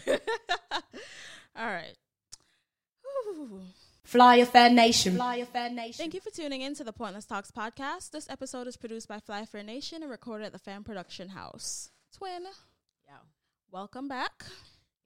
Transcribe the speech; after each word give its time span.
All 1.56 1.66
right. 1.66 1.94
Whew. 3.02 3.62
Fly 4.04 4.36
Affair 4.36 4.70
Nation. 4.70 5.16
Fly 5.16 5.36
Affair 5.36 5.70
Nation. 5.70 5.94
Thank 6.02 6.14
you 6.14 6.20
for 6.20 6.30
tuning 6.30 6.60
in 6.62 6.74
to 6.76 6.84
the 6.84 6.92
Pointlesss 6.92 7.26
Talks 7.26 7.50
podcast. 7.50 8.10
This 8.10 8.28
episode 8.30 8.66
is 8.66 8.76
produced 8.76 9.08
by 9.08 9.18
Fly 9.20 9.44
Fair 9.46 9.62
Nation 9.62 10.02
and 10.02 10.10
recorded 10.10 10.44
at 10.46 10.52
the 10.52 10.58
Fan 10.58 10.84
Production 10.84 11.30
House. 11.30 11.90
Twin, 12.16 12.44
Yeah. 13.06 13.14
welcome 13.72 14.06
back. 14.08 14.44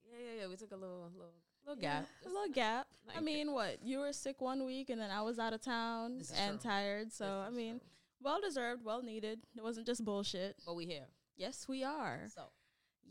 Yeah, 0.04 0.18
yeah, 0.18 0.40
yeah. 0.42 0.48
We 0.48 0.56
took 0.56 0.72
a 0.72 0.76
little, 0.76 1.10
little, 1.14 1.32
little 1.66 1.82
Yeah, 1.82 2.00
gap. 2.00 2.08
a 2.26 2.28
little 2.28 2.52
gap. 2.52 2.86
I 3.10 3.14
Like- 3.14 3.24
mean, 3.24 3.52
what? 3.52 3.78
You 3.82 4.00
were 4.00 4.12
sick 4.12 4.40
one 4.40 4.64
week 4.66 4.90
and 4.90 5.00
then 5.00 5.10
I 5.10 5.22
was 5.22 5.38
out 5.38 5.52
of 5.54 5.62
town 5.62 6.18
This 6.18 6.32
and 6.32 6.60
true. 6.60 6.70
tired. 6.70 7.12
So, 7.12 7.26
I 7.46 7.50
mean, 7.50 7.78
true. 7.78 7.88
well 8.22 8.40
deserved, 8.40 8.84
well 8.84 9.02
needed. 9.02 9.40
It 9.56 9.62
wasn't 9.62 9.86
just 9.86 10.04
bullshit. 10.04 10.56
but 10.66 10.74
we 10.74 10.84
here. 10.86 11.06
Yes, 11.36 11.66
we 11.66 11.84
are. 11.84 12.26
So, 12.34 12.42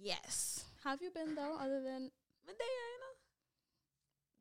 Yes. 0.01 0.63
Have 0.83 1.01
you 1.01 1.11
been, 1.11 1.35
though, 1.35 1.55
other 1.59 1.81
than 1.81 2.09
there, 2.45 2.55
you 2.93 2.99
know, 3.03 3.13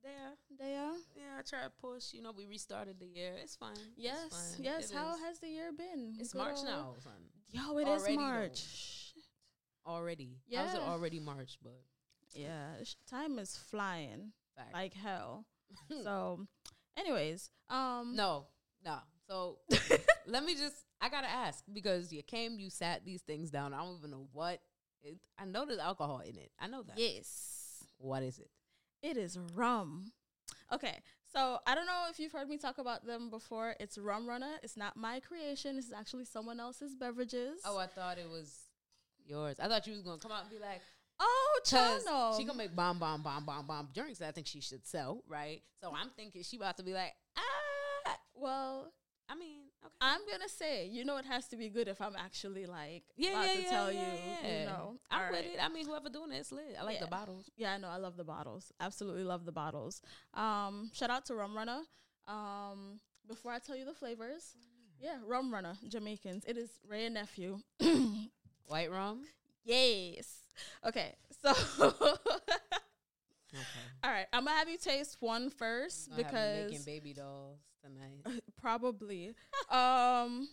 there. 0.03 0.33
There. 0.59 0.91
Yeah, 1.17 1.39
I 1.39 1.43
try 1.43 1.63
to 1.65 1.71
push. 1.81 2.13
You 2.13 2.23
know, 2.23 2.33
we 2.37 2.47
restarted 2.47 2.99
the 3.01 3.07
year. 3.07 3.33
It's 3.43 3.57
fine. 3.57 3.73
It's 3.73 3.83
Yes, 3.97 4.31
fine. 4.57 4.65
yes. 4.65 4.91
It 4.91 4.97
How 4.97 5.15
is. 5.15 5.21
has 5.21 5.39
the 5.41 5.49
year 5.49 5.73
been? 5.77 6.15
It's 6.19 6.33
Good 6.33 6.39
March 6.39 6.57
now, 6.65 6.95
son. 7.03 7.13
Yo, 7.51 7.79
it 7.79 7.89
is 7.89 8.03
Already, 8.03 8.17
though. 8.17 8.23
March. 8.23 9.15
Already. 9.87 10.39
How's 10.55 10.75
it 10.75 10.81
Yeah. 10.81 10.89
already 10.89 11.19
March? 11.21 11.59
But 11.63 11.81
Yeah, 12.35 12.83
sh- 12.85 12.95
time 13.07 13.39
is 13.39 13.57
flying 13.57 14.33
fact. 14.55 14.73
like 14.75 14.95
hell. 14.95 15.47
so, 16.03 16.47
anyways, 16.97 17.51
um, 17.69 18.15
no, 18.15 18.47
no. 18.85 18.99
So 19.29 19.59
let 20.27 20.45
me 20.45 20.55
just. 20.55 20.75
I 21.01 21.09
gotta 21.09 21.29
ask 21.29 21.65
because 21.73 22.13
you 22.13 22.23
came, 22.23 22.59
you 22.59 22.71
sat 22.71 23.05
these 23.05 23.23
things 23.23 23.51
down. 23.51 23.73
I 23.73 23.79
don't 23.83 23.99
even 23.99 24.11
know 24.11 24.29
what. 24.33 24.61
It, 25.03 25.19
I 25.39 25.45
know 25.45 25.65
there's 25.65 25.79
alcohol 25.79 26.21
in 26.21 26.37
it. 26.37 26.51
I 26.59 26.67
know 26.67 26.83
that. 26.83 26.99
yes, 26.99 27.85
What 27.99 28.23
is 28.23 28.39
it? 28.39 28.51
it 29.03 29.17
is 29.17 29.39
rum. 29.55 30.13
Okay, 30.73 30.99
so 31.33 31.59
I 31.67 31.75
don't 31.75 31.87
know 31.87 32.07
if 32.11 32.19
you've 32.19 32.33
heard 32.33 32.49
me 32.49 32.59
talk 32.59 32.79
about 32.79 33.07
them 33.07 33.31
before. 33.31 33.75
It's 33.81 33.97
Rum 33.97 34.27
Runna. 34.27 34.57
It's 34.63 34.77
not 34.77 34.97
my 34.97 35.21
creation. 35.21 35.77
This 35.77 35.87
is 35.87 35.93
actually 35.93 36.25
someone 36.25 36.59
else's 36.61 36.95
beverages. 36.95 37.61
Oh, 37.65 37.79
I 37.79 37.87
thought 37.87 38.19
it 38.19 38.29
was 38.29 38.55
yours. 39.25 39.57
I 39.61 39.69
thought 39.69 39.87
you 39.87 39.93
was 39.93 40.03
gonna 40.03 40.19
come 40.19 40.33
out 40.33 40.43
and 40.43 40.51
be 40.51 40.59
like, 40.59 40.81
oh, 41.21 41.61
Chano. 41.65 42.37
she 42.37 42.45
gonna 42.45 42.59
make 42.59 42.75
bomb, 42.75 42.99
bomb, 42.99 43.23
bomb, 43.23 43.45
bomb, 43.47 43.67
bomb 43.67 43.89
drinks 43.95 44.19
that 44.19 44.29
I 44.29 44.33
think 44.33 44.47
she 44.47 44.61
should 44.61 44.87
sell, 44.87 45.23
right? 45.29 45.63
So 45.83 45.93
I'm 45.95 46.11
thinking 46.17 46.43
she 46.43 46.57
about 46.57 46.77
to 46.79 46.83
be 46.83 46.93
like, 46.93 47.15
ah. 47.37 48.17
well, 48.35 48.93
I 49.29 49.35
mean, 49.37 49.61
okay. 49.85 49.95
I'm 50.01 50.21
gonna 50.31 50.49
say, 50.49 50.87
you 50.87 51.05
know, 51.05 51.17
it 51.19 51.25
has 51.27 51.47
to 51.49 51.57
be 51.57 51.69
good 51.69 51.89
if 51.89 52.01
I'm 52.01 52.15
actually 52.17 52.67
like 52.67 53.05
yeah, 53.17 53.31
about 53.31 53.47
yeah, 53.47 53.53
to 53.55 53.61
yeah, 53.63 53.71
tell 53.71 53.93
yeah, 53.93 54.01
you, 54.01 54.07
yeah. 54.43 54.61
you 54.61 54.67
know. 54.67 54.95
I'm 55.11 55.21
All 55.23 55.31
with 55.31 55.41
right. 55.41 55.55
it. 55.55 55.59
I 55.65 55.69
mean, 55.69 55.87
whoever 55.87 56.09
doing 56.09 56.33
it, 56.33 56.37
it's 56.37 56.53
lit. 56.53 56.77
I 56.79 56.85
like 56.85 56.97
Yeah. 56.97 57.05
the 57.05 57.11
bottles. 57.11 57.51
Yeah, 57.57 57.73
I 57.73 57.79
know. 57.79 57.89
I 57.89 57.97
love 57.97 58.17
the 58.17 58.25
bottles. 58.25 58.73
Absolutely 58.81 59.25
love 59.25 59.45
the 59.45 59.53
bottles. 59.53 60.01
Um, 60.35 60.91
shout 60.93 61.11
out 61.11 61.25
to 61.27 61.35
Rum 61.35 61.57
Runna. 61.57 61.83
Um, 62.27 63.01
before 63.27 63.53
I 63.53 63.59
tell 63.59 63.77
you 63.77 63.85
the 63.85 63.95
flavors, 63.95 64.55
yeah, 65.01 65.17
Rum 65.27 65.53
Runna, 65.53 65.77
Jamaicans. 65.89 66.45
It 66.47 66.57
is 66.57 66.71
Wray 66.89 67.05
and 67.07 67.15
Nephew. 67.15 67.61
White 68.67 68.91
rum. 68.91 69.25
yes. 69.65 70.27
Okay, 70.85 71.15
so 71.43 71.53
Okay. 73.55 73.65
all 74.05 74.11
right, 74.11 74.27
I'm 74.33 74.45
gonna 74.45 74.57
have 74.59 74.69
you 74.69 74.77
taste 74.77 75.17
one 75.21 75.49
first 75.49 76.11
Gonna 76.11 76.23
have 76.25 76.33
me 76.35 76.39
because 76.39 76.71
making 76.71 76.85
baby 76.85 77.15
dolls 77.15 77.61
tonight. 77.89 78.43
probably. 78.61 79.29
um, 79.71 80.49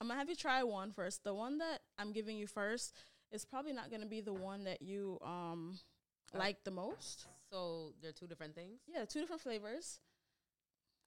I'm 0.00 0.08
gonna 0.08 0.16
have 0.16 0.28
you 0.28 0.36
try 0.36 0.62
one 0.62 0.92
first. 0.92 1.24
The 1.24 1.34
one 1.34 1.58
that 1.58 1.80
I'm 1.98 2.12
giving 2.12 2.36
you 2.36 2.46
first 2.46 2.94
is 3.32 3.44
probably 3.44 3.72
not 3.72 3.90
gonna 3.90 4.06
be 4.06 4.20
the 4.20 4.32
one 4.32 4.64
that 4.64 4.82
you 4.82 5.18
um 5.22 5.78
Uh, 6.34 6.38
like 6.38 6.64
the 6.64 6.70
most. 6.70 7.26
so 7.50 7.92
they're 8.02 8.12
two 8.12 8.26
different 8.26 8.54
things. 8.54 8.80
Yeah, 8.86 9.04
two 9.04 9.20
different 9.20 9.42
flavors. 9.42 10.00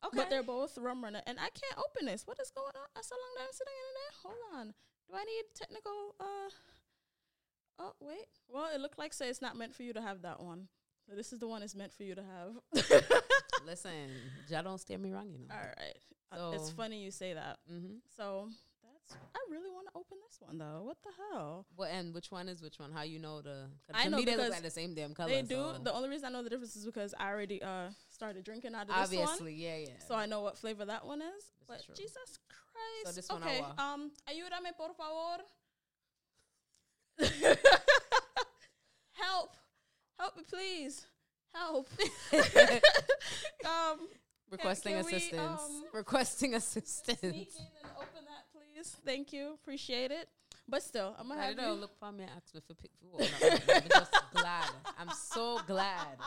Okay. 0.05 0.15
But 0.17 0.29
they're 0.29 0.43
both 0.43 0.77
rum 0.77 1.03
runna, 1.03 1.23
and 1.25 1.39
I 1.39 1.49
can't 1.49 1.77
open 1.77 2.05
this. 2.05 2.25
What 2.27 2.37
is 2.39 2.51
going 2.51 2.67
on? 2.75 2.87
That's 2.95 3.09
a 3.11 3.15
long 3.15 3.33
time 3.37 3.51
sitting 3.51 3.73
in 3.73 3.93
there. 3.97 4.11
Hold 4.23 4.59
on. 4.59 4.73
Do 5.09 5.15
I 5.15 5.23
need 5.25 5.43
technical? 5.55 6.15
Uh. 6.19 6.49
Oh 7.79 7.93
wait. 7.99 8.27
Well, 8.47 8.69
it 8.73 8.79
looked 8.79 8.97
like 8.97 9.13
say 9.13 9.27
it's 9.29 9.41
not 9.41 9.55
meant 9.57 9.75
for 9.75 9.83
you 9.83 9.93
to 9.93 10.01
have 10.01 10.21
that 10.21 10.39
one. 10.41 10.67
So 11.07 11.15
this 11.15 11.31
is 11.31 11.39
the 11.39 11.47
one 11.47 11.63
it's 11.63 11.75
meant 11.75 11.93
for 11.93 12.03
you 12.03 12.15
to 12.15 12.23
have. 12.23 12.83
Listen, 13.65 14.09
y'all 14.49 14.63
don't 14.63 14.77
steer 14.79 14.97
me 14.97 15.11
wrong, 15.11 15.29
you 15.31 15.39
know. 15.39 15.53
All 15.55 15.59
right. 15.61 15.97
Uh, 16.31 16.51
it's 16.53 16.69
funny 16.71 17.01
you 17.01 17.11
say 17.11 17.33
that. 17.33 17.59
Mm-hmm. 17.71 17.95
So 18.15 18.49
that's. 18.83 19.15
I 19.33 19.39
really 19.49 19.69
want 19.69 19.87
to 19.87 19.93
open 19.97 20.17
this 20.27 20.37
one 20.41 20.57
though. 20.57 20.81
What 20.83 20.97
the 21.03 21.09
hell? 21.31 21.65
Well, 21.77 21.89
and 21.89 22.13
which 22.13 22.29
one 22.29 22.49
is 22.49 22.61
which 22.61 22.77
one? 22.79 22.91
How 22.91 23.03
you 23.03 23.19
know 23.19 23.41
the? 23.41 23.67
I 23.93 24.09
know 24.09 24.17
me 24.17 24.25
they 24.25 24.35
look 24.35 24.51
like 24.51 24.63
the 24.63 24.69
same 24.69 24.93
damn 24.95 25.13
color. 25.13 25.29
they 25.29 25.41
do. 25.43 25.55
so- 25.55 25.79
The 25.81 25.93
only 25.93 26.09
reason 26.09 26.25
I 26.27 26.31
know 26.31 26.43
the 26.43 26.49
difference 26.49 26.75
is 26.75 26.85
because 26.85 27.13
I 27.17 27.29
already 27.29 27.61
uh 27.63 27.89
started 28.09 28.43
drinking 28.43 28.75
out 28.75 28.89
of 28.89 29.09
this 29.09 29.17
one. 29.17 29.27
obviously, 29.27 29.53
yeah, 29.55 29.77
yeah. 29.77 29.89
So 30.05 30.15
I 30.15 30.25
know 30.25 30.41
what 30.41 30.57
flavor 30.57 30.83
that 30.85 31.05
one 31.05 31.21
is. 31.21 31.51
This 31.59 31.67
but 31.67 31.77
is. 31.89 31.97
Jesus 31.97 32.39
Christ. 32.49 33.15
this 33.15 33.29
one 33.29 33.43
okay. 33.43 33.63
Um, 33.77 34.11
ayúdame 34.27 34.75
por 34.75 34.89
favor. 34.93 35.43
Help. 39.13 39.55
Help 40.19 40.37
me 40.37 40.43
please. 40.49 41.05
Help. 41.53 41.89
um 43.65 44.07
requesting 44.51 44.95
can 44.95 45.05
we, 45.05 45.13
assistance. 45.15 45.39
um, 45.61 45.83
requesting 45.93 46.53
assistance. 46.55 47.19
sneak 47.19 47.33
in 47.57 47.65
and 47.83 47.91
open 47.97 48.25
that 48.25 48.45
please. 48.53 48.95
Thank 49.05 49.33
you. 49.33 49.53
Appreciate 49.53 50.11
it. 50.11 50.27
But 50.69 50.83
still, 50.83 51.15
I'm 51.17 51.29
gonna 51.29 51.39
I 51.41 51.45
have 51.45 51.55
don't 51.57 51.65
know. 51.65 51.73
Look 51.75 51.97
for 51.97 52.11
me 52.11 52.23
and 52.23 52.31
ask 52.35 52.53
me 52.53 52.59
for 52.65 52.73
pick. 52.73 52.91
No, 53.01 53.19
I'm 53.73 53.87
just 53.89 54.11
glad. 54.33 54.69
I'm 54.99 55.09
so 55.15 55.59
glad. 55.65 56.17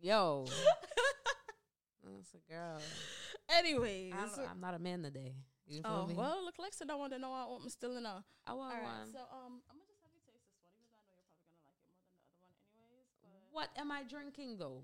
Yo, 0.00 0.46
that's 2.04 2.32
a 2.34 2.52
girl. 2.52 2.78
Anyways. 3.50 4.14
I'm 4.50 4.60
not 4.60 4.74
a 4.74 4.78
man 4.78 5.02
today. 5.02 5.34
You 5.68 5.82
feel 5.82 6.04
Oh 6.04 6.06
me? 6.06 6.14
well, 6.14 6.44
look, 6.44 6.56
Lexa 6.62 6.86
don't 6.86 6.98
want 7.00 7.12
to 7.12 7.18
know 7.18 7.32
I 7.32 7.44
want 7.50 7.64
me 7.64 7.70
still 7.70 7.96
in 7.98 8.06
a 8.06 8.22
I 8.46 8.52
want 8.54 8.70
All 8.72 8.80
right, 8.80 9.02
one. 9.02 9.10
so 9.12 9.18
um, 9.34 9.58
I'm 9.66 9.74
gonna 9.76 9.90
just 9.90 9.98
have 10.06 10.14
you 10.14 10.22
taste 10.22 10.46
this 10.46 10.56
one, 10.62 10.70
even 10.78 10.86
though 10.94 11.00
I 11.02 11.04
know 11.10 11.18
you're 11.18 11.26
probably 11.34 11.50
gonna 11.50 11.66
like 11.66 11.74
it 11.74 11.90
more 11.90 12.06
than 12.06 12.22
the 12.22 12.38
other 12.38 12.46
one, 12.46 12.70
anyways. 12.78 13.08
But 13.18 13.45
what 13.56 13.70
am 13.78 13.90
I 13.90 14.02
drinking 14.02 14.58
though? 14.58 14.82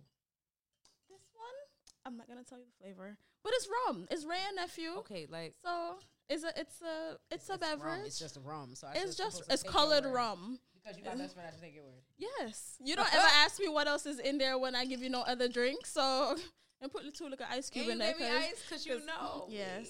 this 1.10 1.28
one, 1.34 1.58
I'm 2.06 2.16
not 2.16 2.26
gonna 2.26 2.42
tell 2.42 2.58
you 2.58 2.64
the 2.64 2.82
flavor, 2.82 3.18
but 3.44 3.52
it's 3.54 3.68
rum. 3.86 4.06
It's 4.10 4.24
Wray 4.24 4.38
and 4.48 4.56
Nephew. 4.56 4.92
Okay, 5.00 5.26
like 5.30 5.54
So 5.62 5.96
it's 6.30 6.42
a 6.42 6.48
it's 6.58 6.80
a 6.80 7.18
it's, 7.30 7.48
a 7.50 7.52
rum. 7.52 7.60
beverage. 7.60 8.06
It's 8.06 8.18
just 8.18 8.38
rum. 8.42 8.74
So 8.74 8.86
I 8.86 8.92
it's 8.96 9.14
just 9.14 9.42
it's 9.50 9.62
colored 9.62 10.06
rum. 10.06 10.58
Because 10.82 10.96
you 10.96 11.04
my 11.04 11.14
best 11.14 11.34
friend, 11.34 11.46
I 11.46 11.52
should 11.52 11.60
take 11.62 11.74
your 11.74 11.84
word. 11.84 12.00
Yes. 12.16 12.76
You 12.82 12.96
don't 12.96 13.12
ever 13.14 13.28
ask 13.44 13.60
me 13.60 13.68
what 13.68 13.86
else 13.86 14.06
is 14.06 14.18
in 14.18 14.38
there 14.38 14.56
when 14.58 14.74
I 14.74 14.86
give 14.86 15.00
you 15.02 15.10
no 15.10 15.20
other 15.20 15.48
drink. 15.48 15.84
So 15.86 16.34
and 16.80 16.90
put 16.90 17.04
the 17.04 17.10
two 17.12 17.24
little 17.28 17.46
ice 17.50 17.68
cube 17.68 17.84
And 17.84 17.92
in 17.92 17.98
there. 17.98 18.14
'cause 18.14 18.22
ice 18.22 18.62
because 18.66 18.86
you 18.86 19.04
know. 19.04 19.46
yes. 19.50 19.88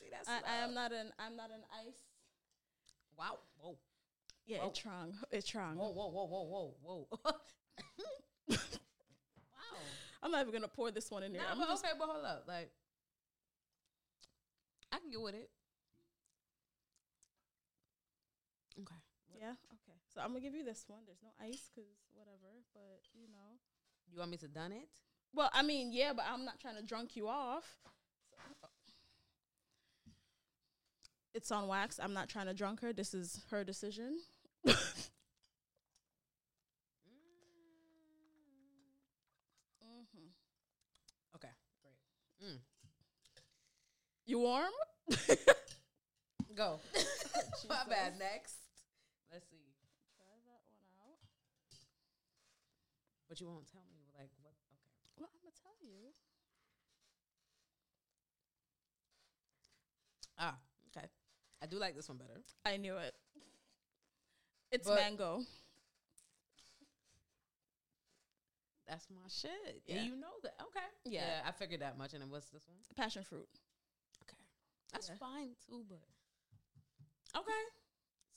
See, 0.00 0.06
that's 0.10 0.26
I, 0.28 0.40
I 0.50 0.64
am 0.64 0.72
not 0.72 0.90
an 0.92 1.12
I'm 1.18 1.36
not 1.36 1.50
an 1.50 1.60
ice. 1.86 2.00
Wow. 3.18 3.38
Whoa. 3.60 3.76
Yeah, 4.46 4.58
Whoa. 4.62 4.68
it's 4.70 4.78
strong. 4.78 5.14
It's 5.30 5.46
strong. 5.46 5.76
Whoa. 5.76 5.90
Whoa. 5.90 6.08
Whoa. 6.08 6.24
Whoa. 6.26 6.74
Whoa. 6.82 7.06
Whoa. 7.22 7.32
wow. 8.48 8.56
I'm 10.22 10.30
not 10.30 10.40
even 10.42 10.52
gonna 10.52 10.68
pour 10.68 10.90
this 10.90 11.10
one 11.10 11.22
in 11.22 11.32
there. 11.32 11.42
Nah, 11.42 11.52
I'm 11.52 11.58
but 11.58 11.68
just 11.68 11.84
okay, 11.84 11.94
but 11.98 12.08
hold 12.08 12.24
up. 12.24 12.44
Like, 12.46 12.70
I 14.92 14.98
can 14.98 15.10
get 15.10 15.20
with 15.20 15.34
it. 15.34 15.50
Okay. 18.80 18.94
Yeah. 19.40 19.50
Okay. 19.50 19.98
So 20.14 20.20
I'm 20.20 20.28
gonna 20.28 20.40
give 20.40 20.54
you 20.54 20.64
this 20.64 20.84
one. 20.88 21.00
There's 21.06 21.22
no 21.22 21.30
ice, 21.44 21.68
cause 21.74 21.84
whatever. 22.14 22.62
But 22.74 23.00
you 23.14 23.28
know. 23.28 23.58
You 24.12 24.18
want 24.18 24.30
me 24.30 24.36
to 24.38 24.48
done 24.48 24.72
it? 24.72 24.88
Well, 25.34 25.48
I 25.54 25.62
mean, 25.62 25.92
yeah, 25.92 26.12
but 26.14 26.26
I'm 26.30 26.44
not 26.44 26.60
trying 26.60 26.76
to 26.76 26.82
drunk 26.82 27.16
you 27.16 27.28
off. 27.28 27.64
So- 28.60 28.68
It's 31.34 31.50
on 31.50 31.66
wax. 31.66 31.98
I'm 32.02 32.12
not 32.12 32.28
trying 32.28 32.46
to 32.46 32.54
drunk 32.54 32.80
her. 32.82 32.92
This 32.92 33.14
is 33.14 33.40
her 33.50 33.64
decision. 33.64 34.18
hmm 34.66 34.74
Okay. 41.36 41.48
Great. 41.82 41.96
Mm. 42.50 42.58
You 44.26 44.38
warm? 44.40 44.72
Go. 46.54 46.80
My 47.68 47.82
bad. 47.88 48.18
Next. 48.18 48.56
Let's 49.32 49.48
see. 49.48 49.56
Try 50.16 50.26
that 50.44 50.60
one 50.68 50.84
out. 51.08 51.18
But 53.32 53.40
you 53.40 53.46
won't 53.48 53.66
tell 53.66 53.80
me 53.88 53.96
like 54.12 54.28
what. 54.42 54.52
Okay. 54.52 54.76
Well, 55.16 55.30
I'm 55.32 55.40
gonna 55.40 55.56
tell 55.56 55.72
you. 55.80 56.12
Ah. 60.36 60.58
Okay. 60.94 61.06
I 61.62 61.66
do 61.66 61.78
like 61.78 61.96
this 61.96 62.10
one 62.10 62.18
better. 62.18 62.42
I 62.66 62.76
knew 62.76 62.98
it. 62.98 63.14
It's 64.70 64.86
But- 64.86 64.96
mango. 64.96 65.40
That's 68.86 69.08
my 69.08 69.26
shit. 69.28 69.82
Yeah. 69.86 69.96
And 69.96 70.06
you 70.08 70.16
know 70.16 70.38
that. 70.42 70.54
Okay. 70.64 70.84
Yeah. 71.06 71.40
I 71.46 71.52
figured 71.52 71.80
that 71.80 71.96
much. 71.96 72.12
And 72.12 72.20
then 72.20 72.28
what's 72.28 72.50
this 72.50 72.68
one? 72.68 72.76
Passion 72.96 73.24
fruit. 73.24 73.48
Okay. 74.24 74.36
That's 74.92 75.08
Yeah. 75.08 75.14
fine 75.14 75.56
too, 75.66 75.86
but 75.88 76.04
okay. 77.34 77.64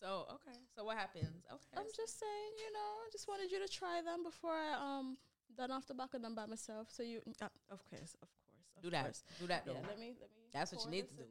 So 0.01 0.27
okay. 0.41 0.57
So 0.75 0.83
what 0.83 0.97
happens? 0.97 1.43
Okay. 1.49 1.75
I'm 1.77 1.87
just 1.95 2.19
saying, 2.19 2.51
you 2.59 2.71
know, 2.73 2.89
I 3.05 3.07
just 3.11 3.27
wanted 3.27 3.51
you 3.51 3.59
to 3.65 3.71
try 3.71 4.01
them 4.03 4.23
before 4.23 4.51
I 4.53 4.73
um 4.75 5.17
done 5.57 5.71
off 5.71 5.87
the 5.87 5.93
back 5.95 6.13
of 6.13 6.21
them 6.21 6.35
by 6.35 6.45
myself. 6.45 6.87
So 6.91 7.01
you, 7.03 7.21
uh, 7.41 7.47
of 7.71 7.79
course, 7.89 8.15
of 8.21 8.27
course, 8.27 8.67
of 8.77 8.83
do 8.83 8.89
that. 8.91 9.03
course. 9.05 9.23
Do 9.39 9.47
that 9.47 9.63
Yeah, 9.65 9.73
though. 9.73 9.87
let 9.87 9.99
me 9.99 10.13
let 10.19 10.29
me. 10.35 10.43
That's 10.53 10.71
what 10.73 10.83
you 10.85 10.91
need 10.91 11.07
to 11.09 11.15
do. 11.15 11.27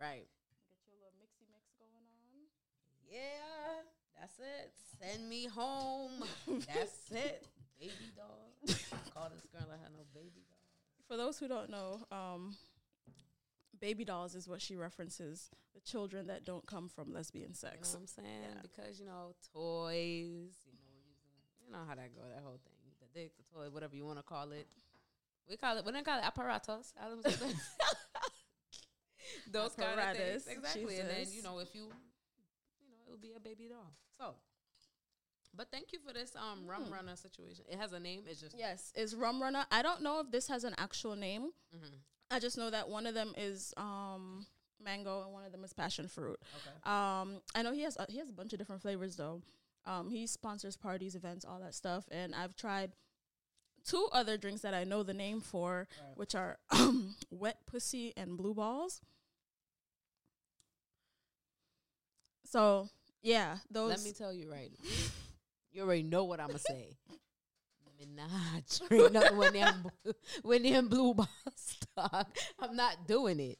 Right. 0.00 0.24
Get 0.72 0.88
your 0.88 0.96
little 1.04 1.18
mixy 1.20 1.44
mix 1.52 1.68
going 1.76 1.92
on. 1.92 2.48
Yeah. 3.10 3.84
That's 4.18 4.38
it. 4.40 4.72
Send 5.00 5.28
me 5.28 5.46
home. 5.46 6.24
That's 6.66 7.10
it. 7.12 7.46
Baby 7.78 8.10
doll. 8.16 8.50
Call 9.14 9.30
this 9.30 9.46
girl. 9.52 9.68
I 9.70 9.78
had 9.82 9.92
no 9.94 10.02
baby 10.12 10.42
doll. 10.48 10.58
For 11.06 11.16
those 11.16 11.38
who 11.38 11.46
don't 11.48 11.70
know, 11.70 12.00
um, 12.10 12.56
baby 13.80 14.04
dolls 14.04 14.34
is 14.34 14.48
what 14.48 14.60
she 14.60 14.76
references 14.76 15.50
the 15.74 15.80
children 15.80 16.26
that 16.26 16.44
don't 16.44 16.66
come 16.66 16.88
from 16.88 17.12
lesbian 17.12 17.44
You 17.44 17.48
know 17.48 17.54
sex. 17.54 17.92
what 17.94 18.00
I'm 18.00 18.06
saying? 18.06 18.26
Yeah. 18.42 18.60
Because 18.62 18.98
you 19.00 19.06
know 19.06 19.34
toys. 19.54 20.54
You 20.66 20.72
know. 20.72 21.66
You 21.66 21.72
know 21.72 21.78
how 21.88 21.94
that 21.94 22.14
go. 22.14 22.22
That 22.34 22.42
whole 22.42 22.58
thing. 22.64 22.74
The 23.00 23.20
dick, 23.20 23.32
the 23.36 23.44
toy, 23.54 23.68
whatever 23.70 23.94
you 23.94 24.04
want 24.06 24.18
to 24.18 24.22
call 24.24 24.50
it. 24.52 24.66
We 25.48 25.56
call 25.56 25.76
it. 25.78 25.84
We 25.84 25.92
don't 25.92 26.04
call 26.04 26.18
it 26.18 26.24
apparatus. 26.24 26.92
I 27.02 27.08
was 27.08 27.20
gonna 27.22 27.36
say. 27.36 27.54
Those 29.50 29.72
kind 29.74 29.92
of 29.92 29.98
Apparatus, 29.98 30.44
things, 30.44 30.58
exactly. 30.58 30.98
And 30.98 31.08
then 31.08 31.26
you 31.30 31.42
know 31.42 31.58
if 31.58 31.74
you, 31.74 31.82
you 31.82 32.88
know, 32.88 32.96
it 33.06 33.10
would 33.10 33.20
be 33.22 33.32
a 33.36 33.40
baby 33.40 33.68
doll. 33.70 33.92
So, 34.18 34.34
but 35.56 35.68
thank 35.70 35.92
you 35.92 35.98
for 36.06 36.12
this 36.12 36.34
um 36.36 36.66
rum 36.66 36.84
Hmm. 36.84 36.92
runner 36.92 37.16
situation. 37.16 37.64
It 37.70 37.78
has 37.78 37.92
a 37.92 38.00
name. 38.00 38.22
It's 38.28 38.40
just 38.40 38.56
Yes, 38.58 38.92
it's 38.94 39.14
rum 39.14 39.40
runna. 39.42 39.66
I 39.70 39.82
don't 39.82 40.02
know 40.02 40.20
if 40.20 40.30
this 40.30 40.48
has 40.48 40.64
an 40.64 40.74
actual 40.78 41.16
name. 41.16 41.50
Mhm. 41.74 41.98
I 42.30 42.38
just 42.40 42.58
know 42.58 42.70
that 42.70 42.88
one 42.88 43.06
of 43.06 43.14
them 43.14 43.32
is 43.36 43.72
um 43.76 44.46
mango 44.82 45.22
and 45.24 45.32
one 45.32 45.44
of 45.44 45.50
them 45.52 45.64
is 45.64 45.72
passion 45.72 46.06
fruit. 46.08 46.38
okay. 46.56 46.76
Um, 46.92 47.40
I 47.54 47.62
know 47.62 47.72
he 47.72 47.82
has 47.82 47.96
uh, 47.96 48.06
he 48.08 48.18
has 48.18 48.28
a 48.28 48.32
bunch 48.32 48.52
of 48.52 48.58
different 48.58 48.82
flavors 48.82 49.16
though. 49.16 49.42
Um, 49.86 50.10
he 50.10 50.26
sponsors 50.26 50.76
parties, 50.76 51.14
events, 51.14 51.44
all 51.44 51.58
that 51.60 51.74
stuff, 51.74 52.04
and 52.10 52.34
I've 52.34 52.54
tried 52.54 52.92
two 53.84 54.08
other 54.12 54.36
drinks 54.36 54.60
that 54.60 54.74
I 54.74 54.84
know 54.84 55.02
the 55.02 55.14
name 55.14 55.40
for, 55.40 55.88
Right. 56.06 56.16
which 56.16 56.34
are 56.34 56.58
um, 56.70 57.14
wet 57.30 57.58
pussy 57.66 58.12
and 58.16 58.36
blue 58.36 58.52
balls. 58.54 59.00
So 62.44 62.88
yeah, 63.22 63.58
those. 63.70 63.90
Let 63.90 64.02
me 64.02 64.12
tell 64.12 64.32
you 64.32 64.50
right 64.50 64.70
now. 64.82 64.90
You 65.72 65.82
already 65.82 66.02
know 66.02 66.24
what 66.24 66.40
I'm 66.40 66.46
gonna 66.48 66.58
say. 66.58 66.96
Me 67.98 68.06
not 68.14 68.80
drink 68.88 69.12
nothing 69.12 69.36
when 69.36 69.52
them 69.52 69.82
bl- 70.04 70.10
when 70.42 70.62
them 70.62 70.88
blue 70.88 71.14
balls 71.14 71.76
talk. 71.96 72.36
I'm 72.60 72.76
not 72.76 73.06
doing 73.08 73.40
it. 73.40 73.58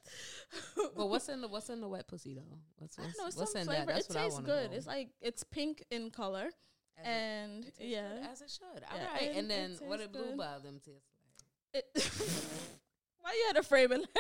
But 0.97 1.09
what's 1.09 1.29
in 1.29 1.41
the 1.41 1.49
what's 1.49 1.69
in 1.71 1.81
the 1.81 1.89
wet 1.89 2.07
pussy 2.09 2.35
though? 2.35 2.59
What's 2.79 2.99
I 2.99 3.03
what's, 3.03 3.17
don't 3.17 3.35
know 3.37 3.41
what's 3.41 3.53
some 3.53 3.61
in 3.63 3.67
flavor. 3.67 3.87
that? 3.87 3.95
That's 3.95 4.07
it 4.07 4.15
what 4.15 4.23
tastes 4.23 4.35
want 4.35 4.47
good. 4.47 4.71
Know. 4.71 4.77
It's 4.77 4.87
like 4.87 5.09
it's 5.21 5.43
pink 5.45 5.85
in 5.91 6.11
color, 6.11 6.51
As 6.99 7.07
and 7.07 7.65
it 7.65 7.75
tastes 7.77 7.81
yeah, 7.81 8.27
as 8.31 8.41
it 8.43 8.51
should. 8.51 8.83
All 8.91 8.97
Yeah, 8.99 9.13
right, 9.13 9.29
and 9.31 9.39
and, 9.39 9.51
then 9.51 9.71
what 9.89 9.99
tastes 9.99 10.13
did 10.13 10.13
blue 10.13 10.29
good. 10.31 10.37
ball 10.39 10.61
them 10.61 10.81
taste 10.85 11.07
like? 11.75 11.85
it. 11.95 12.11
Why 13.21 13.33
you 13.33 13.45
had 13.49 13.57
to 13.57 13.63
frame 13.63 13.93
it? 13.93 14.07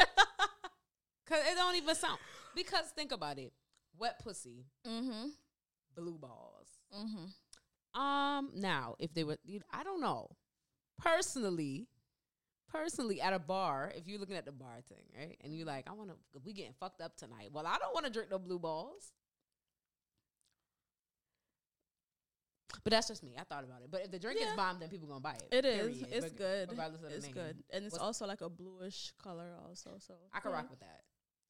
Cause 1.26 1.38
it 1.47 1.55
don't 1.56 1.76
even 1.76 1.94
sound. 1.94 2.19
Because 2.55 2.87
think 2.97 3.12
about 3.12 3.38
it, 3.38 3.53
wet 3.99 4.19
pussy, 4.23 4.64
mm-hmm. 4.87 5.29
blue 5.94 6.19
balls. 6.19 6.69
Mm-hmm. 6.97 7.26
Um, 7.94 8.50
now 8.55 8.94
if 8.99 9.12
they 9.14 9.25
were, 9.25 9.38
you- 9.44 9.62
I 9.73 9.82
don't 9.82 10.00
know. 10.00 10.31
Personally, 10.99 11.87
personally, 12.70 13.20
at 13.20 13.32
a 13.32 13.38
bar, 13.38 13.93
if 13.96 14.06
you're 14.08 14.19
looking 14.19 14.37
at 14.37 14.44
the 14.44 14.52
bar 14.52 14.81
thing, 14.88 15.05
right, 15.17 15.37
and 15.43 15.55
you're 15.56 15.67
like, 15.67 15.88
I 15.88 15.93
want 15.93 16.11
to, 16.11 16.17
we 16.44 16.52
getting 16.52 16.75
fucked 16.79 17.00
up 17.00 17.17
tonight. 17.17 17.50
Well, 17.52 17.67
I 17.67 17.79
don't 17.79 17.94
want 17.94 18.06
to 18.06 18.12
drink 18.12 18.31
no 18.31 18.38
blue 18.38 18.58
balls. 18.58 19.12
But 22.85 22.93
that's 22.93 23.08
just 23.08 23.23
me. 23.23 23.35
I 23.38 23.44
thought 23.44 23.64
about 23.64 23.82
it. 23.82 23.90
But 23.90 24.02
if 24.02 24.11
the 24.11 24.19
drink 24.19 24.38
Yeah. 24.40 24.50
is 24.50 24.56
bomb, 24.56 24.79
then 24.79 24.88
people 24.88 25.08
gonna 25.08 25.20
buy 25.20 25.35
it. 25.35 25.49
It 25.50 25.64
is. 25.64 25.99
period, 25.99 26.08
It's 26.12 26.25
reg- 26.25 26.37
good. 26.37 26.70
Regardless 26.70 27.02
of 27.02 27.11
the 27.11 27.17
It's 27.17 27.25
name. 27.26 27.35
good, 27.35 27.64
and 27.70 27.85
it's 27.85 27.93
What's- 27.94 28.05
also 28.05 28.26
like 28.26 28.40
a 28.40 28.49
bluish 28.49 29.12
color, 29.19 29.56
also. 29.67 29.99
So 29.99 30.14
I 30.32 30.40
can 30.40 30.50
yeah. 30.50 30.56
rock 30.58 30.70
with 30.70 30.81
that. 30.81 31.05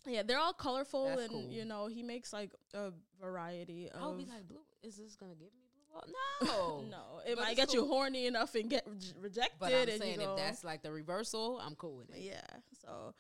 Yeah, 0.07 0.23
they're 0.23 0.39
all 0.39 0.53
colorful, 0.55 1.07
That's 1.07 1.23
and 1.23 1.31
cool. 1.31 1.51
you 1.51 1.65
know 1.65 1.87
he 1.87 2.03
makes 2.03 2.33
like 2.33 2.55
a 2.73 2.93
variety 3.21 3.91
of. 3.91 4.03
I 4.03 4.07
would 4.07 4.19
be 4.19 4.27
like, 4.27 4.47
blue. 4.47 4.65
Is 4.83 4.97
this 4.97 5.17
gonna 5.17 5.35
give 5.35 5.53
me 5.55 5.68
ball? 5.93 6.05
No, 6.43 6.81
no, 6.91 7.21
it 7.27 7.37
But 7.37 7.45
might 7.45 7.57
get 7.57 7.73
you 7.75 7.87
horny 7.87 8.27
enough 8.27 8.55
and 8.55 8.69
get 8.71 8.85
re- 8.87 8.97
rejected. 9.21 9.59
But 9.59 9.73
I'm 9.73 9.89
and 9.89 9.99
saying 10.01 10.21
if 10.21 10.37
that's 10.37 10.65
like 10.65 10.83
the 10.83 10.93
reversal, 10.93 11.61
I'm 11.65 11.75
cool 11.75 11.97
with 11.97 12.11
it. 12.11 12.21
yeah. 12.23 12.41
So 12.85 13.15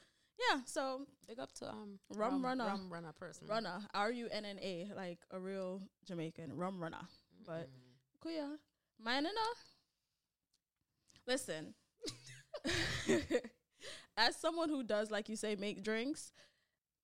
yeah, 0.50 0.61
so 0.67 1.06
Big 1.26 1.38
up 1.41 1.53
to 1.55 1.69
um 1.69 1.99
Rum 2.15 2.43
runna. 2.44 2.65
rum 2.67 2.88
runna 2.93 3.12
person. 3.17 3.49
runner, 3.49 3.81
R 3.93 4.11
U 4.12 4.29
N 4.31 4.44
N 4.44 4.59
A, 4.62 4.88
like 4.97 5.19
a 5.32 5.38
real 5.38 5.82
Jamaican 6.06 6.56
rum 6.56 6.81
runner. 6.81 7.00
But 7.44 7.69
Mm. 7.69 8.20
cool, 8.23 8.32
yeah, 8.32 8.55
mine 9.03 9.26
and 9.26 9.29
uh. 9.29 9.55
Listen, 11.26 11.75
as 14.17 14.37
someone 14.37 14.69
who 14.69 14.82
does, 14.82 15.11
like 15.11 15.29
you 15.29 15.37
say, 15.37 15.56
make 15.56 15.82
drinks. 15.82 16.32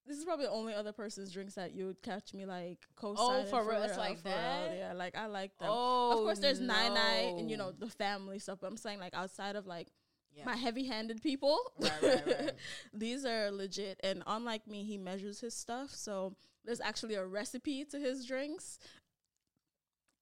This 0.07 0.19
is 0.19 0.25
probably 0.25 0.45
the 0.47 0.53
only 0.53 0.75
other 0.75 0.93
person's 0.93 1.33
drinks 1.33 1.55
that 1.55 1.73
you 1.75 1.87
would 1.87 2.03
catch 2.03 2.35
me 2.35 2.45
like 2.45 2.79
co-signing. 2.95 3.47
Oh, 3.47 3.51
for 3.51 3.67
real? 3.69 3.83
It's 3.83 3.97
like 3.97 4.19
for 4.21 4.29
real. 4.29 4.37
that? 4.37 4.77
Yeah, 4.77 4.93
like 4.93 5.17
I 5.17 5.27
like 5.27 5.57
them. 5.59 5.69
Oh, 5.71 6.11
of 6.13 6.19
course, 6.25 6.39
there's 6.41 6.61
oh, 6.61 6.65
nine 6.65 6.93
night 6.95 7.35
and 7.39 7.51
you 7.51 7.57
know 7.57 7.73
the 7.73 7.89
family 7.89 8.39
stuff. 8.39 8.59
But 8.61 8.67
I'm 8.69 8.77
saying 8.77 8.99
like 9.01 9.15
outside 9.15 9.57
of 9.57 9.67
like 9.67 9.89
Yeah. 10.37 10.45
my 10.45 10.57
heavy-handed 10.57 11.23
people, 11.23 11.59
Right, 11.81 12.03
right, 12.03 12.27
right. 12.27 12.53
these 12.93 13.25
are 13.25 13.51
legit. 13.51 13.99
And 14.05 14.23
unlike 14.27 14.67
me, 14.67 14.85
he 14.85 14.99
measures 14.99 15.41
his 15.41 15.55
stuff, 15.55 15.91
so 15.91 16.35
there's 16.67 16.81
actually 16.83 17.15
a 17.15 17.25
recipe 17.25 17.85
to 17.87 17.99
his 17.99 18.27
drinks. 18.27 18.79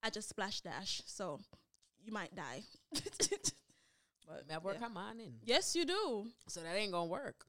I 0.02 0.11
just 0.11 0.29
splash 0.29 0.61
dash, 0.61 1.02
so 1.06 1.40
you 2.05 2.12
might 2.12 2.34
die. 2.37 2.62
but 4.29 4.49
That 4.49 4.62
work 4.64 4.75
yeah. 4.75 4.87
come 4.87 4.96
on 4.96 5.19
in. 5.20 5.34
yes, 5.44 5.75
you 5.75 5.84
do. 5.84 6.26
So 6.49 6.61
that 6.61 6.76
ain't 6.76 6.93
gonna 6.93 7.06
work. 7.06 7.44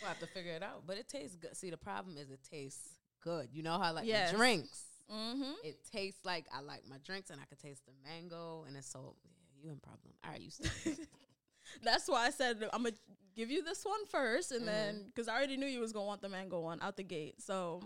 We'll 0.00 0.08
have 0.08 0.20
to 0.20 0.26
figure 0.26 0.52
it 0.52 0.62
out. 0.62 0.82
But 0.86 0.98
it 0.98 1.08
tastes 1.08 1.36
good. 1.36 1.56
See, 1.56 1.70
the 1.70 1.76
problem 1.76 2.16
is 2.16 2.30
it 2.30 2.40
tastes 2.50 2.88
good. 3.22 3.48
You 3.52 3.62
know 3.62 3.78
how 3.78 3.92
like 3.92 4.06
Yes. 4.06 4.30
the 4.32 4.36
drinks. 4.36 4.82
mm-hmm. 5.12 5.52
It 5.64 5.78
tastes 5.92 6.24
like 6.24 6.46
I 6.52 6.60
like 6.60 6.82
my 6.88 6.96
drinks 7.04 7.30
and 7.30 7.40
I 7.40 7.44
can 7.44 7.56
taste 7.58 7.82
the 7.86 7.92
mango 8.08 8.64
and 8.66 8.76
it's 8.76 8.88
so 8.90 9.16
yeah, 9.24 9.62
you 9.64 9.70
in 9.70 9.78
problem. 9.80 10.12
All 10.24 10.30
right, 10.32 10.40
you. 10.40 10.50
That's 11.82 12.08
why 12.08 12.26
I 12.26 12.30
said 12.30 12.62
I'm 12.72 12.82
gonna 12.84 12.94
give 13.34 13.50
you 13.50 13.62
this 13.62 13.84
one 13.84 14.06
first, 14.06 14.52
and 14.52 14.62
Mhm. 14.62 14.66
then 14.66 15.02
because 15.06 15.28
I 15.28 15.34
already 15.36 15.56
knew 15.56 15.66
you 15.66 15.80
was 15.80 15.92
gonna 15.92 16.06
want 16.06 16.22
the 16.22 16.28
mango 16.28 16.60
one 16.60 16.80
out 16.80 16.96
the 16.96 17.02
gate. 17.02 17.42
So 17.42 17.82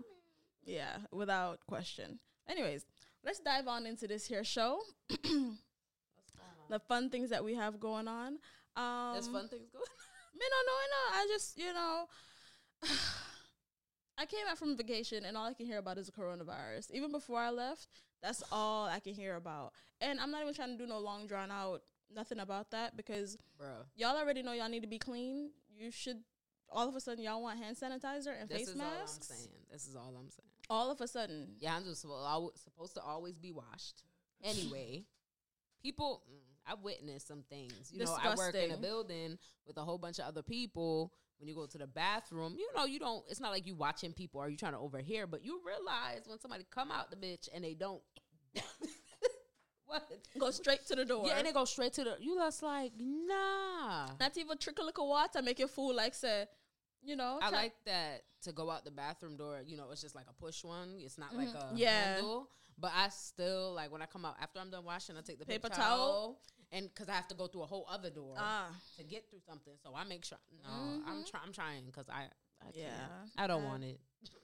yeah, 0.64 0.98
without 1.10 1.60
question. 1.66 2.18
Anyways, 2.48 2.84
let's 3.24 3.40
dive 3.40 3.66
on 3.68 3.86
into 3.86 4.06
this 4.06 4.26
here 4.26 4.44
show. 4.44 4.80
the 6.68 6.78
fun 6.88 7.10
things 7.10 7.30
that 7.30 7.42
we 7.44 7.54
have 7.54 7.80
going 7.80 8.06
on. 8.08 8.38
Um, 8.76 9.12
There's 9.14 9.28
fun 9.28 9.48
things 9.48 9.68
going 9.72 9.84
Me 10.34 10.40
no, 10.40 10.60
no, 10.66 10.72
no. 10.94 11.18
I 11.20 11.26
just 11.28 11.58
you 11.58 11.72
know. 11.72 12.06
I 14.18 14.26
came 14.26 14.44
back 14.44 14.58
from 14.58 14.76
vacation 14.76 15.24
and 15.24 15.34
all 15.34 15.46
I 15.46 15.54
can 15.54 15.64
hear 15.64 15.78
about 15.78 15.96
is 15.96 16.06
the 16.06 16.12
coronavirus. 16.12 16.90
Even 16.92 17.10
before 17.10 17.40
I 17.40 17.48
left, 17.48 17.86
that's 18.22 18.42
all 18.52 18.86
I 18.86 19.00
can 19.00 19.14
hear 19.14 19.36
about. 19.36 19.72
And 20.02 20.20
I'm 20.20 20.30
not 20.30 20.42
even 20.42 20.52
trying 20.52 20.76
to 20.76 20.78
do 20.78 20.86
no 20.86 20.98
long 20.98 21.26
drawn 21.26 21.50
out 21.50 21.80
nothing 22.14 22.38
about 22.38 22.70
that 22.72 22.96
because 22.98 23.38
Bro. 23.58 23.68
y'all 23.94 24.18
already 24.18 24.42
know 24.42 24.52
y'all 24.52 24.68
need 24.68 24.82
to 24.82 24.88
be 24.88 24.98
clean. 24.98 25.50
You 25.74 25.90
should 25.90 26.18
all 26.68 26.88
of 26.88 26.94
a 26.94 27.00
sudden 27.00 27.24
y'all 27.24 27.42
want 27.42 27.58
hand 27.58 27.76
sanitizer 27.76 28.38
and 28.38 28.48
This 28.48 28.58
face 28.58 28.68
is 28.68 28.76
masks. 28.76 29.00
all 29.00 29.06
I'm 29.06 29.22
saying. 29.22 29.48
This 29.72 29.86
is 29.86 29.96
all 29.96 30.14
I'm 30.20 30.30
saying. 30.30 30.50
All 30.68 30.90
of 30.90 31.00
a 31.00 31.08
sudden. 31.08 31.48
Yeah, 31.58 31.74
I'm 31.74 31.84
just 31.84 32.02
supposed, 32.02 32.58
supposed 32.58 32.94
to 32.94 33.02
always 33.02 33.38
be 33.38 33.52
washed. 33.52 34.02
Anyway, 34.44 35.04
people, 35.82 36.22
mm, 36.30 36.38
I've 36.70 36.80
witnessed 36.80 37.26
some 37.26 37.42
things. 37.48 37.90
You 37.92 38.04
know, 38.04 38.16
I 38.20 38.34
work 38.34 38.54
in 38.54 38.70
a 38.70 38.76
building 38.76 39.38
with 39.66 39.76
a 39.76 39.82
whole 39.82 39.98
bunch 39.98 40.18
of 40.18 40.26
other 40.26 40.42
people. 40.42 41.12
When 41.38 41.48
you 41.48 41.54
go 41.54 41.64
to 41.64 41.78
the 41.78 41.86
bathroom, 41.86 42.54
you 42.58 42.68
know, 42.76 42.84
you 42.84 42.98
don't. 42.98 43.24
It's 43.30 43.40
not 43.40 43.50
like 43.50 43.66
you 43.66 43.74
watching 43.74 44.12
people 44.12 44.42
or 44.42 44.50
you 44.50 44.58
trying 44.58 44.72
to 44.72 44.78
overhear, 44.78 45.26
but 45.26 45.42
you 45.42 45.60
realize 45.66 46.24
when 46.26 46.38
somebody 46.38 46.66
come 46.70 46.90
out 46.90 47.10
the 47.10 47.16
bitch 47.16 47.48
and 47.54 47.64
they 47.64 47.72
don't. 47.72 48.02
what? 49.86 50.06
Go 50.38 50.50
straight 50.50 50.86
to 50.88 50.96
the 50.96 51.06
door. 51.06 51.24
Yeah, 51.26 51.38
and 51.38 51.46
they 51.46 51.52
go 51.52 51.64
straight 51.64 51.94
to 51.94 52.04
the. 52.04 52.16
You 52.20 52.36
just 52.36 52.62
like 52.62 52.92
nah. 52.98 54.08
not 54.20 54.36
even 54.36 54.58
trickle 54.58 54.88
of 54.88 54.94
water, 54.98 55.40
make 55.40 55.60
it 55.60 55.70
fool 55.70 55.94
like 55.94 56.14
say, 56.14 56.44
you 57.02 57.16
know. 57.16 57.38
I 57.42 57.48
like 57.48 57.72
that 57.86 58.22
to 58.42 58.52
go 58.52 58.70
out 58.70 58.84
the 58.84 58.90
bathroom 58.90 59.38
door. 59.38 59.60
You 59.66 59.78
know, 59.78 59.90
it's 59.90 60.02
just 60.02 60.14
like 60.14 60.26
a 60.28 60.34
push 60.34 60.62
one. 60.62 60.98
It's 60.98 61.16
not 61.16 61.34
like 61.34 61.48
Mhm. 61.48 61.72
a 61.72 61.78
Yeah. 61.78 62.16
handle. 62.16 62.50
But 62.78 62.92
I 62.94 63.08
still 63.10 63.74
like 63.74 63.92
when 63.92 64.00
I 64.00 64.06
come 64.06 64.24
out 64.24 64.36
after 64.40 64.58
I'm 64.58 64.70
done 64.70 64.84
washing, 64.84 65.16
I 65.16 65.20
take 65.20 65.38
the 65.38 65.44
paper, 65.44 65.68
Paper 65.68 65.74
towel, 65.74 65.98
towel? 65.98 66.40
And 66.72 66.88
because 66.88 67.08
I 67.08 67.14
have 67.14 67.28
to 67.28 67.34
go 67.34 67.46
through 67.46 67.62
a 67.62 67.66
whole 67.66 67.86
other 67.90 68.10
door 68.10 68.34
ah. 68.38 68.68
to 68.96 69.04
get 69.04 69.28
through 69.30 69.40
something. 69.46 69.74
So 69.82 69.94
I 69.94 70.04
make 70.04 70.24
sure. 70.24 70.38
No, 70.62 70.70
I'm 71.06 71.22
Mhm. 71.22 71.30
trying. 71.30 71.42
I'm 71.46 71.52
trying 71.52 71.86
because 71.86 72.08
I. 72.08 72.28
I 72.62 72.64
can't. 72.72 72.76
Yeah. 72.76 73.08
I 73.38 73.46
don't 73.46 73.64
Uh, 73.64 73.68
want 73.68 73.84
it. 73.84 74.00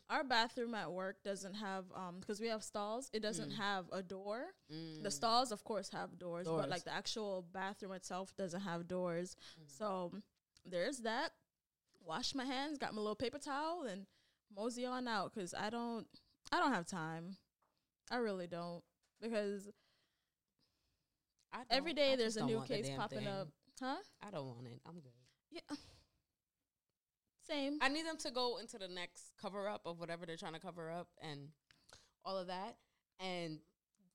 Our 0.08 0.24
bathroom 0.24 0.74
at 0.74 0.90
work 0.90 1.22
doesn't 1.22 1.54
have 1.54 1.84
um 1.92 2.20
because 2.20 2.40
we 2.40 2.46
have 2.48 2.62
stalls. 2.64 3.10
It 3.12 3.20
doesn't 3.20 3.50
Mm. 3.50 3.56
have 3.56 3.88
a 3.92 4.02
door. 4.02 4.54
Mm. 4.72 5.02
The 5.02 5.10
stalls, 5.10 5.52
of 5.52 5.64
course, 5.64 5.90
have 5.90 6.18
doors, 6.18 6.46
but 6.46 6.68
like 6.70 6.84
the 6.84 6.92
actual 6.92 7.42
bathroom 7.42 7.92
itself 7.92 8.34
doesn't 8.36 8.62
have 8.62 8.88
doors. 8.88 9.36
Mm. 9.60 9.70
So 9.70 10.12
there's 10.64 10.98
that. 11.00 11.32
Wash 12.00 12.34
my 12.34 12.44
hands, 12.44 12.78
got 12.78 12.94
my 12.94 13.00
little 13.00 13.16
paper 13.16 13.38
towel, 13.38 13.82
and 13.82 14.06
mosey 14.50 14.86
on 14.86 15.06
out 15.08 15.34
because 15.34 15.52
I 15.52 15.68
don't. 15.70 16.06
I 16.52 16.58
don't 16.60 16.72
have 16.72 16.86
time. 16.86 17.36
I 18.10 18.16
really 18.16 18.46
don't 18.46 18.84
because 19.20 19.68
every 21.70 21.92
I 21.92 21.94
day 21.94 22.08
just 22.10 22.18
there's 22.18 22.36
a 22.36 22.44
new 22.44 22.60
case 22.62 22.90
popping 22.96 23.20
thing. 23.20 23.28
up. 23.28 23.48
Huh? 23.80 23.96
I 24.26 24.30
don't 24.30 24.46
want 24.46 24.66
it. 24.66 24.80
I'm 24.86 24.94
good. 24.94 25.12
Yeah. 25.50 25.76
Same. 27.46 27.78
I 27.80 27.88
need 27.88 28.06
them 28.06 28.16
to 28.18 28.30
go 28.30 28.58
into 28.58 28.78
the 28.78 28.88
next 28.88 29.32
cover 29.40 29.68
up 29.68 29.82
of 29.86 30.00
whatever 30.00 30.26
they're 30.26 30.36
trying 30.36 30.54
to 30.54 30.60
cover 30.60 30.90
up 30.90 31.08
and 31.22 31.48
all 32.24 32.36
of 32.36 32.48
that. 32.48 32.76
And 33.20 33.60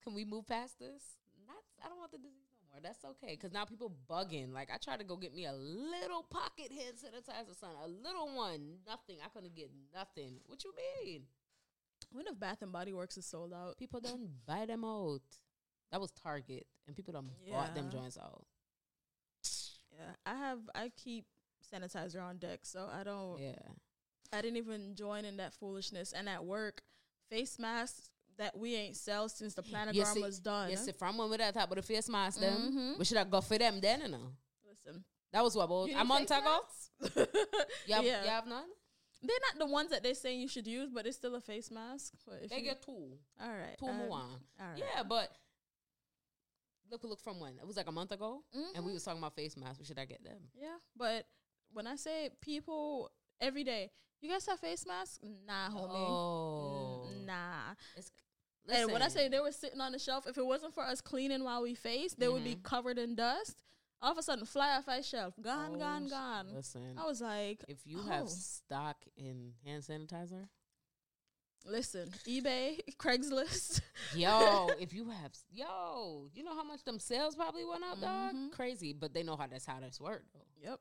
can 0.03 0.13
we 0.13 0.25
move 0.25 0.47
past 0.47 0.79
this? 0.79 1.03
Not. 1.47 1.63
I 1.83 1.87
don't 1.89 1.97
want 1.97 2.11
the 2.11 2.17
disease 2.17 2.51
no 2.51 2.73
more. 2.73 2.81
That's 2.81 3.05
okay 3.05 3.35
because 3.35 3.53
now 3.53 3.65
people 3.65 3.93
bugging. 4.09 4.51
Like 4.53 4.69
I 4.73 4.77
tried 4.77 4.99
to 4.99 5.05
go 5.05 5.15
get 5.15 5.33
me 5.33 5.45
a 5.45 5.53
little 5.53 6.23
pocket 6.23 6.71
hand 6.71 6.95
sanitizer, 6.97 7.57
son. 7.57 7.69
A 7.83 7.87
little 7.87 8.35
one. 8.35 8.79
Nothing. 8.85 9.17
I 9.23 9.29
couldn't 9.29 9.55
get 9.55 9.69
nothing. 9.93 10.39
What 10.47 10.63
you 10.63 10.73
mean? 11.05 11.21
When 12.11 12.27
if 12.27 12.37
Bath 12.37 12.61
and 12.61 12.73
Body 12.73 12.91
Works 12.91 13.15
is 13.17 13.25
sold 13.25 13.53
out? 13.53 13.77
People 13.77 14.01
don't 14.01 14.29
buy 14.45 14.65
them 14.65 14.83
out. 14.83 15.21
That 15.91 15.99
was 16.01 16.11
Target, 16.11 16.65
and 16.87 16.95
people 16.95 17.13
don't 17.13 17.29
bought 17.51 17.75
them 17.75 17.89
joints 17.91 18.17
out. 18.17 18.45
Yeah, 19.91 20.11
I 20.25 20.35
have. 20.35 20.59
I 20.73 20.91
keep 20.95 21.25
sanitizer 21.73 22.21
on 22.21 22.37
deck, 22.37 22.59
so 22.63 22.87
I 22.91 23.03
don't. 23.03 23.39
Yeah. 23.39 23.55
I 24.33 24.41
didn't 24.41 24.57
even 24.57 24.95
join 24.95 25.25
in 25.25 25.37
that 25.37 25.53
foolishness. 25.53 26.13
And 26.13 26.29
at 26.29 26.45
work, 26.45 26.81
face 27.29 27.59
masks 27.59 28.09
that 28.37 28.57
we 28.57 28.75
ain't 28.75 28.95
sell 28.95 29.27
since 29.27 29.53
the 29.53 29.61
planogram 29.61 29.93
Yes, 29.93 30.15
was 30.17 30.39
done. 30.39 30.69
Yes, 30.69 30.87
if 30.87 31.03
I'm 31.03 31.17
one 31.17 31.29
with 31.29 31.39
that 31.39 31.53
type 31.53 31.69
of 31.69 31.75
the 31.75 31.81
face 31.81 32.07
mask, 32.07 32.39
them 32.39 32.71
Mhm. 32.73 32.97
we 32.99 33.03
should 33.05 33.17
have 33.17 33.29
go 33.29 33.41
for 33.41 33.57
them 33.57 33.81
then, 33.81 34.01
you 34.01 34.07
know. 34.07 34.31
Listen, 34.67 35.03
That 35.33 35.43
was 35.43 35.55
what 35.55 35.65
about 35.65 35.89
a 35.89 36.03
month 36.05 36.31
ago. 36.31 36.59
You 37.87 37.95
have, 37.95 38.05
yeah, 38.05 38.23
you 38.23 38.29
have 38.29 38.47
none? 38.47 38.69
they're 39.21 39.37
not 39.51 39.59
the 39.59 39.71
ones 39.71 39.89
that 39.91 40.01
they're 40.01 40.15
saying 40.15 40.39
you 40.39 40.47
should 40.47 40.65
use, 40.65 40.89
but 40.89 41.05
it's 41.05 41.17
still 41.17 41.35
a 41.35 41.41
face 41.41 41.69
mask. 41.69 42.13
But 42.25 42.39
if 42.43 42.49
They 42.49 42.61
get 42.61 42.81
two. 42.81 43.17
all 43.39 43.49
right, 43.49 43.77
Two 43.77 43.87
um, 43.87 43.97
more. 43.97 44.17
All 44.19 44.29
right. 44.59 44.77
Yeah, 44.77 45.03
but 45.03 45.35
look, 46.91 47.03
look 47.03 47.19
from 47.21 47.39
when? 47.39 47.57
It 47.57 47.65
was 47.65 47.77
like 47.77 47.87
a 47.87 47.91
month 47.91 48.11
ago, 48.11 48.43
and 48.75 48.83
we 48.85 48.91
Mhm. 48.91 48.93
was 48.95 49.03
talking 49.03 49.19
about 49.19 49.35
face 49.35 49.55
masks. 49.57 49.87
Should 49.87 49.97
I 49.99 50.05
get 50.05 50.23
them? 50.23 50.49
Yeah, 50.53 50.77
but 50.95 51.25
when 51.73 51.87
I 51.87 51.95
say 51.95 52.29
people 52.41 53.11
every 53.39 53.63
day, 53.63 53.91
you 54.19 54.29
guys 54.29 54.45
have 54.45 54.59
face 54.59 54.85
masks? 54.85 55.19
Nah, 55.47 55.69
homie. 55.69 55.89
Oh, 55.89 57.07
Mm, 57.09 57.25
nah. 57.25 57.75
It's, 57.95 58.11
And 58.67 58.91
when 58.91 59.01
I 59.01 59.07
say 59.07 59.27
they 59.27 59.39
were 59.39 59.51
sitting 59.51 59.81
on 59.81 59.91
the 59.91 59.97
shelf, 59.99 60.27
if 60.27 60.37
it 60.37 60.45
wasn't 60.45 60.73
for 60.75 60.83
us 60.83 61.01
cleaning 61.01 61.43
while 61.43 61.63
we 61.63 61.73
face, 61.73 62.13
they 62.13 62.27
would 62.29 62.43
be 62.43 62.55
Mhm. 62.55 62.63
covered 62.63 62.99
in 62.99 63.15
dust. 63.15 63.63
All 64.03 64.11
of 64.11 64.17
a 64.17 64.23
sudden, 64.23 64.45
fly 64.45 64.75
off 64.77 64.87
our 64.87 65.01
shelf, 65.01 65.35
gone, 65.41 65.75
oh, 65.75 65.79
gone, 65.79 66.07
gone. 66.07 66.53
Listen, 66.53 66.97
I 66.97 67.05
was 67.05 67.21
like, 67.21 67.63
if 67.67 67.85
you 67.85 68.01
have 68.03 68.23
oh. 68.25 68.27
stock 68.27 69.03
in 69.15 69.53
hand 69.63 69.83
sanitizer, 69.83 70.47
listen, 71.65 72.09
eBay, 72.27 72.79
Craigslist. 72.97 73.81
yo, 74.15 74.69
if 74.79 74.93
you 74.93 75.09
have, 75.09 75.31
yo, 75.51 76.27
you 76.33 76.43
know 76.43 76.55
how 76.55 76.63
much 76.63 76.83
them 76.83 76.99
sales 76.99 77.35
probably 77.35 77.65
went 77.65 77.83
up, 77.83 77.99
dog? 78.01 78.33
Mhm. 78.35 78.51
Crazy, 78.51 78.93
but 78.93 79.13
they 79.13 79.23
know 79.23 79.35
how 79.35 79.47
that's 79.47 79.65
how 79.65 79.79
this 79.79 79.99
work. 79.99 80.23
Though. 80.33 80.69
yep. 80.69 80.79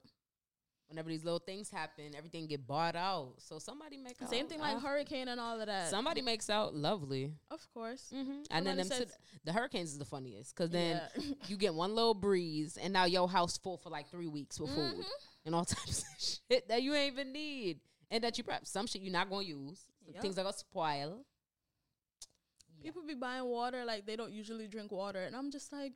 Whenever 0.89 1.09
these 1.09 1.23
little 1.23 1.39
things 1.39 1.71
happen, 1.71 2.17
everything 2.17 2.49
get 2.49 2.67
bought 2.67 2.97
out. 2.97 3.35
So 3.39 3.61
somebody 3.61 3.97
make 3.97 4.21
out. 4.21 4.29
Same 4.29 4.49
thing 4.49 4.59
like 4.59 4.75
uh, 4.75 4.81
hurricane 4.81 5.29
and 5.29 5.39
all 5.41 5.61
of 5.61 5.67
that. 5.69 5.89
Somebody 5.89 6.21
makes 6.21 6.51
out 6.51 6.75
lovely. 6.75 7.31
of 7.53 7.65
course. 7.73 8.11
hmm 8.13 8.41
And 8.51 8.67
then 8.67 8.77
them 8.77 8.89
says- 8.89 8.99
sit- 8.99 9.13
the 9.45 9.53
hurricanes 9.53 9.93
is 9.93 9.99
the 9.99 10.05
funniest 10.05 10.53
because 10.57 10.71
then 10.71 11.01
Yeah. 11.17 11.23
you 11.47 11.57
get 11.57 11.75
one 11.75 11.95
little 11.95 12.15
breeze 12.15 12.77
and 12.77 12.93
now 12.93 13.05
your 13.05 13.29
house 13.29 13.57
full 13.57 13.77
for 13.79 13.89
like 13.89 14.11
three 14.11 14.27
weeks 14.27 14.59
with 14.59 14.71
food 14.75 14.97
Mhm. 14.97 15.05
and 15.47 15.55
all 15.55 15.65
types 15.65 16.01
of 16.03 16.07
shit 16.51 16.67
that 16.69 16.83
you 16.83 16.93
ain't 16.93 17.13
even 17.13 17.33
need 17.33 17.79
and 18.11 18.25
that 18.25 18.37
you 18.37 18.43
prep 18.43 18.67
some 18.67 18.89
shit 18.89 19.01
you're 19.03 19.13
not 19.13 19.31
gonna 19.31 19.45
use. 19.45 19.85
Some 20.11 20.15
Yep. 20.15 20.23
Things 20.23 20.39
are 20.39 20.43
gonna 20.43 20.53
spoil. 20.57 21.25
People 22.83 23.03
be 23.07 23.15
buying 23.15 23.45
water 23.45 23.85
like 23.85 24.07
they 24.07 24.17
don't 24.17 24.33
usually 24.33 24.67
drink 24.67 24.91
water, 24.91 25.23
and 25.23 25.37
I'm 25.37 25.51
just 25.51 25.71
like, 25.73 25.93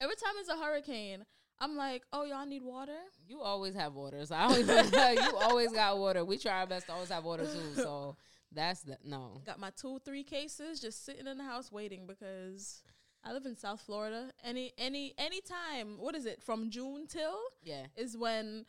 every 0.00 0.16
time 0.16 0.32
it's 0.40 0.48
a 0.48 0.56
hurricane, 0.56 1.24
I'm 1.60 1.76
like, 1.76 2.02
oh 2.12 2.24
y'all 2.24 2.46
need 2.46 2.62
water. 2.62 2.98
You 3.28 3.42
always 3.42 3.74
have 3.74 3.94
water. 3.94 4.24
So 4.26 4.34
I 4.34 4.48
don't 4.48 4.58
even 4.58 4.92
you 5.24 5.36
always 5.36 5.72
got 5.72 5.98
water. 5.98 6.24
We 6.24 6.38
try 6.38 6.60
our 6.60 6.66
best 6.66 6.86
to 6.86 6.94
always 6.94 7.10
have 7.10 7.24
water 7.24 7.44
too. 7.46 7.74
So 7.82 8.16
that's 8.52 8.80
the 8.82 8.96
no. 9.04 9.42
Got 9.44 9.60
my 9.60 9.70
two, 9.70 10.00
three 10.04 10.24
cases 10.24 10.80
just 10.80 11.04
sitting 11.04 11.26
in 11.26 11.38
the 11.38 11.44
house 11.44 11.70
waiting 11.70 12.06
because 12.06 12.82
I 13.22 13.32
live 13.32 13.44
in 13.46 13.56
South 13.56 13.80
Florida. 13.82 14.32
Any, 14.42 14.72
any, 14.78 15.14
any 15.18 15.40
time. 15.40 15.98
What 15.98 16.14
is 16.14 16.26
it? 16.26 16.42
From 16.42 16.70
June 16.70 17.06
till 17.06 17.38
Yeah. 17.62 17.86
is 17.96 18.16
when. 18.16 18.64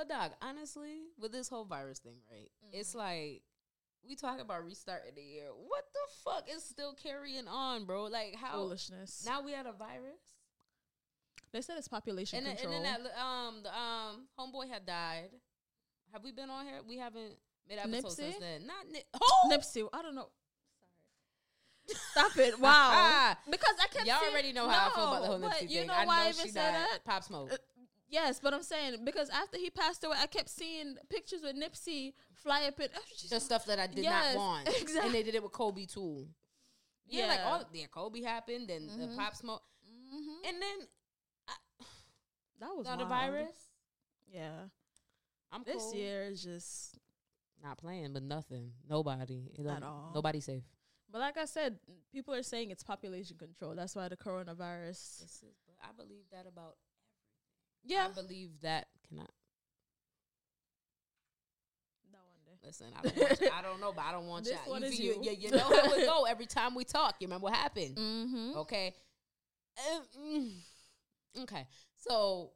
But 0.00 0.08
dog, 0.08 0.30
honestly, 0.40 1.00
with 1.20 1.30
this 1.30 1.50
whole 1.50 1.66
virus 1.66 1.98
thing, 1.98 2.16
right? 2.32 2.48
It's 2.72 2.94
like 2.94 3.42
we 4.08 4.16
talk 4.16 4.40
about 4.40 4.64
restarting 4.64 5.12
the 5.14 5.20
year. 5.20 5.48
What 5.54 5.84
the 5.92 6.00
fuck 6.24 6.48
is 6.50 6.64
still 6.64 6.94
carrying 6.94 7.46
on, 7.46 7.84
bro? 7.84 8.04
Like 8.04 8.34
how 8.34 8.52
Foolishness. 8.54 9.24
now 9.26 9.42
we 9.42 9.52
had 9.52 9.66
a 9.66 9.72
virus, 9.72 10.22
they 11.52 11.60
said 11.60 11.76
it's 11.76 11.86
population 11.86 12.38
and 12.38 12.46
then, 12.46 12.56
and 12.64 12.72
then 12.72 12.82
that 12.82 13.00
um 13.22 13.56
the 13.62 13.68
um 13.78 14.26
homeboy 14.38 14.70
had 14.70 14.86
died. 14.86 15.28
Have 16.14 16.24
we 16.24 16.32
been 16.32 16.48
on 16.48 16.64
here? 16.64 16.76
We 16.88 16.96
haven't 16.96 17.34
made 17.68 17.78
episodes 17.78 18.16
since 18.16 18.36
Nipsey? 18.36 18.40
then. 18.40 18.66
Not 18.66 18.90
Nip. 18.90 19.04
Oh, 19.20 19.50
Nipsey. 19.52 19.86
I 19.92 20.00
don't 20.00 20.14
know. 20.14 20.28
Stop 22.12 22.38
it! 22.38 22.58
Wow. 22.58 23.36
because 23.50 23.74
I 23.78 23.86
kept 23.88 24.06
Y'all 24.06 24.18
seeing- 24.20 24.32
already 24.32 24.52
know 24.54 24.66
how 24.66 24.88
I 24.88 24.94
feel 24.94 25.08
about 25.08 25.20
the 25.20 25.26
whole 25.26 25.38
No, 25.38 25.48
Nipsey 25.48 25.58
thing. 25.58 25.68
You 25.68 25.86
know 25.86 25.92
I 25.94 26.06
why 26.06 26.16
know 26.20 26.26
I 26.26 26.30
even 26.30 26.44
died. 26.54 26.74
that? 26.74 26.98
Pop 27.04 27.22
Smoke. 27.22 27.52
Uh, 27.52 27.56
Yes, 28.10 28.40
but 28.42 28.52
I'm 28.52 28.62
saying 28.64 29.04
because 29.04 29.30
after 29.30 29.56
he 29.56 29.70
passed 29.70 30.02
away, 30.04 30.16
I 30.20 30.26
kept 30.26 30.48
seeing 30.48 30.96
pictures 31.08 31.42
with 31.42 31.54
Nipsey 31.56 32.12
fly 32.34 32.64
up 32.66 32.78
and 32.80 32.88
the 33.30 33.38
stuff 33.40 33.64
that 33.66 33.78
I 33.78 33.86
did 33.86 34.02
Yes, 34.04 34.34
not 34.34 34.40
want. 34.40 34.68
exact- 34.68 35.06
And 35.06 35.14
they 35.14 35.22
did 35.22 35.34
it 35.36 35.42
with 35.42 35.52
Kobe 35.52 35.86
too. 35.86 36.26
Yeah, 37.06 37.26
like 37.26 37.38
Yeah. 37.38 37.50
all 37.50 37.64
yeah, 37.72 37.86
Kobe 37.86 38.20
happened, 38.22 38.68
then 38.68 38.86
the 38.86 39.06
Mhm. 39.06 39.16
Pop 39.16 39.34
Smoke, 39.36 39.62
Mhm. 39.88 40.48
and 40.48 40.62
then 40.62 40.88
that 42.60 42.76
was 42.76 42.84
now 42.84 42.96
the 42.96 43.04
wild. 43.06 43.32
virus. 43.32 43.56
Yeah, 44.28 44.68
I'm 45.52 45.62
this 45.64 45.76
cool. 45.82 45.94
year 45.94 46.24
is 46.24 46.42
just. 46.42 46.96
not 47.62 47.76
playing, 47.78 48.12
but 48.14 48.22
nothing. 48.22 48.72
Nobody 48.88 49.50
It 49.58 49.66
At 49.66 49.82
all. 49.82 50.12
Nobody 50.14 50.40
safe. 50.40 50.64
But 51.12 51.18
like 51.18 51.36
I 51.36 51.44
said, 51.44 51.78
people 52.10 52.32
are 52.32 52.42
saying 52.42 52.70
it's 52.70 52.82
population 52.82 53.36
control. 53.36 53.74
That's 53.74 53.94
why 53.94 54.08
the 54.08 54.16
coronavirus. 54.16 55.18
This 55.20 55.42
is, 55.42 55.58
but 55.66 55.76
I 55.82 55.92
believe 55.92 56.24
that 56.32 56.46
about. 56.46 56.76
Yeah, 57.84 58.08
I 58.10 58.14
believe 58.14 58.50
that. 58.62 58.88
Can 59.08 59.18
I 59.20 59.22
that 62.12 62.18
one 62.28 62.40
day. 62.46 62.58
listen? 62.66 62.86
I 62.98 63.02
don't. 63.02 63.16
Want 63.16 63.40
you- 63.40 63.50
I 63.52 63.62
don't 63.62 63.80
know, 63.80 63.92
but 63.92 64.04
I 64.04 64.12
don't 64.12 64.26
want 64.26 64.44
This 64.44 64.52
y'all. 64.54 64.70
one 64.72 64.82
you, 64.82 64.88
is 64.88 65.00
you, 65.00 65.12
you. 65.22 65.30
you, 65.30 65.36
you 65.38 65.50
know 65.50 65.58
how 65.58 65.92
it 65.94 66.06
go 66.06 66.24
every 66.28 66.46
time 66.46 66.74
we 66.74 66.84
talk. 66.84 67.16
You 67.20 67.26
remember 67.26 67.44
what 67.44 67.54
happened? 67.54 67.96
Mm-hmm. 67.96 68.56
Okay. 68.58 68.94
Um, 69.94 70.02
mm, 70.22 71.42
okay. 71.42 71.66
So 71.96 72.52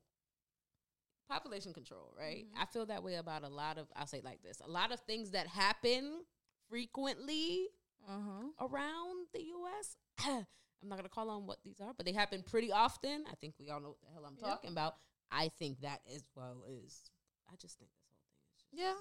population 1.28 1.72
control, 1.72 2.12
right? 2.18 2.44
Mhm. 2.44 2.60
I 2.62 2.66
feel 2.66 2.86
that 2.86 3.02
way 3.02 3.14
about 3.14 3.44
a 3.44 3.48
lot 3.48 3.78
of 3.78 3.86
I'll 3.96 4.06
say 4.06 4.20
like 4.22 4.42
this. 4.42 4.60
A 4.64 4.68
lot 4.70 4.92
of 4.92 5.00
things 5.00 5.30
that 5.30 5.46
happen 5.46 6.24
frequently 6.68 7.68
Uh-huh. 8.08 8.48
around 8.68 9.26
the 9.32 9.40
US. 9.42 9.96
I'm 10.82 10.88
not 10.90 10.96
gonna 10.96 11.08
call 11.08 11.30
on 11.30 11.46
what 11.46 11.58
these 11.64 11.80
are, 11.80 11.94
but 11.96 12.04
they 12.04 12.12
happen 12.12 12.42
pretty 12.42 12.70
often. 12.70 13.24
I 13.30 13.34
think 13.40 13.54
we 13.58 13.70
all 13.70 13.80
know 13.80 13.88
what 13.90 14.00
the 14.02 14.12
hell 14.12 14.24
I'm 14.26 14.36
Yep. 14.36 14.44
talking 14.44 14.70
about. 14.70 14.96
I 15.34 15.50
think 15.58 15.80
that 15.80 16.00
as 16.14 16.22
well 16.36 16.62
is 16.68 17.10
I 17.50 17.56
just 17.56 17.78
think 17.78 17.90
this 17.90 18.04
whole 18.08 18.20
thing 18.22 18.46
is 18.52 18.66
just 18.66 18.70
Yeah. 18.72 18.94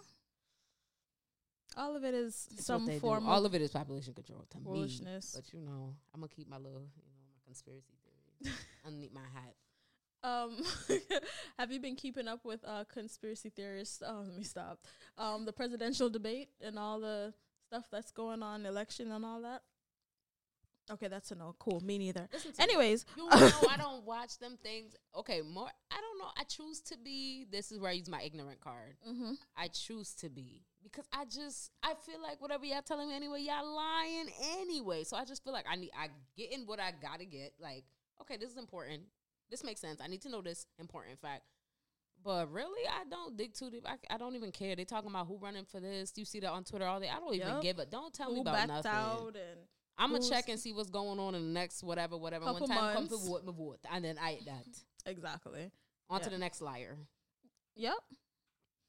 All 1.75 1.95
of 1.95 2.03
it 2.03 2.13
is 2.13 2.47
it's 2.51 2.65
some 2.65 2.87
form 2.99 3.27
All 3.27 3.39
of 3.39 3.45
of 3.45 3.55
it 3.55 3.61
is 3.61 3.71
population 3.71 4.13
control 4.13 4.45
to 4.51 4.57
me. 4.59 4.63
But 5.33 5.53
you 5.53 5.61
know, 5.61 5.95
I'm 6.13 6.21
gonna 6.21 6.29
keep 6.29 6.49
my 6.49 6.57
little, 6.57 6.87
you 6.95 7.03
know, 7.03 7.17
my 7.31 7.39
conspiracy 7.45 7.97
theories 8.03 8.57
underneath 8.85 9.13
my 9.13 9.21
hat. 9.33 9.55
Um, 10.25 10.63
have 11.59 11.71
you 11.71 11.79
been 11.81 11.95
keeping 11.95 12.27
up 12.27 12.45
with 12.45 12.63
uh 12.65 12.85
conspiracy 12.91 13.49
theorists? 13.49 14.01
Oh, 14.05 14.23
let 14.25 14.35
me 14.35 14.43
stop. 14.43 14.79
Um, 15.17 15.45
the 15.45 15.53
presidential 15.53 16.09
debate 16.09 16.49
and 16.61 16.79
all 16.79 16.99
the 16.99 17.33
stuff 17.67 17.85
that's 17.91 18.11
going 18.11 18.43
on, 18.43 18.65
election 18.65 19.11
and 19.11 19.25
all 19.25 19.41
that. 19.41 19.63
Okay, 20.91 21.07
that's 21.07 21.31
a 21.31 21.35
no. 21.35 21.55
Cool, 21.59 21.79
me 21.81 21.97
neither. 21.97 22.27
Me. 22.33 22.51
Anyways, 22.59 23.05
You 23.15 23.29
know 23.29 23.35
I 23.69 23.75
don't 23.79 24.05
watch 24.05 24.37
them 24.39 24.57
things. 24.61 24.95
Okay, 25.15 25.41
more 25.41 25.67
I 25.91 25.95
don't 26.01 26.19
know. 26.19 26.29
I 26.37 26.43
choose 26.43 26.81
to 26.81 26.97
be 26.97 27.45
this 27.51 27.71
is 27.71 27.79
where 27.79 27.89
I 27.91 27.93
use 27.93 28.09
my 28.09 28.21
ignorant 28.21 28.59
card. 28.59 28.95
mm-hmm. 29.07 29.33
I 29.55 29.67
choose 29.69 30.13
to 30.15 30.29
be 30.29 30.65
because 30.83 31.05
I 31.13 31.25
just 31.25 31.71
I 31.83 31.93
feel 32.05 32.21
like 32.21 32.41
whatever 32.41 32.65
y'all 32.65 32.81
telling 32.81 33.09
me 33.09 33.15
anyway, 33.15 33.41
y'all 33.41 33.65
lying 33.75 34.27
anyway. 34.59 35.03
So 35.05 35.15
I 35.15 35.23
just 35.25 35.43
feel 35.43 35.53
like 35.53 35.65
I 35.69 35.75
need 35.77 35.91
I 35.97 36.09
get 36.35 36.51
in 36.51 36.65
what 36.65 36.79
I 36.79 36.91
gotta 37.01 37.25
get. 37.25 37.53
Like, 37.59 37.85
okay, 38.21 38.35
this 38.37 38.51
is 38.51 38.57
important. 38.57 39.03
This 39.49 39.63
makes 39.63 39.79
sense. 39.79 40.01
I 40.03 40.07
need 40.07 40.21
to 40.23 40.29
know 40.29 40.41
this 40.41 40.65
important 40.79 41.19
fact. 41.21 41.43
But 42.23 42.51
really, 42.53 42.87
I 42.87 43.03
don't 43.09 43.35
dig 43.35 43.53
too 43.53 43.69
deep. 43.69 43.85
I, 43.85 43.95
I 44.13 44.17
don't 44.17 44.35
even 44.35 44.51
care. 44.51 44.75
They 44.77 44.85
talking 44.85 45.09
about 45.09 45.27
who 45.27 45.37
running 45.37 45.65
for 45.65 45.81
this. 45.81 46.13
You 46.15 46.23
see 46.23 46.39
that 46.39 46.51
on 46.51 46.63
Twitter 46.63 46.85
all 46.85 46.99
day. 47.01 47.09
I 47.09 47.19
don't 47.19 47.33
even 47.35 47.47
Yep. 47.47 47.61
give 47.61 47.79
it. 47.79 47.91
Don't 47.91 48.13
tell 48.13 48.29
me 48.29 48.35
who 48.35 48.41
about 48.41 48.53
backed 48.55 48.67
nothing. 48.69 48.91
I'm 49.97 50.11
gonna 50.11 50.27
check 50.27 50.49
and 50.49 50.59
see 50.59 50.73
what's 50.73 50.89
going 50.89 51.19
on 51.19 51.35
in 51.35 51.41
the 51.43 51.59
next 51.59 51.83
whatever, 51.83 52.17
whatever. 52.17 52.45
Couple 52.45 52.67
One 52.67 52.69
time 52.77 52.95
to 53.07 53.11
months. 53.11 53.27
vote, 53.27 53.45
me 53.45 53.53
vote, 53.55 53.79
and 53.91 54.03
then 54.03 54.17
I 54.19 54.39
that. 54.45 54.65
exactly. 55.05 55.71
On 56.09 56.19
to 56.19 56.25
Yeah. 56.25 56.29
the 56.31 56.37
next 56.39 56.61
liar. 56.61 56.97
Yep. 57.75 57.93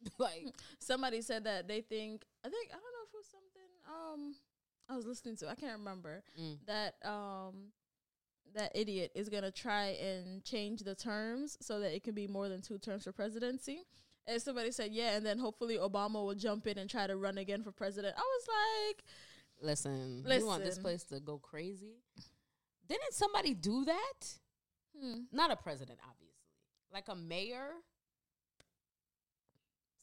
like 0.19 0.47
Somebody 0.81 1.21
said 1.23 1.45
that 1.45 1.69
they 1.69 1.81
think. 1.81 2.25
I 2.45 2.49
think 2.49 2.69
I 2.71 2.75
don't 2.75 2.83
know 2.83 3.05
if 3.07 3.15
it 3.15 3.17
was 3.17 3.27
something. 3.27 3.71
um 3.87 4.35
I 4.89 4.97
was 4.97 5.07
listening 5.07 5.37
to? 5.37 5.49
I 5.49 5.55
can't 5.55 5.79
remember 5.79 6.23
Mm. 6.39 6.59
that 6.67 6.95
um 7.05 7.73
that 8.55 8.73
idiot 8.75 9.11
is 9.15 9.29
gonna 9.29 9.51
try 9.51 9.87
and 10.01 10.45
change 10.45 10.81
the 10.81 10.95
terms 10.95 11.57
so 11.61 11.81
that 11.81 11.95
it 11.95 12.05
can 12.05 12.15
be 12.15 12.27
more 12.29 12.49
than 12.49 12.61
two 12.63 12.79
terms 12.79 13.05
for 13.05 13.13
presidency. 13.13 13.83
And 14.27 14.41
somebody 14.41 14.71
said, 14.71 14.91
yeah, 14.93 15.17
and 15.17 15.27
then 15.27 15.39
hopefully 15.39 15.77
Obama 15.77 16.15
will 16.25 16.35
jump 16.35 16.67
in 16.67 16.79
and 16.79 16.89
try 16.89 17.07
to 17.07 17.15
run 17.17 17.37
again 17.37 17.63
for 17.63 17.73
president. 17.73 18.15
I 18.17 18.21
was 18.23 18.47
like, 18.49 19.05
Listen, 19.65 20.25
you 20.29 20.47
want 20.47 20.65
this 20.65 20.79
place 20.79 21.03
to 21.05 21.21
go 21.21 21.39
crazy? 21.39 21.95
Didn't 22.89 23.13
somebody 23.13 23.55
do 23.55 23.85
that? 23.87 24.29
hmm, 24.99 25.21
Not 25.33 25.51
a 25.51 25.57
president, 25.57 25.99
obviously. 26.09 26.35
Like 26.93 27.09
a 27.09 27.15
mayor. 27.15 27.69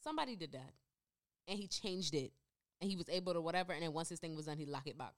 Somebody 0.02 0.36
did 0.36 0.52
that. 0.52 0.72
And 1.48 1.58
he 1.58 1.68
changed 1.68 2.14
it. 2.14 2.32
And 2.80 2.90
he 2.90 2.96
was 2.96 3.08
able 3.08 3.32
to 3.34 3.40
whatever. 3.40 3.72
And 3.72 3.82
then 3.82 3.92
once 3.92 4.08
his 4.08 4.18
thing 4.18 4.34
was 4.34 4.46
done, 4.46 4.58
he 4.58 4.66
locked 4.66 4.88
it 4.88 4.98
back. 4.98 5.14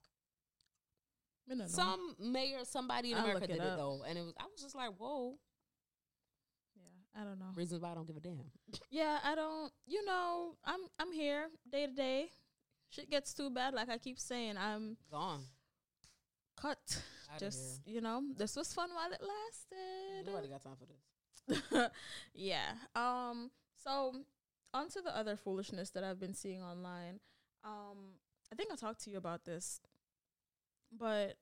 Don't 1.47 1.57
know. 1.59 1.65
Some 1.67 2.15
mayor, 2.19 2.59
somebody 2.63 3.11
in 3.11 3.17
I'll 3.17 3.25
America 3.25 3.47
did 3.47 3.57
it 3.57 3.61
it 3.63 3.77
though. 3.77 4.03
And 4.07 4.17
it 4.17 4.21
was 4.23 4.33
I 4.39 4.45
was 4.45 4.61
just 4.61 4.75
like, 4.75 4.91
whoa. 4.97 5.35
yeah, 6.75 7.21
I 7.21 7.23
don't 7.23 7.39
know. 7.39 7.51
Reasons 7.55 7.81
why 7.81 7.91
I 7.91 7.95
don't 7.95 8.07
give 8.07 8.17
a 8.17 8.19
damn. 8.19 8.41
Yeah, 8.89 9.19
I 9.23 9.35
don't. 9.35 9.71
You 9.85 10.03
know, 10.05 10.55
I'm 10.63 10.81
I'm 10.99 11.11
here 11.11 11.47
day 11.71 11.85
to 11.87 11.93
day. 11.93 12.29
Shit 12.89 13.09
gets 13.09 13.33
too 13.33 13.49
bad. 13.49 13.73
Like 13.73 13.89
I 13.89 13.97
keep 13.97 14.19
saying, 14.19 14.57
I'm 14.57 14.97
Gone. 15.11 15.43
cut. 16.55 17.01
Outta 17.33 17.45
Just 17.45 17.81
you 17.85 18.01
know, 18.01 18.21
this 18.37 18.55
was 18.55 18.73
fun 18.73 18.89
while 18.93 19.11
it 19.11 19.21
lasted. 19.21 20.25
Nobody 20.25 20.47
got 20.47 20.63
time 20.63 20.75
for 20.79 20.85
this. 20.85 21.91
yeah. 22.33 22.73
Um. 22.95 23.51
So 23.83 24.13
on 24.73 24.89
to 24.89 25.01
the 25.01 25.15
other 25.15 25.35
foolishness 25.35 25.89
that 25.91 26.03
I've 26.03 26.19
been 26.19 26.33
seeing 26.33 26.61
online. 26.61 27.19
Um. 27.63 28.15
I 28.51 28.55
think 28.55 28.71
I 28.71 28.75
talked 28.75 29.03
to 29.05 29.09
you 29.09 29.17
about 29.17 29.43
this, 29.43 29.81
but 30.97 31.35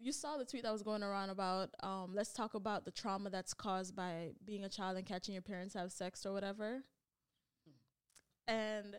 you 0.00 0.12
saw 0.12 0.38
the 0.38 0.44
tweet 0.44 0.62
that 0.62 0.72
was 0.72 0.82
going 0.82 1.02
around 1.02 1.30
about 1.30 1.70
um. 1.82 2.12
Let's 2.14 2.32
talk 2.32 2.54
about 2.54 2.84
the 2.84 2.90
trauma 2.90 3.30
that's 3.30 3.54
caused 3.54 3.94
by 3.94 4.30
being 4.44 4.64
a 4.64 4.68
child 4.68 4.96
and 4.96 5.06
catching 5.06 5.34
your 5.34 5.42
parents 5.42 5.74
have 5.74 5.92
sex 5.92 6.24
or 6.26 6.32
whatever. 6.32 6.82
And 8.46 8.96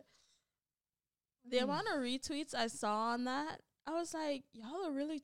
the 1.49 1.57
Hmm. 1.59 1.63
amount 1.65 1.87
of 1.87 1.99
retweets 1.99 2.53
I 2.53 2.67
saw 2.67 3.09
on 3.13 3.23
that, 3.25 3.61
I 3.85 3.91
was 3.93 4.13
like, 4.13 4.43
y'all 4.53 4.85
are 4.85 4.91
really, 4.91 5.23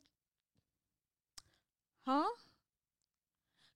huh? 2.06 2.26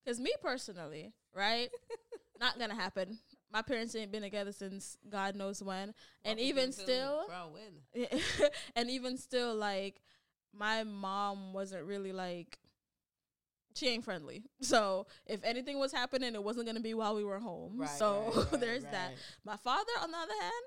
Because 0.04 0.20
me 0.20 0.34
personally, 0.42 1.14
right? 1.34 1.70
Not 2.40 2.58
gonna 2.58 2.76
happen. 2.76 3.20
My 3.52 3.62
parents 3.62 3.96
ain't 3.96 4.12
been 4.12 4.22
together 4.22 4.52
since 4.52 4.98
God 5.10 5.36
knows 5.36 5.62
when, 5.62 5.94
and 6.24 6.40
even 6.40 6.72
still, 6.72 7.26
when? 7.52 8.08
and 8.76 8.90
even 8.90 9.18
still, 9.18 9.56
like 9.56 10.02
my 10.54 10.84
mom 10.84 11.54
wasn't 11.54 11.84
really 11.86 12.12
like 12.12 12.60
she 13.76 13.88
ain't 13.88 14.04
friendly. 14.04 14.44
So 14.62 15.08
if 15.26 15.44
anything 15.44 15.80
was 15.80 15.92
happening, 15.92 16.34
it 16.36 16.44
wasn't 16.44 16.66
gonna 16.68 16.80
be 16.80 16.94
while 16.94 17.16
we 17.16 17.24
were 17.24 17.40
home. 17.40 17.78
Right, 17.78 17.90
so 17.90 18.32
right, 18.36 18.36
right, 18.52 18.62
there's 18.62 18.84
that. 18.86 19.14
My 19.46 19.58
father, 19.58 19.92
on 20.02 20.12
the 20.12 20.18
other 20.18 20.34
hand, 20.40 20.66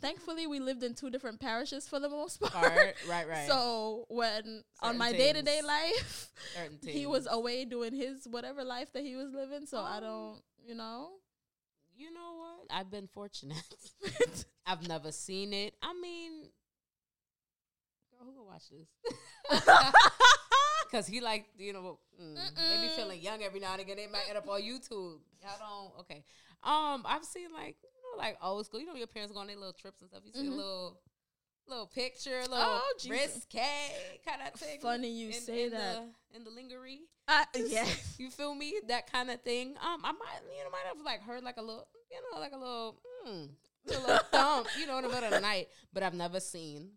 thankfully 0.00 0.46
we 0.46 0.60
lived 0.60 0.82
in 0.82 0.94
two 0.94 1.10
different 1.10 1.40
parishes 1.40 1.88
for 1.88 1.98
the 2.00 2.08
most 2.08 2.40
part. 2.40 2.94
Right, 3.08 3.28
right. 3.28 3.46
So 3.48 4.04
when 4.08 4.62
on 4.80 4.98
my 4.98 5.12
day 5.12 5.32
to 5.32 5.42
day 5.42 5.60
life, 5.62 6.30
he 6.86 7.06
was 7.06 7.26
away 7.30 7.64
doing 7.64 7.94
his 7.94 8.26
whatever 8.30 8.64
life 8.64 8.92
that 8.92 9.02
he 9.02 9.16
was 9.16 9.32
living. 9.32 9.66
So 9.66 9.78
I 9.78 9.96
Um, 9.98 10.02
don't, 10.02 10.42
you 10.66 10.74
know. 10.74 11.10
You 11.96 12.12
know 12.12 12.34
what? 12.36 12.66
I've 12.78 12.90
been 12.92 13.08
fortunate. 13.08 13.64
I've 14.66 14.86
never 14.86 15.10
seen 15.10 15.52
it. 15.52 15.74
I 15.82 15.94
mean, 16.00 16.42
girl, 18.12 18.26
who 18.26 18.32
gonna 18.34 18.46
watch 18.46 18.68
this? 18.70 19.64
Because 20.88 21.06
he 21.06 21.20
like, 21.20 21.46
you 21.58 21.72
know, 21.72 21.98
mm, 22.22 22.34
they 22.56 22.82
be 22.82 22.88
feeling 22.94 23.20
young 23.20 23.42
every 23.42 23.60
now 23.60 23.72
and 23.72 23.80
again. 23.82 23.96
They 23.96 24.06
might 24.06 24.24
end 24.28 24.38
up 24.38 24.48
on 24.48 24.62
YouTube. 24.62 25.18
Y'all 25.42 25.58
don't. 25.58 26.00
Okay. 26.00 26.24
Um, 26.62 27.02
I've 27.04 27.24
seen 27.24 27.52
like, 27.52 27.76
know, 28.12 28.18
like 28.18 28.36
old 28.42 28.66
school. 28.66 28.80
You 28.80 28.86
know, 28.86 28.94
your 28.94 29.06
parents 29.06 29.32
go 29.32 29.40
on 29.40 29.46
their 29.46 29.56
little 29.56 29.72
trips 29.72 30.00
and 30.00 30.10
stuff. 30.10 30.22
You 30.24 30.32
see 30.32 30.48
Mhm. 30.48 30.52
a 30.52 30.56
little, 30.56 31.00
little 31.66 31.86
picture, 31.86 32.40
little 32.42 32.56
Oh, 32.58 32.92
risque 33.08 33.60
kind 34.26 34.42
of 34.46 34.58
thing. 34.58 34.80
Funny 34.80 35.08
you 35.10 35.28
in, 35.28 35.32
say 35.34 35.64
in 35.64 35.70
that. 35.72 36.04
The, 36.32 36.36
in 36.38 36.44
the 36.44 36.50
lingerie. 36.50 37.02
I, 37.26 37.44
yeah. 37.54 37.86
You 38.18 38.30
feel 38.30 38.54
me? 38.54 38.80
That 38.88 39.10
kind 39.10 39.30
of 39.30 39.42
thing. 39.42 39.76
Um, 39.80 40.00
I 40.04 40.12
might, 40.12 40.40
you 40.56 40.64
know, 40.64 40.70
might 40.70 40.84
have 40.86 40.96
like 41.04 41.22
heard 41.22 41.42
like 41.42 41.56
a 41.58 41.62
little, 41.62 41.86
you 42.10 42.18
know, 42.32 42.40
like 42.40 42.52
a 42.52 42.56
little, 42.58 42.96
mm, 43.26 43.48
a 43.88 43.98
little 44.00 44.18
thump, 44.30 44.68
you 44.78 44.86
know, 44.86 44.96
in 44.98 45.02
the 45.04 45.08
middle 45.10 45.24
of 45.24 45.30
the 45.32 45.40
night. 45.40 45.68
But 45.92 46.02
I've 46.02 46.14
never 46.14 46.40
seen 46.40 46.90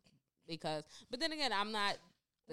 because. 0.48 0.84
But 1.10 1.20
then 1.20 1.32
again, 1.34 1.52
I'm 1.54 1.72
not 1.72 1.98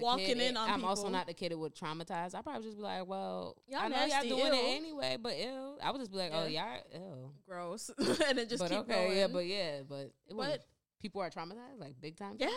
Walking 0.03 0.41
in 0.41 0.57
on 0.57 0.69
I'm 0.71 0.85
also 0.85 1.09
not 1.09 1.27
the 1.27 1.35
kid 1.35 1.53
that 1.53 1.59
would 1.59 1.75
traumatize. 1.75 2.35
I 2.35 2.43
probably 2.43 2.65
just 2.65 2.77
be 2.77 2.83
like, 2.83 3.07
well, 3.07 3.57
Y'all 3.67 3.81
I 3.81 3.89
know 3.89 4.05
y'all 4.05 4.23
doing 4.23 4.53
ew. 4.53 4.53
it 4.53 4.77
anyway, 4.77 5.17
but 5.21 5.39
ew. 5.39 5.77
I 5.83 5.91
would 5.91 6.01
just 6.01 6.11
be 6.11 6.19
like, 6.19 6.33
oh, 6.35 6.47
Yeah. 6.47 6.77
y'all, 6.95 7.01
ew. 7.03 7.31
Gross. 7.49 7.91
and 7.99 8.39
then 8.39 8.49
just 8.49 8.63
but 8.63 8.71
keep 8.71 8.81
okay, 8.81 9.07
going. 9.07 9.17
yeah, 9.17 9.27
but 9.27 9.47
yeah, 9.47 9.81
but 9.89 10.13
it 10.29 10.35
was 10.35 10.59
people 11.01 11.21
are 11.21 11.31
traumatized, 11.31 11.79
like 11.79 11.95
big 12.01 12.17
time. 12.17 12.37
Yeah. 12.39 12.49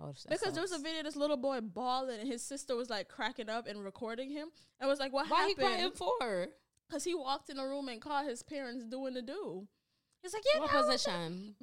Oh, 0.00 0.12
because 0.28 0.52
there 0.52 0.62
was 0.62 0.72
a 0.72 0.78
video 0.78 1.02
this 1.02 1.16
little 1.16 1.36
boy 1.36 1.60
bawling 1.60 2.20
and 2.20 2.28
his 2.28 2.42
sister 2.42 2.76
was 2.76 2.90
like 2.90 3.08
cracking 3.08 3.48
up 3.48 3.66
and 3.66 3.82
recording 3.82 4.30
him. 4.30 4.48
And 4.80 4.88
was 4.88 4.98
like, 4.98 5.12
what 5.12 5.26
happened? 5.26 5.56
Why 5.58 5.70
he 5.76 5.76
crying 5.76 5.92
for? 5.92 6.48
Because 6.88 7.04
he 7.04 7.14
walked 7.14 7.50
in 7.50 7.56
the 7.56 7.64
room 7.64 7.88
and 7.88 8.00
caught 8.00 8.26
his 8.26 8.42
parents 8.42 8.84
doing 8.84 9.14
the 9.14 9.22
do. 9.22 9.66
He's 10.22 10.32
like, 10.32 10.42
yeah, 10.54 10.60
What 10.60 10.72
no, 10.72 10.82
position? 10.82 11.54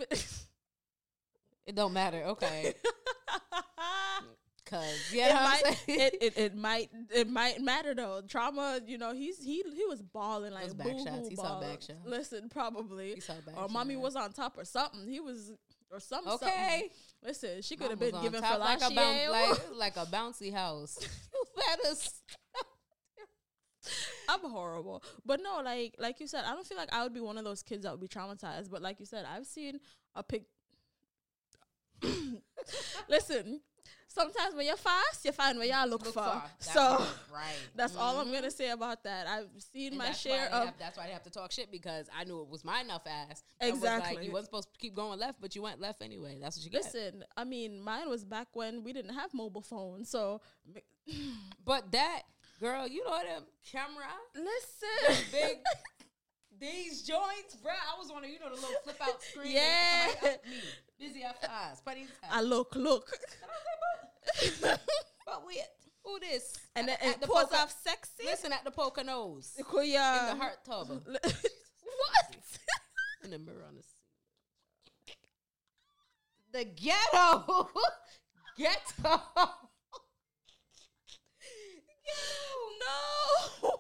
It 1.66 1.76
don't 1.76 1.94
matter. 1.94 2.22
Okay. 2.24 2.74
Cause 4.66 5.12
yeah, 5.14 5.28
it, 5.28 5.34
know 5.34 5.44
might, 5.44 5.84
it, 5.88 6.18
it, 6.22 6.38
it 6.38 6.56
might 6.58 6.90
it 7.14 7.30
might 7.30 7.62
matter 7.62 7.94
though. 7.94 8.22
Trauma, 8.28 8.80
you 8.86 8.98
know, 8.98 9.14
he's 9.14 9.44
he 9.44 9.64
he 9.76 9.86
was 9.86 10.02
balling 10.02 10.54
like 10.54 10.64
Those 10.64 10.74
back 10.74 11.00
shots. 11.04 11.30
He 11.30 11.36
saw 11.36 11.62
back 11.62 11.82
shots. 11.84 12.00
Listen, 12.04 12.50
probably 12.50 13.14
He 13.14 13.22
saw 13.22 13.34
back 13.46 13.56
or 13.58 13.70
mommy 13.70 13.94
shot. 13.94 14.04
was 14.04 14.16
on 14.16 14.34
top 14.34 14.58
or 14.58 14.66
something. 14.66 15.08
He 15.08 15.20
was 15.20 15.52
or 15.92 16.00
some 16.00 16.24
something. 16.26 16.48
okay. 16.48 16.90
Listen, 17.24 17.62
she 17.62 17.76
could 17.76 17.92
have 17.92 18.00
been 18.00 18.20
given 18.22 18.42
top 18.42 18.60
like 18.60 18.82
a, 18.82 18.94
bounce, 18.94 19.30
like, 19.30 19.60
like 19.76 19.98
a 19.98 20.06
bouncy 20.10 20.52
house. 20.52 20.98
better 21.56 21.96
stop. 21.96 22.68
I'm 24.28 24.50
horrible. 24.50 25.04
But 25.24 25.42
no, 25.44 25.62
like 25.64 25.96
like 26.00 26.20
you 26.20 26.26
said, 26.26 26.44
I 26.46 26.56
don't 26.56 26.66
feel 26.66 26.78
like 26.78 26.92
I 26.92 27.04
would 27.04 27.14
be 27.14 27.20
one 27.20 27.38
of 27.38 27.44
those 27.44 27.62
kids 27.62 27.84
that 27.84 27.92
would 27.92 28.02
be 28.02 28.08
traumatized. 28.08 28.72
But 28.72 28.82
like 28.82 29.00
you 29.00 29.06
said, 29.06 29.26
I've 29.32 29.46
seen 29.46 29.80
a 30.16 30.24
pic. 30.24 30.46
Listen, 33.10 33.62
sometimes 34.16 34.56
when 34.56 34.66
you're 34.66 34.78
fast, 34.78 35.26
you 35.26 35.32
find 35.32 35.58
where 35.60 35.68
y'all 35.68 35.88
look, 35.88 36.06
Look 36.06 36.14
for. 36.14 36.24
for. 36.24 36.42
That 36.66 36.74
So 36.74 37.06
right. 37.34 37.60
that's 37.76 37.96
all 37.96 38.18
I'm 38.20 38.28
Mhm. 38.28 38.34
gonna 38.34 38.52
say 38.52 38.70
about 38.70 39.04
that. 39.04 39.28
I've 39.28 39.50
seen 39.74 39.90
And 39.90 39.98
my 39.98 40.12
share 40.12 40.48
of 40.50 40.66
have, 40.66 40.78
that's 40.80 40.98
why 40.98 41.06
they 41.08 41.14
have 41.14 41.24
to 41.24 41.30
talk 41.30 41.52
shit 41.52 41.70
because 41.72 42.08
I 42.18 42.24
knew 42.24 42.42
it 42.42 42.48
was 42.48 42.64
my 42.64 42.82
enough 42.82 43.04
ass. 43.06 43.44
was 43.62 43.82
like, 43.82 43.98
Exactly. 43.98 44.26
you 44.26 44.32
wasn't 44.32 44.48
supposed 44.48 44.72
to 44.74 44.80
keep 44.80 44.96
going 44.96 45.20
left, 45.20 45.40
but 45.42 45.56
you 45.56 45.62
went 45.62 45.80
left 45.82 46.02
anyway. 46.02 46.38
That's 46.42 46.58
what 46.58 46.64
you 46.66 46.72
get. 46.72 46.84
Listen, 46.86 47.24
I 47.36 47.44
mean, 47.44 47.82
mine 47.82 48.10
was 48.10 48.24
back 48.24 48.48
when 48.54 48.84
we 48.84 48.94
didn't 48.94 49.14
have 49.14 49.34
mobile 49.34 49.62
phones. 49.62 50.10
So 50.10 50.42
But 51.66 51.92
that 51.92 52.24
girl, 52.60 52.88
you 52.88 53.04
know 53.06 53.22
them 53.24 53.44
camera 53.72 54.06
listen, 54.34 55.26
big 55.32 55.58
these 56.60 57.04
joints, 57.04 57.58
bruh. 57.64 57.72
I 57.94 58.00
was 58.00 58.10
on 58.12 58.24
a, 58.24 58.28
you 58.28 58.40
know, 58.40 58.50
the 58.50 58.56
little 58.56 58.70
flip 58.84 58.98
out 59.02 59.22
screen. 59.22 59.52
Yeah. 59.54 60.06
And 60.08 60.14
somebody, 60.22 60.50
me, 60.50 60.62
busy 60.98 61.24
after 61.24 61.48
eyes, 61.50 61.82
putting 61.86 62.08
I 62.32 62.42
look, 62.42 62.76
look, 62.76 63.12
But 65.26 65.46
wait, 65.48 65.60
who 66.04 66.20
this? 66.20 66.54
and 66.76 66.88
then 66.88 66.98
At- 67.02 67.06
it 67.08 67.14
at 67.16 67.22
the 67.22 67.28
pulls 67.28 67.44
poker- 67.46 67.56
off 67.56 67.76
sexy. 67.84 68.24
Listen 68.26 68.52
at 68.54 68.64
the 68.64 68.72
poker 68.72 69.04
nose 69.04 69.54
in 69.58 69.64
the 69.66 69.98
heart 70.38 70.64
tub 70.66 70.90
what? 71.06 71.22
in 73.24 73.32
the 73.32 73.40
mirror 73.40 73.66
on 73.68 73.76
the 73.76 73.82
seat. 73.84 75.18
The 76.52 76.64
ghetto, 76.82 77.70
ghetto. 78.58 79.22
no, 82.80 83.72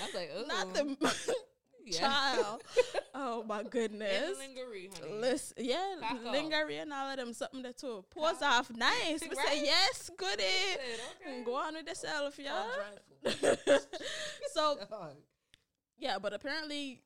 I 0.00 0.06
was 0.06 0.14
like, 0.14 0.30
Ooh. 0.36 0.46
not 0.46 0.74
the 0.74 0.96
Yeah. 1.84 2.00
child. 2.00 2.62
Oh 3.16 3.44
my 3.44 3.62
goodness. 3.62 4.36
the 4.36 4.38
lingerie, 4.38 4.90
honey. 5.00 5.12
Listen, 5.20 5.56
yeah, 5.60 5.94
Cock 6.00 6.18
off. 6.26 6.32
lingerie 6.32 6.78
and 6.78 6.92
all 6.92 7.08
of 7.10 7.16
them, 7.16 7.32
something 7.32 7.62
that 7.62 7.78
too. 7.78 8.04
Pause 8.14 8.38
Cock. 8.40 8.52
off, 8.70 8.70
nice. 8.76 9.20
We 9.22 9.28
Right? 9.28 9.46
say 9.48 9.64
yes, 9.64 10.10
goody. 10.16 10.42
Said, 10.42 11.00
okay. 11.28 11.42
Go 11.44 11.54
on 11.54 11.74
with 11.74 11.86
yourself, 11.86 12.38
y'all. 12.38 12.66
so 14.52 14.76
Dog. 14.90 15.14
yeah, 15.98 16.18
but 16.18 16.32
apparently 16.32 17.00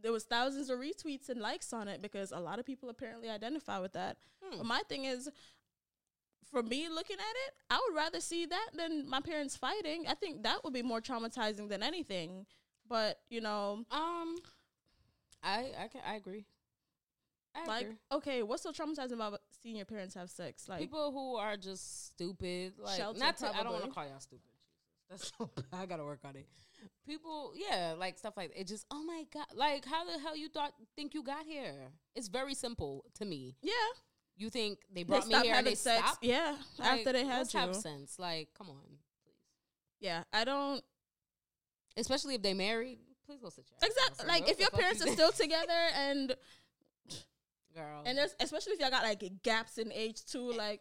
there 0.00 0.12
was 0.12 0.24
thousands 0.24 0.68
of 0.70 0.78
retweets 0.78 1.28
and 1.30 1.40
likes 1.40 1.72
on 1.72 1.88
it 1.88 2.02
because 2.02 2.30
a 2.30 2.38
lot 2.40 2.58
of 2.58 2.66
people 2.66 2.88
apparently 2.90 3.30
identify 3.30 3.78
with 3.78 3.94
that. 3.94 4.18
Hmm. 4.42 4.58
But 4.58 4.66
my 4.66 4.82
thing 4.88 5.06
is, 5.06 5.30
for 6.50 6.62
me 6.62 6.88
looking 6.88 7.16
at 7.16 7.36
it, 7.48 7.54
I 7.70 7.80
would 7.88 7.96
rather 7.96 8.20
see 8.20 8.44
that 8.46 8.70
than 8.76 9.08
my 9.08 9.20
parents 9.20 9.56
fighting. 9.56 10.04
I 10.08 10.14
think 10.14 10.42
that 10.42 10.62
would 10.62 10.74
be 10.74 10.82
more 10.82 11.00
traumatizing 11.00 11.68
than 11.68 11.82
anything. 11.82 12.46
But 12.88 13.18
you 13.28 13.40
know, 13.40 13.84
Um, 13.90 14.36
I 15.42 15.72
I 15.78 15.88
can 15.88 16.00
I 16.06 16.14
agree. 16.16 16.46
I 17.56 17.66
Like, 17.66 17.82
agree. 17.86 17.96
okay, 18.12 18.42
what's 18.42 18.62
so 18.64 18.72
traumatizing 18.72 19.12
about 19.12 19.40
seeing 19.62 19.76
your 19.76 19.86
parents 19.86 20.14
have 20.16 20.28
sex? 20.28 20.68
Like, 20.68 20.80
people 20.80 21.12
who 21.12 21.36
are 21.36 21.56
just 21.56 22.06
stupid. 22.08 22.74
Like, 22.78 22.96
Sheltered, 22.96 23.20
not 23.20 23.36
to, 23.38 23.56
I 23.56 23.62
don't 23.62 23.72
want 23.72 23.84
to 23.84 23.90
call 23.92 24.04
y'all 24.04 24.18
stupid. 24.18 24.42
Jesus, 25.08 25.30
that's 25.32 25.32
so. 25.38 25.50
I 25.72 25.86
gotta 25.86 26.02
work 26.04 26.18
on 26.24 26.34
it. 26.34 26.48
People, 27.06 27.52
yeah, 27.54 27.94
like 27.96 28.18
stuff 28.18 28.36
like 28.36 28.50
it. 28.56 28.66
Just, 28.66 28.86
oh 28.90 29.04
my 29.04 29.24
god, 29.32 29.46
like 29.54 29.84
how 29.84 30.04
the 30.04 30.18
hell 30.18 30.36
you 30.36 30.48
thought 30.48 30.72
think 30.96 31.14
you 31.14 31.22
got 31.22 31.46
here? 31.46 31.92
It's 32.16 32.26
very 32.28 32.54
simple 32.54 33.04
to 33.14 33.24
me. 33.24 33.56
yeah, 33.62 33.70
You 34.36 34.50
think 34.50 34.80
they 34.92 35.02
they 35.02 35.04
brought 35.04 35.26
me 35.28 35.34
here 35.40 35.54
and 35.54 35.66
they 35.66 35.76
sex. 35.76 36.02
stopped? 36.04 36.24
Yeah, 36.24 36.56
Like, 36.78 36.88
after 37.00 37.12
they 37.12 37.24
had 37.24 37.52
you. 37.54 37.60
have 37.60 37.76
sense. 37.76 38.18
Like, 38.18 38.48
come 38.58 38.68
on, 38.68 38.80
please. 39.24 39.38
Yeah, 40.00 40.24
I 40.32 40.44
don't 40.44 40.82
Especially 41.96 42.34
if 42.34 42.42
they 42.42 42.54
married. 42.54 42.98
Please 43.26 43.40
go 43.40 43.48
sit 43.48 43.64
your 43.70 43.78
exactly 43.88 44.26
like 44.28 44.48
if 44.50 44.58
your 44.58 44.66
What 44.66 44.72
the 44.72 44.76
fuck 44.76 44.80
parents 44.80 45.04
are 45.06 45.12
still 45.12 45.32
together 45.32 45.72
and 45.96 46.36
girl, 47.74 48.02
and 48.04 48.18
there's 48.18 48.34
especially 48.40 48.74
if 48.74 48.80
y'all 48.80 48.90
got 48.90 49.02
like 49.02 49.22
gaps 49.42 49.78
in 49.78 49.90
age 49.92 50.24
too, 50.24 50.52
eh, 50.52 50.56
like 50.56 50.80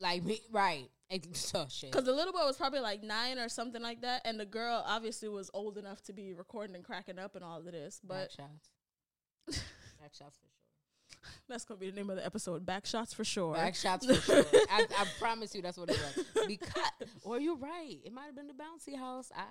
like 0.00 0.22
me, 0.22 0.40
right? 0.52 0.88
Ex- 1.10 1.52
Oh 1.54 1.66
shit. 1.68 1.90
because 1.92 2.04
the 2.06 2.12
little 2.12 2.32
boy 2.32 2.44
was 2.44 2.56
probably 2.56 2.80
like 2.80 3.02
nine 3.02 3.38
or 3.38 3.48
something 3.48 3.82
like 3.82 4.02
that, 4.02 4.22
and 4.24 4.38
the 4.38 4.46
girl 4.46 4.84
obviously 4.86 5.28
was 5.28 5.50
old 5.52 5.76
enough 5.78 6.00
to 6.02 6.12
be 6.12 6.32
recording 6.32 6.76
and 6.76 6.84
cracking 6.84 7.18
up 7.18 7.34
and 7.34 7.44
all 7.44 7.58
of 7.58 7.64
this. 7.64 8.00
back 8.04 8.28
But 8.28 8.32
shots, 8.32 9.62
back 10.00 10.14
shots 10.14 10.38
for 10.38 10.46
sure. 10.46 11.30
that's 11.48 11.64
gonna 11.64 11.80
be 11.80 11.90
the 11.90 11.96
name 11.96 12.10
of 12.10 12.16
the 12.16 12.24
episode. 12.24 12.64
Back 12.64 12.86
shots 12.86 13.12
for 13.12 13.24
sure. 13.24 13.54
Back 13.54 13.74
shots 13.74 14.06
for 14.06 14.14
sure. 14.14 14.44
I, 14.70 14.86
I 14.98 15.06
promise 15.18 15.54
you, 15.54 15.62
that's 15.62 15.76
what 15.76 15.90
it 15.90 15.98
was. 15.98 16.46
Because, 16.46 16.90
or 17.22 17.40
you're 17.40 17.56
right. 17.56 17.98
It 18.04 18.12
might 18.12 18.26
have 18.26 18.36
been 18.36 18.46
the 18.46 18.54
bouncy 18.54 18.96
house. 18.96 19.30
I 19.34 19.42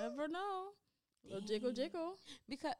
Never 0.00 0.28
know. 0.28 0.68
Little 1.24 1.40
jiggle 1.46 1.72
jiggle. 1.72 2.14
because. 2.48 2.74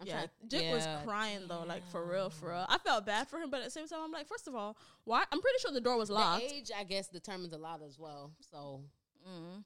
I'm 0.00 0.06
yeah, 0.06 0.12
trying- 0.14 0.28
Jig 0.48 0.72
was 0.72 0.86
crying 1.04 1.40
though, 1.48 1.64
like 1.66 1.84
for 1.90 2.04
real, 2.04 2.30
for 2.30 2.50
real. 2.50 2.66
I 2.68 2.78
felt 2.78 3.04
bad 3.04 3.26
for 3.26 3.38
him, 3.40 3.50
but 3.50 3.58
at 3.58 3.64
the 3.64 3.70
same 3.72 3.88
time, 3.88 3.98
I'm 4.04 4.12
like, 4.12 4.28
first 4.28 4.46
of 4.46 4.54
all, 4.54 4.76
why? 5.02 5.24
I'm 5.32 5.40
pretty 5.40 5.58
sure 5.60 5.72
the 5.72 5.80
door 5.80 5.96
was 5.98 6.08
locked. 6.08 6.48
The 6.48 6.54
age, 6.54 6.70
I 6.78 6.84
guess, 6.84 7.08
determines 7.08 7.52
a 7.52 7.58
lot 7.58 7.80
as 7.84 7.98
well. 7.98 8.32
So 8.52 8.82
Mm. 9.28 9.64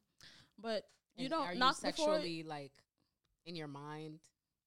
But 0.59 0.85
you 1.17 1.25
and 1.27 1.31
don't 1.31 1.47
are 1.47 1.55
knock 1.55 1.77
you 1.77 1.81
sexually 1.83 2.43
like 2.45 2.73
in 3.45 3.55
your 3.57 3.69
mind. 3.69 4.21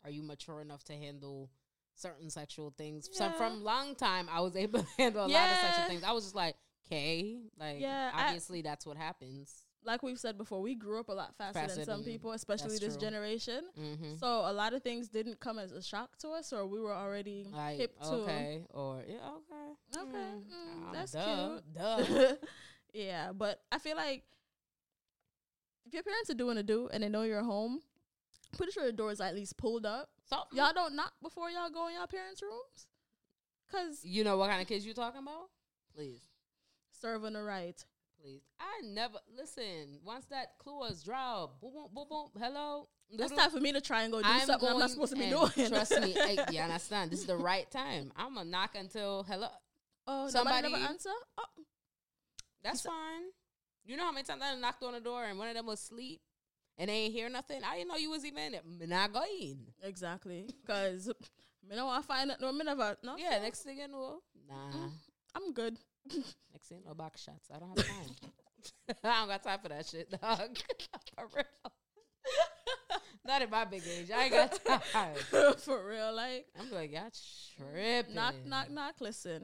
Are 0.03 0.11
you 0.11 0.21
mature 0.21 0.61
enough 0.61 0.83
to 0.83 0.93
handle 0.93 1.49
certain 1.95 2.29
sexual 2.29 2.71
things? 2.77 3.09
So 3.11 3.31
from 3.31 3.63
long 3.63 3.95
time, 3.95 4.29
I 4.31 4.41
was 4.41 4.55
able 4.55 4.81
to 4.83 4.87
handle 4.99 5.25
a 5.25 5.27
lot 5.27 5.49
of 5.51 5.57
sexual 5.57 5.85
things. 5.85 6.03
I 6.03 6.11
was 6.11 6.25
just 6.25 6.35
like, 6.35 6.55
okay, 6.85 7.39
like 7.59 7.81
Yeah, 7.81 8.11
I- 8.13 8.25
obviously 8.27 8.61
that's 8.61 8.85
what 8.85 8.97
happens. 8.97 9.64
Like 9.85 10.01
we've 10.01 10.19
said 10.19 10.37
before, 10.37 10.61
we 10.61 10.73
grew 10.73 10.99
up 10.99 11.09
a 11.09 11.13
lot 11.13 11.35
faster, 11.37 11.59
Faster 11.59 11.75
than 11.77 11.85
some 11.85 12.01
than- 12.03 12.11
people, 12.11 12.31
especially 12.31 12.69
that's 12.69 12.79
this 12.79 12.95
true. 12.97 13.01
generation. 13.07 13.65
Mm-hmm. 13.79 14.15
So 14.15 14.27
a 14.27 14.51
lot 14.51 14.73
of 14.73 14.81
things 14.81 15.09
didn't 15.09 15.39
come 15.39 15.59
as 15.59 15.71
a 15.71 15.81
shock 15.81 16.17
to 16.19 16.29
us, 16.29 16.51
or 16.51 16.65
we 16.65 16.79
were 16.81 16.93
already 16.93 17.45
Like 17.51 17.77
hip 17.77 17.99
to. 18.01 18.07
okay, 18.07 18.63
or 18.73 19.03
yeah, 19.07 19.17
okay, 19.29 19.99
Okay, 20.01 20.17
Mm, 20.17 20.89
mm, 20.89 20.93
that's 20.93 21.11
duh, 21.11 21.59
cute. 21.61 21.73
Duh. 21.75 22.35
yeah, 22.93 23.31
but 23.31 23.61
I 23.71 23.77
feel 23.77 23.95
like 23.95 24.23
if 25.85 25.93
your 25.93 26.03
parents 26.03 26.29
are 26.31 26.35
doing 26.35 26.57
a 26.57 26.63
do 26.63 26.89
and 26.91 27.03
they 27.03 27.09
know 27.09 27.21
you're 27.23 27.43
home, 27.43 27.79
I'm 28.53 28.57
pretty 28.57 28.71
sure 28.71 28.85
the 28.85 28.91
door 28.91 29.11
is 29.11 29.21
at 29.21 29.35
least 29.35 29.55
pulled 29.57 29.85
up. 29.85 30.09
So 30.27 30.37
Y'all 30.51 30.73
don't 30.73 30.95
knock 30.95 31.13
before 31.21 31.49
y'all 31.51 31.69
go 31.69 31.87
in 31.89 31.93
y'all 31.93 32.07
parents' 32.07 32.41
rooms, 32.41 32.87
cause 33.71 33.99
you 34.03 34.23
know 34.23 34.37
what 34.37 34.49
kind 34.49 34.61
of 34.61 34.67
kids 34.67 34.83
you're 34.85 34.95
talking 34.95 35.21
about? 35.21 35.49
Please, 35.95 36.21
serving 36.99 37.33
the 37.33 37.43
right. 37.43 37.83
Please. 38.25 38.41
I 38.59 38.85
never 38.85 39.19
listen. 39.37 39.99
Once 40.03 40.25
that 40.25 40.57
clue 40.57 40.83
is 40.85 41.03
dropped, 41.03 41.61
boom, 41.61 41.71
boom, 41.73 41.89
boom, 41.93 42.05
boom. 42.09 42.41
Hello. 42.41 42.87
That's 43.11 43.31
Doodle. 43.31 43.43
time 43.43 43.51
for 43.51 43.59
me 43.59 43.71
to 43.71 43.81
try 43.81 44.03
and 44.03 44.11
go 44.11 44.21
do 44.21 44.27
I'm 44.27 44.45
something 44.45 44.67
I'm 44.69 44.79
not 44.79 44.89
supposed 44.89 45.13
to 45.13 45.19
be 45.19 45.29
doing. 45.29 45.69
Trust 45.69 46.01
me. 46.01 46.15
I, 46.19 46.45
yeah, 46.49 46.63
understand. 46.63 47.11
This 47.11 47.19
is 47.19 47.27
the 47.27 47.37
right 47.37 47.69
time. 47.69 48.11
I'm 48.15 48.35
gonna 48.35 48.49
knock 48.49 48.75
until 48.75 49.23
hello. 49.23 49.47
oh, 50.07 50.27
somebody- 50.29 50.71
never 50.71 50.83
answer. 50.83 51.09
Oh, 51.37 51.43
That's 52.63 52.81
fine. 52.81 53.23
You 53.85 53.97
know 53.97 54.05
how 54.05 54.11
many 54.11 54.23
times 54.23 54.41
I 54.43 54.55
knocked 54.55 54.83
on 54.83 54.93
the 54.93 54.99
door 54.99 55.23
and 55.25 55.37
one 55.37 55.47
of 55.47 55.53
them 55.53 55.67
was 55.67 55.79
asleep 55.79 56.19
and 56.79 56.89
they 56.89 56.93
ain't 56.93 57.13
hear 57.13 57.29
nothing. 57.29 57.61
I 57.63 57.77
didn't 57.77 57.89
know 57.89 57.97
you 57.97 58.09
was 58.09 58.25
even 58.25 58.55
not 58.87 59.13
going. 59.13 59.59
exactly. 59.83 60.49
Cause 60.65 61.07
me 61.69 61.75
want 61.79 62.01
to 62.01 62.07
find 62.07 62.31
it. 62.31 62.37
No, 62.41 62.51
me 62.51 62.65
never. 62.65 62.97
No. 63.03 63.15
Yeah, 63.17 63.39
next 63.39 63.61
thing 63.61 63.77
you 63.77 63.87
know, 63.87 64.21
nah. 64.49 64.75
Mm. 64.75 64.91
I'm 65.35 65.53
good. 65.53 65.77
Next 66.11 66.67
thing 66.69 66.81
know, 66.85 66.93
back 66.93 67.17
shots. 67.17 67.49
I 67.53 67.59
don't 67.59 67.69
have 67.69 67.85
time. 67.87 68.95
I 69.03 69.19
don't 69.19 69.27
got 69.29 69.43
time 69.43 69.59
for 69.61 69.69
that 69.69 69.85
shit, 69.85 70.09
dog. 70.11 70.57
for 71.15 71.27
real. 71.35 71.45
Not 73.25 73.41
at 73.41 73.49
my 73.49 73.65
big 73.65 73.81
age. 73.87 74.11
I 74.15 74.23
ain't 74.25 74.31
got 74.33 74.59
time. 74.91 75.15
For 75.57 75.87
real, 75.87 76.13
like 76.15 76.45
I'm 76.59 76.71
like, 76.71 76.91
y'all 76.91 77.09
tripping. 77.57 78.13
knock, 78.15 78.35
knock, 78.45 78.69
knock. 78.71 78.95
Listen, 79.01 79.41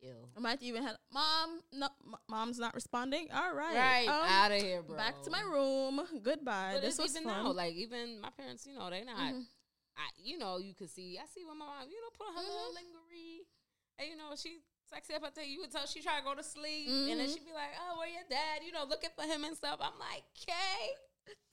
Ew. 0.00 0.12
I 0.36 0.40
might 0.40 0.60
even 0.62 0.82
have 0.82 0.96
mom. 1.12 1.60
No, 1.72 1.86
m- 2.04 2.16
mom's 2.28 2.58
not 2.58 2.74
responding. 2.74 3.28
All 3.32 3.54
right, 3.54 3.74
Right, 3.74 4.08
um, 4.08 4.28
out 4.28 4.50
of 4.52 4.60
here, 4.60 4.82
bro. 4.82 4.96
Back 4.96 5.22
to 5.22 5.30
my 5.30 5.42
room. 5.42 6.00
Goodbye. 6.22 6.72
But 6.74 6.82
this 6.82 6.98
was 6.98 7.12
even 7.16 7.28
fun. 7.28 7.44
now, 7.44 7.52
like 7.52 7.74
even 7.74 8.20
my 8.20 8.30
parents, 8.30 8.66
you 8.66 8.74
know, 8.74 8.90
they 8.90 9.04
not. 9.04 9.16
Mhm. 9.34 9.44
I, 9.96 10.02
you 10.22 10.36
know, 10.38 10.58
you 10.58 10.74
could 10.74 10.90
see. 10.90 11.18
I 11.22 11.26
see 11.32 11.44
when 11.46 11.56
my 11.58 11.64
mom, 11.66 11.88
you 11.88 11.96
know, 12.00 12.10
put 12.18 12.26
her 12.34 12.42
little 12.42 12.72
Mhm. 12.72 12.74
lingerie, 12.74 13.46
and 13.98 14.08
you 14.10 14.16
know, 14.16 14.34
she 14.36 14.58
sexy 14.90 15.14
I 15.14 15.18
until 15.26 15.44
you 15.44 15.60
would 15.60 15.70
tell 15.72 15.86
she 15.86 16.00
try 16.02 16.18
to 16.18 16.24
go 16.24 16.34
to 16.34 16.42
sleep, 16.42 16.88
and 16.88 17.18
then 17.20 17.26
Mhm. 17.28 17.32
she'd 17.34 17.44
be 17.44 17.52
like, 17.52 17.72
"Oh, 17.80 17.98
where 17.98 18.08
your 18.08 18.22
dad?" 18.30 18.62
You 18.64 18.72
know, 18.72 18.84
looking 18.84 19.10
for 19.16 19.22
him 19.24 19.44
and 19.44 19.56
stuff. 19.56 19.78
I'm 19.80 19.98
like, 19.98 20.24
"Okay, 20.42 20.94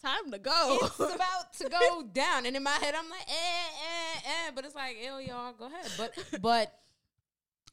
Time 0.02 0.32
to 0.32 0.38
go. 0.38 0.80
it's 0.82 1.00
about 1.15 1.54
to 1.54 1.69
go 1.69 2.04
down," 2.04 2.46
and 2.46 2.56
in 2.56 2.63
my 2.63 2.72
head, 2.84 2.93
I'm 2.96 3.10
like, 3.10 3.28
"Eh, 3.28 3.67
eh, 3.86 4.19
eh," 4.26 4.52
but 4.54 4.65
it's 4.65 4.76
like, 4.76 4.98
"Ew, 5.02 5.17
y'all, 5.19 5.54
go 5.54 5.65
ahead." 5.65 5.89
But, 5.98 6.12
but 6.41 6.80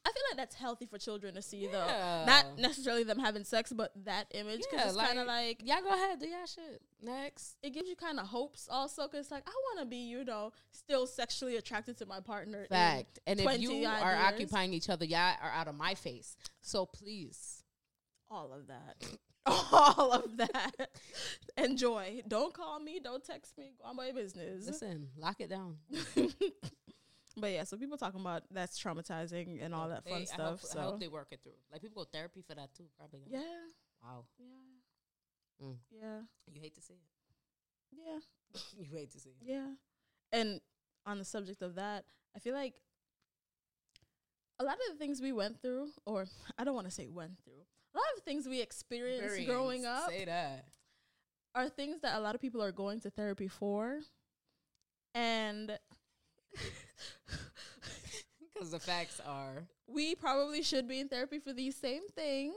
I 0.03 0.11
feel 0.11 0.23
like 0.31 0.37
that's 0.37 0.55
healthy 0.55 0.87
for 0.87 0.97
children 0.97 1.35
to 1.35 1.41
see, 1.41 1.67
though. 1.67 2.23
Not 2.25 2.57
necessarily 2.57 3.03
them 3.03 3.19
having 3.19 3.43
sex, 3.43 3.71
but 3.71 3.91
that 4.05 4.27
image 4.31 4.61
because 4.69 4.95
Yeah, 4.95 5.01
it's 5.01 5.09
kind 5.09 5.19
of 5.19 5.27
like 5.27 5.61
y'all 5.63 5.81
go 5.81 5.89
ahead, 5.89 6.19
do 6.19 6.27
y'all 6.27 6.45
shit 6.45 6.81
next. 7.03 7.57
it 7.63 7.71
gives 7.71 7.87
you 7.87 7.95
kind 7.95 8.19
of 8.19 8.27
hopes 8.27 8.67
also 8.69 9.07
because 9.07 9.31
like 9.31 9.43
I 9.47 9.51
want 9.51 9.79
to 9.79 9.85
be 9.85 9.97
you 9.97 10.23
know 10.23 10.51
still 10.71 11.05
sexually 11.07 11.57
attracted 11.57 11.97
to 11.97 12.05
my 12.05 12.19
partner. 12.19 12.65
Fact. 12.67 13.19
And 13.27 13.39
if 13.39 13.61
you 13.61 13.71
are 13.85 14.13
years. 14.13 14.23
occupying 14.25 14.73
each 14.73 14.89
other, 14.89 15.05
y'all 15.05 15.35
are 15.41 15.51
out 15.51 15.67
of 15.67 15.75
my 15.75 15.93
face. 15.93 16.35
So 16.61 16.85
please. 16.85 17.63
all 18.29 18.53
of 18.53 18.67
that. 18.67 19.05
all 19.45 20.11
of 20.11 20.37
that. 20.37 20.89
Enjoy. 21.57 22.21
Don't 22.27 22.53
call 22.53 22.79
me. 22.79 22.99
Don't 23.03 23.23
text 23.23 23.57
me. 23.57 23.73
Go 23.81 23.89
on 23.89 23.95
my 23.95 24.11
business. 24.11 24.67
Listen, 24.67 25.07
lock 25.17 25.41
it 25.41 25.49
down. 25.49 25.77
but 27.41 27.51
yeah, 27.51 27.63
so 27.65 27.75
people 27.77 27.97
talking 27.97 28.21
about 28.21 28.43
that's 28.51 28.79
traumatizing 28.81 29.61
and 29.63 29.73
all 29.75 29.89
that 29.89 30.03
fun 30.05 30.13
They- 30.19 30.21
I 30.21 30.25
stuff. 30.25 30.61
hope, 30.61 30.69
I 30.71 30.73
so 30.73 30.81
hope 30.81 30.99
they 30.99 31.07
work 31.09 31.27
it 31.31 31.41
through. 31.43 31.57
Like 31.71 31.81
people 31.81 32.03
go 32.03 32.09
therapy 32.11 32.41
for 32.47 32.55
that 32.55 32.73
too, 32.73 32.85
probably. 32.97 33.21
yeah, 33.27 33.41
Wow. 34.03 34.25
yeah, 34.39 35.65
Mm. 35.65 35.77
yeah, 35.91 36.21
You 36.53 36.61
hate 36.61 36.75
to 36.75 36.81
see 36.81 36.93
it. 36.93 37.09
yeah, 37.91 38.19
you 38.77 38.85
hate 38.95 39.11
to 39.11 39.19
see 39.19 39.29
it. 39.31 39.35
yeah. 39.41 39.73
And 40.31 40.61
on 41.05 41.17
the 41.19 41.25
subject 41.25 41.61
of 41.61 41.75
that, 41.75 42.05
I 42.35 42.39
feel 42.39 42.53
like 42.53 42.75
a 44.59 44.63
lot 44.63 44.75
of 44.75 44.81
the 44.91 44.97
things 44.97 45.19
we 45.21 45.31
went 45.31 45.61
through, 45.61 45.89
or 46.05 46.27
I 46.57 46.63
don't 46.63 46.75
want 46.75 46.87
to 46.87 46.91
say 46.91 47.07
went 47.07 47.43
through, 47.43 47.65
a 47.93 47.97
lot 47.97 48.05
of 48.13 48.23
the 48.23 48.23
things 48.23 48.47
we 48.47 48.61
experienced 48.61 49.45
growing 49.47 49.85
up 49.85 50.09
Say 50.09 50.25
that. 50.25 50.65
are 51.55 51.67
things 51.69 52.01
that 52.01 52.17
a 52.17 52.21
lot 52.21 52.35
of 52.35 52.41
people 52.41 52.61
are 52.61 52.71
going 52.71 52.99
to 53.01 53.09
therapy 53.09 53.47
for. 53.47 53.99
And 55.13 55.77
Because 58.53 58.71
the 58.71 58.79
facts 58.79 59.19
are, 59.25 59.63
we 59.87 60.13
probably 60.13 60.61
should 60.61 60.87
be 60.87 60.99
in 60.99 61.07
therapy 61.07 61.39
for 61.39 61.51
these 61.51 61.75
same 61.75 62.03
things. 62.15 62.55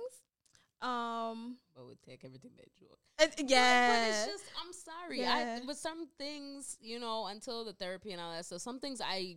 Um, 0.83 1.57
but 1.75 1.87
we 1.87 1.95
take 2.07 2.25
everything 2.27 2.51
that 2.57 2.67
you 2.79 2.89
and- 3.19 3.31
But- 3.39 3.49
yeah, 3.49 3.89
But 3.89 4.09
it's 4.11 4.27
just, 4.27 4.45
I'm 4.63 4.73
sorry. 4.73 5.21
Yeah. 5.21 5.59
I, 5.63 5.67
but 5.67 5.79
some 5.79 6.09
things, 6.19 6.77
you 6.81 6.99
know, 7.01 7.27
until 7.27 7.65
the 7.65 7.73
therapy 7.73 8.13
and 8.13 8.21
all 8.21 8.33
that 8.33 8.45
stuff, 8.45 8.61
some 8.61 8.81
things 8.81 9.01
I, 9.01 9.37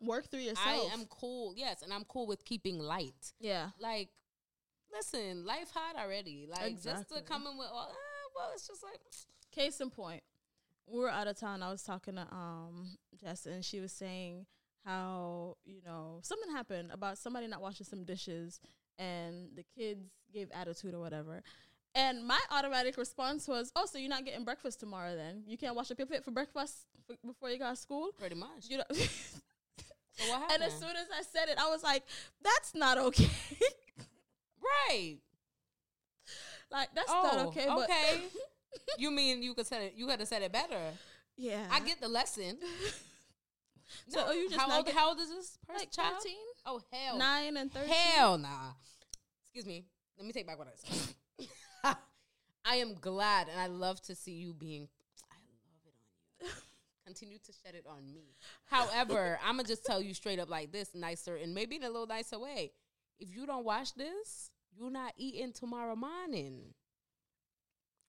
work 0.00 0.28
through 0.28 0.40
yourself. 0.40 0.90
I 0.90 0.92
am 0.94 1.04
cool. 1.06 1.54
Yes. 1.56 1.82
And 1.82 1.92
I'm 1.92 2.04
cool 2.04 2.26
with 2.26 2.44
keeping 2.44 2.78
light. 2.80 3.32
yeah, 3.38 3.70
Like, 3.78 4.08
listen, 4.92 5.44
life 5.46 5.70
hard 5.72 5.96
already. 5.96 6.46
Like, 6.50 6.74
just 6.82 6.86
Exactly. 6.86 7.18
to 7.18 7.22
come 7.24 7.42
in 7.46 7.56
with, 7.58 7.68
well, 7.72 7.90
ah, 7.92 8.30
well, 8.34 8.50
it's 8.54 8.66
just 8.66 8.82
like, 8.82 9.00
Case 9.52 9.80
in 9.80 9.88
point, 9.90 10.22
we 10.86 10.98
were 11.00 11.10
out 11.10 11.26
of 11.26 11.38
town. 11.38 11.62
I 11.62 11.70
was 11.70 11.82
talking 11.82 12.14
to 12.16 12.26
um 12.32 12.96
Jess, 13.20 13.46
and 13.46 13.64
she 13.64 13.80
was 13.80 13.92
saying 13.92 14.46
how 14.84 15.56
you 15.64 15.80
know 15.84 16.20
something 16.22 16.50
happened 16.50 16.90
about 16.92 17.18
somebody 17.18 17.46
not 17.46 17.60
washing 17.60 17.86
some 17.86 18.04
dishes, 18.04 18.60
and 18.98 19.48
the 19.56 19.64
kids 19.76 20.10
gave 20.32 20.50
attitude 20.52 20.94
or 20.94 21.00
whatever. 21.00 21.42
And 21.94 22.26
my 22.26 22.38
automatic 22.50 22.96
response 22.98 23.48
was, 23.48 23.72
"Oh, 23.74 23.86
so 23.86 23.98
you're 23.98 24.10
not 24.10 24.24
getting 24.24 24.44
breakfast 24.44 24.80
tomorrow? 24.80 25.16
Then 25.16 25.44
you 25.46 25.56
can't 25.56 25.74
wash 25.74 25.90
up 25.90 25.98
your 25.98 26.06
plate 26.06 26.24
for 26.24 26.30
breakfast 26.30 26.86
f- 27.10 27.16
before 27.24 27.50
you 27.50 27.58
got 27.58 27.70
to 27.70 27.76
school." 27.76 28.10
pretty 28.18 28.36
much. 28.36 28.68
You 28.68 28.78
know. 28.78 28.84
So 28.92 30.28
what 30.30 30.50
and 30.52 30.62
as 30.62 30.72
soon 30.78 30.90
as 30.90 31.06
I 31.12 31.22
said 31.22 31.48
it, 31.48 31.58
I 31.58 31.68
was 31.70 31.82
like, 31.82 32.04
"That's 32.42 32.74
not 32.74 32.98
okay. 32.98 33.30
right. 34.62 35.16
like 36.70 36.88
that's 36.94 37.10
Oh, 37.10 37.22
not 37.22 37.46
okay." 37.48 37.66
But 37.66 37.90
okay. 37.90 38.20
you 38.98 39.10
mean 39.10 39.42
you 39.42 39.54
could 39.54 39.66
said 39.66 39.82
it? 39.82 39.94
You 39.96 40.06
could 40.06 40.18
have 40.20 40.28
said 40.28 40.42
it 40.42 40.52
better. 40.52 40.80
yeah, 41.36 41.66
I 41.70 41.80
get 41.80 42.00
the 42.00 42.08
lesson. 42.08 42.58
So, 44.08 44.24
oh, 44.26 44.32
you 44.32 44.48
just 44.50 44.60
how 44.60 44.76
old? 44.76 44.88
How 44.90 45.08
old 45.10 45.20
is 45.20 45.28
this 45.28 45.58
person? 45.64 45.78
like 45.80 45.92
child? 45.92 46.16
13, 46.20 46.34
Oh 46.66 46.80
hell, 46.92 47.18
9 47.18 47.56
and 47.56 47.72
13. 47.72 47.88
hell 47.88 48.36
nah. 48.36 48.72
Excuse 49.44 49.64
me. 49.64 49.84
Let 50.18 50.26
me 50.26 50.32
take 50.32 50.44
back 50.46 50.58
what 50.58 50.66
I 50.66 50.72
said. 50.74 51.96
I 52.64 52.76
am 52.76 52.94
glad 53.00 53.48
and 53.48 53.60
I 53.60 53.68
love 53.68 54.00
to 54.02 54.16
see 54.16 54.32
you 54.32 54.52
being. 54.54 54.88
I 55.30 55.36
love 55.36 55.60
it 55.84 56.44
on 56.44 56.48
you. 56.48 56.52
Continue 57.06 57.38
to 57.38 57.52
shed 57.52 57.76
it 57.76 57.84
on 57.88 58.12
me. 58.12 58.34
However, 58.64 59.38
I'm 59.44 59.56
gonna 59.56 59.68
just 59.68 59.84
tell 59.84 60.02
you 60.02 60.14
straight 60.14 60.40
up 60.40 60.50
like 60.50 60.72
this, 60.72 60.90
nicer 60.92 61.36
and 61.36 61.54
maybe 61.54 61.76
in 61.76 61.84
a 61.84 61.88
little 61.88 62.08
nicer 62.08 62.40
way. 62.40 62.72
If 63.20 63.28
you 63.34 63.46
don't 63.46 63.64
watch 63.64 63.94
this, 63.94 64.50
you're 64.76 64.90
not 64.90 65.12
eating 65.16 65.52
tomorrow 65.52 65.94
morning. 65.94 66.74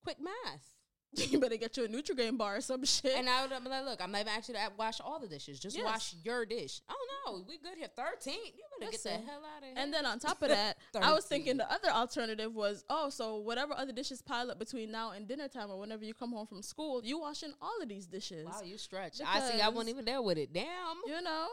Quick 0.07 0.21
math. 0.21 0.73
you 1.31 1.37
better 1.37 1.57
get 1.57 1.75
you 1.75 1.83
a 1.83 1.87
Nutrigrain 1.89 2.37
bar 2.37 2.55
or 2.57 2.61
some 2.61 2.85
shit. 2.85 3.17
And 3.17 3.29
I 3.29 3.45
would 3.45 3.61
be 3.61 3.69
like, 3.69 3.83
look, 3.83 4.01
I'm 4.01 4.09
not 4.11 4.21
even 4.21 4.31
actually 4.31 4.53
to 4.55 4.71
wash 4.77 5.01
all 5.01 5.19
the 5.19 5.27
dishes. 5.27 5.59
Just 5.59 5.75
Yes. 5.75 5.85
wash 5.85 6.15
your 6.23 6.45
dish. 6.45 6.79
Oh 6.89 7.07
no, 7.25 7.43
we 7.45 7.57
good 7.57 7.77
here. 7.77 7.89
Thirteen. 7.93 8.35
You 8.55 8.63
better 8.79 8.91
get 8.91 9.03
Listen, 9.03 9.21
the 9.25 9.29
hell 9.29 9.41
out 9.53 9.63
of 9.63 9.63
here. 9.65 9.73
And 9.75 9.93
then 9.93 10.05
on 10.05 10.19
top 10.19 10.41
of 10.41 10.47
that, 10.47 10.77
I 11.01 11.11
was 11.11 11.25
thinking 11.25 11.57
the 11.57 11.69
other 11.69 11.89
alternative 11.89 12.55
was, 12.55 12.85
oh, 12.89 13.09
so 13.09 13.35
whatever 13.39 13.73
other 13.73 13.91
dishes 13.91 14.21
pile 14.21 14.49
up 14.49 14.59
between 14.59 14.91
now 14.91 15.11
and 15.11 15.27
dinner 15.27 15.49
time 15.49 15.69
or 15.71 15.77
whenever 15.77 16.05
you 16.05 16.13
come 16.13 16.31
home 16.31 16.47
from 16.47 16.61
school, 16.61 17.01
you 17.03 17.19
washing 17.19 17.51
all 17.61 17.81
of 17.81 17.89
these 17.89 18.05
dishes. 18.05 18.45
wow, 18.45 18.61
you 18.63 18.77
stretch. 18.77 19.19
I 19.25 19.41
see. 19.41 19.59
I 19.59 19.67
wasn't 19.67 19.89
even 19.89 20.05
there 20.05 20.21
with 20.21 20.37
it. 20.37 20.53
Damn, 20.53 20.65
You 21.05 21.21
know? 21.21 21.47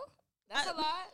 that's 0.48 0.68
I- 0.68 0.72
a 0.72 0.76
lot. 0.76 1.10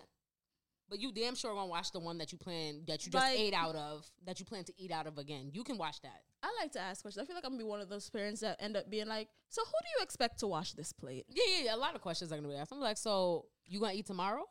But 0.91 0.99
you 0.99 1.11
damn 1.13 1.37
sure 1.37 1.55
gonna 1.55 1.69
watch 1.69 1.93
the 1.93 2.01
one 2.01 2.19
that 2.19 2.33
you 2.33 2.39
plan 2.39 2.83
that 2.89 3.07
you 3.07 3.13
just 3.13 3.25
Like- 3.25 3.39
ate 3.39 3.55
out 3.55 3.77
of 3.77 4.05
that 4.27 4.41
you 4.41 4.45
plan 4.45 4.65
to 4.65 4.73
eat 4.77 4.91
out 4.91 5.07
of 5.07 5.17
again. 5.19 5.51
You 5.55 5.63
can 5.65 5.79
watch 5.79 6.03
that. 6.03 6.23
I 6.43 6.51
like 6.63 6.73
to 6.73 6.81
ask 6.81 7.03
questions. 7.03 7.23
I 7.23 7.27
feel 7.27 7.37
like 7.37 7.45
I'm 7.45 7.53
gonna 7.53 7.63
be 7.65 7.69
one 7.69 7.81
of 7.81 7.89
those 7.89 8.09
parents 8.09 8.41
that 8.41 8.57
end 8.61 8.77
up 8.77 8.89
being 8.91 9.07
like, 9.07 9.29
so 9.51 9.63
who 9.63 9.71
do 9.71 9.89
you 9.99 10.03
expect 10.03 10.41
to 10.41 10.47
wash 10.47 10.73
this 10.73 10.93
plate? 10.93 11.27
Yeah, 11.29 11.45
yeah, 11.57 11.65
yeah. 11.67 11.75
A 11.75 11.77
lot 11.77 11.95
of 11.95 12.01
questions 12.01 12.33
are 12.33 12.37
gonna 12.37 12.49
be 12.49 12.55
asked. 12.55 12.73
I'm 12.73 12.81
like, 12.81 12.97
so 12.97 13.47
you 13.67 13.81
gonna 13.81 13.93
eat 13.95 14.07
tomorrow? 14.07 14.45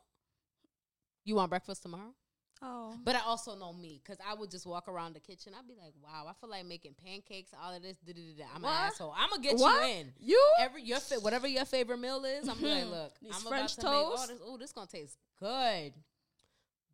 You 1.24 1.34
want 1.34 1.50
breakfast 1.50 1.82
tomorrow? 1.82 2.14
Oh. 2.62 2.94
But 3.02 3.16
I 3.16 3.20
also 3.20 3.56
know 3.56 3.72
me 3.72 4.00
because 4.04 4.18
I 4.26 4.34
would 4.34 4.50
just 4.50 4.66
walk 4.66 4.86
around 4.86 5.14
the 5.14 5.20
kitchen. 5.20 5.52
I'd 5.58 5.66
be 5.66 5.74
like, 5.74 5.94
wow, 6.02 6.26
I 6.28 6.32
feel 6.34 6.50
like 6.50 6.66
making 6.66 6.94
pancakes, 7.02 7.52
all 7.60 7.74
of 7.74 7.82
this. 7.82 7.96
Da, 8.06 8.12
da, 8.12 8.20
da, 8.20 8.44
da. 8.44 8.48
I'm 8.54 8.62
What? 8.62 8.68
an 8.70 8.76
asshole. 8.86 9.14
I'm 9.16 9.30
gonna 9.30 9.42
get 9.42 9.56
What? 9.56 9.82
you 9.88 9.94
in. 9.94 10.12
You? 10.18 10.44
Every 10.60 10.82
your 10.82 11.00
fa- 11.00 11.20
whatever 11.20 11.48
your 11.48 11.64
favorite 11.64 11.98
meal 11.98 12.22
is, 12.24 12.48
I'm 12.48 12.60
like, 12.60 12.84
hmm. 12.84 12.90
look, 12.90 13.12
These 13.22 13.32
I'm 13.34 13.40
French 13.48 13.72
about 13.78 13.80
to 13.80 13.86
make 13.86 13.94
all 13.96 14.16
toast? 14.16 14.28
this. 14.28 14.38
Oh, 14.44 14.56
this 14.58 14.72
gonna 14.72 14.86
taste 14.86 15.16
good. 15.40 15.94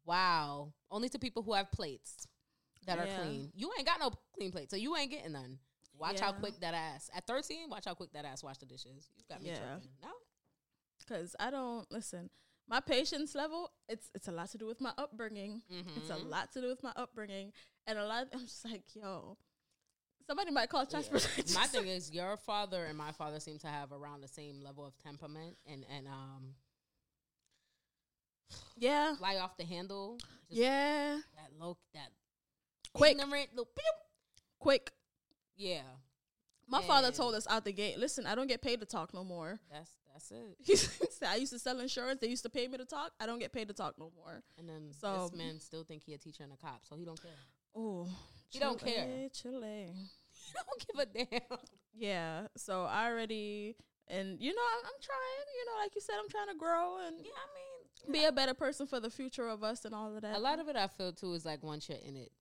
Wow. 0.05 0.73
Only 0.91 1.09
to 1.11 1.19
people 1.19 1.43
who 1.43 1.53
have 1.55 1.71
plates 1.73 2.29
that 2.87 2.99
are 2.99 3.07
Yeah. 3.07 3.17
clean. 3.25 3.53
You 3.55 3.71
ain't 3.79 3.87
got 3.87 4.01
no 4.01 4.11
clean 4.35 4.51
plate, 4.53 4.71
so 4.71 4.77
you 4.77 4.97
ain't 4.97 5.11
getting 5.11 5.33
none. 5.33 5.59
Watch 5.99 6.21
how 6.21 6.33
quick 6.33 6.61
that 6.61 6.75
ass. 6.75 7.09
At 7.15 7.27
13, 7.27 7.71
watch 7.71 7.87
how 7.87 7.95
quick 7.95 8.13
that 8.13 8.25
ass 8.25 8.43
wash 8.43 8.59
the 8.59 8.67
dishes. 8.67 9.11
You 9.17 9.25
got 9.29 9.43
me 9.43 9.49
Yeah. 9.49 9.59
tripping. 9.59 9.89
No. 10.03 10.09
Because 10.99 11.35
I 11.41 11.51
don't 11.51 11.91
listen. 11.91 12.31
My 12.69 12.81
patience 12.81 13.35
level, 13.35 13.71
it's 13.89 14.11
it's 14.15 14.29
a 14.29 14.33
lot 14.33 14.51
to 14.51 14.59
do 14.59 14.67
with 14.67 14.81
my 14.81 14.93
upbringing. 14.99 15.63
It's 15.97 16.11
a 16.11 16.15
Mhm. 16.15 16.29
lot 16.29 16.53
to 16.53 16.61
do 16.61 16.69
with 16.69 16.83
my 16.83 16.93
upbringing, 16.97 17.53
and 17.87 17.99
a 17.99 18.05
lot. 18.07 18.29
I'm 18.35 18.41
just 18.41 18.65
like, 18.65 18.83
yo, 18.95 19.37
somebody 20.27 20.51
might 20.51 20.69
call 20.69 20.81
Yeah. 20.83 20.91
transportation. 20.91 21.45
My 21.55 21.67
thing 21.67 21.87
is, 21.87 22.11
your 22.11 22.37
father 22.37 22.85
and 22.87 22.99
my 22.99 23.13
father 23.13 23.39
seem 23.41 23.59
to 23.61 23.69
have 23.69 23.93
around 23.93 24.21
the 24.23 24.29
same 24.29 24.61
level 24.63 24.85
of 24.85 24.99
temperament 24.99 25.57
and 25.67 25.85
and 25.97 26.09
um 26.09 26.55
yeah, 28.77 29.15
fly 29.19 29.37
off 29.37 29.57
the 29.57 29.65
handle. 29.65 30.19
Yeah, 30.49 31.19
That 31.37 31.53
low, 31.59 31.77
that 31.95 32.11
quick, 32.97 33.13
ignorant 33.13 33.49
little. 33.53 33.69
quick. 34.59 34.91
Yeah, 35.57 35.83
My 36.69 36.83
father 36.83 37.11
told 37.13 37.35
us 37.35 37.47
out 37.49 37.65
the 37.65 37.73
gate, 37.73 37.99
listen, 37.99 38.27
I 38.27 38.35
don't 38.35 38.47
get 38.47 38.61
paid 38.61 38.81
to 38.81 38.87
talk 38.87 39.15
no 39.15 39.25
more. 39.25 39.59
that's 39.73 39.91
that's 40.13 40.31
it. 40.31 40.57
He 40.65 40.77
said, 40.77 41.29
I 41.29 41.37
used 41.37 41.53
to 41.53 41.59
sell 41.59 41.79
insurance. 41.81 42.21
They 42.21 42.29
used 42.29 42.43
to 42.43 42.51
pay 42.51 42.67
me 42.69 42.77
to 42.79 42.85
talk. 42.85 43.13
I 43.21 43.27
don't 43.27 43.39
get 43.39 43.53
paid 43.53 43.69
to 43.69 43.75
talk 43.75 43.95
no 43.99 44.11
more. 44.17 44.43
And 44.59 44.69
then 44.69 44.93
So- 44.99 45.29
this 45.31 45.39
man 45.39 45.61
still 45.61 45.85
think 45.85 46.03
he 46.05 46.13
a 46.15 46.19
teacher 46.19 46.43
and 46.45 46.53
a 46.53 46.57
cop, 46.57 46.85
so 46.89 46.97
he 46.97 47.05
don't 47.05 47.21
care. 47.21 47.31
Oh, 47.75 48.07
He 48.51 48.59
don't 48.59 48.79
care. 48.79 49.29
Chile. 49.33 49.93
He 49.95 50.53
don't 50.55 50.87
give 50.87 50.99
a 51.01 51.25
damn. 51.41 51.59
Yeah. 51.95 52.47
So 52.57 52.85
I 52.85 53.11
already, 53.11 53.77
and 54.09 54.41
you 54.41 54.55
know, 54.55 54.63
I'm, 54.79 54.85
I'm 54.87 55.01
trying. 55.01 55.47
You 55.59 55.65
know, 55.67 55.83
like 55.83 55.95
you 55.95 56.01
said, 56.01 56.15
I'm 56.23 56.29
trying 56.29 56.49
to 56.49 56.55
grow 56.59 56.99
and 57.07 57.17
Yeah, 57.25 57.33
I 57.33 58.09
mean, 58.09 58.13
be 58.13 58.25
a 58.27 58.33
better 58.33 58.55
person 58.55 58.87
for 58.87 59.01
the 59.01 59.11
future 59.11 59.49
of 59.49 59.63
us 59.65 59.85
and 59.87 59.95
all 59.95 60.15
of 60.15 60.21
that. 60.23 60.37
a 60.37 60.39
lot 60.39 60.59
of 60.61 60.69
it 60.69 60.77
I 60.77 60.87
feel 60.89 61.13
too 61.13 61.33
is 61.35 61.45
like 61.47 61.63
once 61.63 61.89
you're 61.89 61.99
in 61.99 62.17
it, 62.17 62.33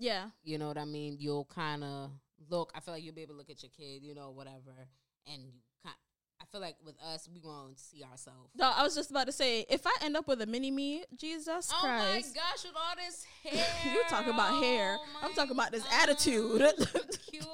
Yeah. 0.00 0.30
you 0.42 0.58
know 0.58 0.66
what 0.68 0.78
I 0.78 0.86
mean. 0.86 1.16
You'll 1.20 1.44
kind 1.44 1.84
of 1.84 2.10
look. 2.48 2.72
I 2.74 2.80
feel 2.80 2.94
like 2.94 3.04
you'll 3.04 3.14
be 3.14 3.22
able 3.22 3.34
to 3.34 3.38
look 3.38 3.50
at 3.50 3.62
your 3.62 3.70
kid, 3.70 4.02
you 4.02 4.14
know, 4.14 4.30
whatever, 4.30 4.88
and 5.32 5.42
you 5.42 5.52
kind. 5.84 5.94
I 6.40 6.46
feel 6.50 6.60
like 6.62 6.76
with 6.84 6.96
us, 7.02 7.28
we 7.32 7.38
gonna 7.38 7.74
see 7.76 8.02
ourselves. 8.02 8.50
No, 8.56 8.72
I 8.74 8.82
was 8.82 8.94
just 8.94 9.10
about 9.10 9.26
to 9.26 9.32
say, 9.32 9.66
if 9.68 9.86
I 9.86 9.94
end 10.02 10.16
up 10.16 10.26
with 10.26 10.40
a 10.40 10.46
mini 10.46 10.70
me, 10.70 11.04
Jesus 11.16 11.70
Oh 11.72 11.78
Christ. 11.82 12.34
my 12.34 12.40
gosh, 12.40 12.64
with 12.64 12.74
all 12.74 12.96
this 12.96 13.26
hair. 13.44 13.92
You 13.92 14.02
talking 14.08 14.32
about 14.32 14.62
hair. 14.62 14.96
Oh 14.98 15.20
I'm 15.22 15.34
talking 15.34 15.52
about 15.52 15.70
this 15.70 15.84
God. 15.84 16.08
attitude. 16.08 16.62
Cuteness. 17.30 17.50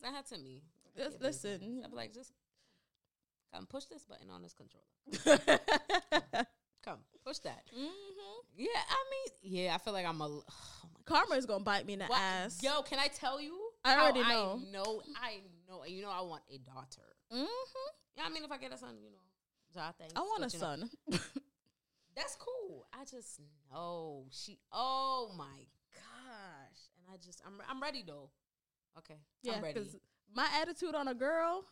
Send 0.00 0.16
her 0.16 0.22
to 0.34 0.38
me. 0.42 0.62
Just 0.96 1.20
listen. 1.20 1.58
Be 1.60 1.84
like, 1.96 2.14
just 2.14 2.32
come 3.52 3.66
push 3.66 3.84
this 3.84 4.04
button 4.06 4.30
on 4.30 4.40
this 4.42 4.54
controller. 4.54 6.46
Come 6.84 6.98
push 7.24 7.38
that. 7.38 7.64
hmm 7.74 7.86
Yeah, 8.56 8.66
I 8.74 9.04
mean, 9.10 9.54
yeah, 9.64 9.74
I 9.74 9.78
feel 9.78 9.92
like 9.92 10.06
I'm 10.06 10.20
a. 10.20 10.26
Oh 10.26 10.42
my 10.92 11.00
Karma 11.06 11.34
is 11.36 11.46
gonna 11.46 11.64
bite 11.64 11.86
me 11.86 11.94
in 11.94 11.98
the 12.00 12.06
What- 12.06 12.20
ass. 12.20 12.62
Yo, 12.62 12.82
can 12.82 12.98
I 12.98 13.08
tell 13.08 13.40
you? 13.40 13.58
I 13.84 14.00
already 14.00 14.20
know. 14.20 14.60
I 14.66 14.70
know. 14.72 15.02
I 15.16 15.40
know. 15.68 15.84
You 15.84 16.02
know, 16.02 16.10
I 16.10 16.20
want 16.22 16.42
a 16.52 16.58
daughter. 16.58 17.02
hmm 17.30 17.44
Yeah, 18.16 18.24
I 18.26 18.28
mean, 18.30 18.44
if 18.44 18.50
I 18.52 18.58
get 18.58 18.72
a 18.72 18.76
son, 18.78 18.96
you 19.02 19.10
know, 19.10 19.18
so 19.74 19.80
thanks. 19.98 20.14
I 20.16 20.20
want 20.20 20.38
a 20.40 20.42
know, 20.42 20.48
son. 20.48 20.90
That's 22.16 22.36
cool. 22.36 22.86
I 22.92 23.04
just 23.04 23.40
know 23.72 24.26
she. 24.30 24.58
Oh 24.72 25.32
my 25.36 25.66
gosh! 25.94 26.80
And 26.98 27.06
I 27.12 27.16
just, 27.24 27.42
I'm, 27.46 27.60
I'm 27.68 27.82
ready 27.82 28.04
though. 28.06 28.30
Okay, 28.98 29.16
yeah, 29.42 29.54
I'm 29.54 29.62
ready 29.62 29.80
because 29.80 29.96
my 30.34 30.46
attitude 30.60 30.94
on 30.94 31.08
a 31.08 31.14
girl. 31.14 31.64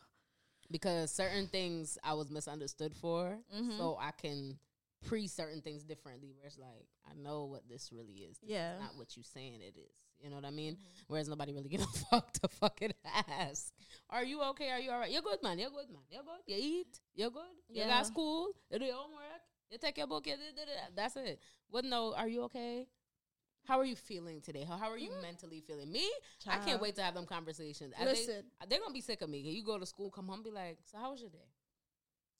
because 0.69 1.11
certain 1.11 1.47
things 1.47 1.97
I 2.03 2.13
was 2.13 2.29
misunderstood 2.29 2.93
for, 2.95 3.37
Mhm. 3.55 3.77
so 3.77 3.97
I 3.99 4.11
can 4.11 4.57
pre 5.05 5.27
certain 5.27 5.61
things 5.61 5.83
differently. 5.83 6.33
Where 6.35 6.45
it's 6.47 6.57
like, 6.57 6.87
I 7.09 7.13
know 7.15 7.45
what 7.45 7.67
this 7.69 7.91
really 7.91 8.13
is. 8.13 8.37
This 8.39 8.49
Yeah. 8.49 8.71
Mm-hmm. 8.73 8.83
not 8.83 8.97
what 8.97 9.15
you 9.17 9.23
saying 9.23 9.61
it 9.61 9.77
is. 9.77 9.95
You 10.21 10.29
know 10.29 10.37
what 10.37 10.45
I 10.45 10.51
mean? 10.51 10.77
Whereas 11.07 11.27
nobody 11.27 11.53
really 11.53 11.69
give 11.69 11.81
a 11.81 11.85
fuck 12.09 12.31
to 12.33 12.47
fucking 12.47 12.93
ask. 13.29 13.73
Are 14.09 14.23
you 14.23 14.41
okay? 14.51 14.69
Are 14.69 14.79
you 14.79 14.91
all 14.91 14.99
right? 14.99 15.11
You're 15.11 15.21
good, 15.21 15.43
man. 15.43 15.59
You're 15.59 15.69
good, 15.69 15.89
man. 15.91 16.03
You're 16.09 16.23
good. 16.23 16.41
You 16.47 16.55
eat. 16.59 16.99
You're 17.13 17.31
good. 17.31 17.41
You 17.69 17.83
got 17.83 18.05
school. 18.05 18.49
You 18.71 18.79
do 18.79 18.85
your 18.85 18.95
homework. 18.95 19.41
You 19.69 19.77
take 19.77 19.97
your 19.97 20.07
book. 20.07 20.25
You 20.27 20.35
That's 20.95 21.15
it. 21.17 21.39
What? 21.69 21.83
No. 21.85 22.13
Are 22.15 22.27
you 22.27 22.43
okay? 22.43 22.87
How 23.65 23.79
are 23.79 23.85
you 23.85 23.95
feeling 23.95 24.41
today? 24.41 24.65
How, 24.67 24.75
how 24.75 24.91
are 24.91 24.97
you 24.97 25.09
mentally 25.21 25.61
feeling? 25.65 25.89
Me, 25.89 26.05
I 26.47 26.57
can't 26.57 26.81
wait 26.81 26.95
to 26.95 27.01
have 27.01 27.13
them 27.13 27.25
conversations. 27.25 27.93
Listen. 28.03 28.43
they're 28.67 28.79
gonna 28.79 28.93
be 28.93 28.99
sick 29.01 29.21
of 29.21 29.29
me. 29.29 29.39
You 29.39 29.63
go 29.63 29.79
to 29.79 29.85
school, 29.85 30.11
come 30.11 30.27
home, 30.27 30.43
be 30.43 30.51
like, 30.51 30.79
"So 30.91 30.97
how 30.97 31.11
was 31.11 31.21
your 31.21 31.29
day? 31.29 31.47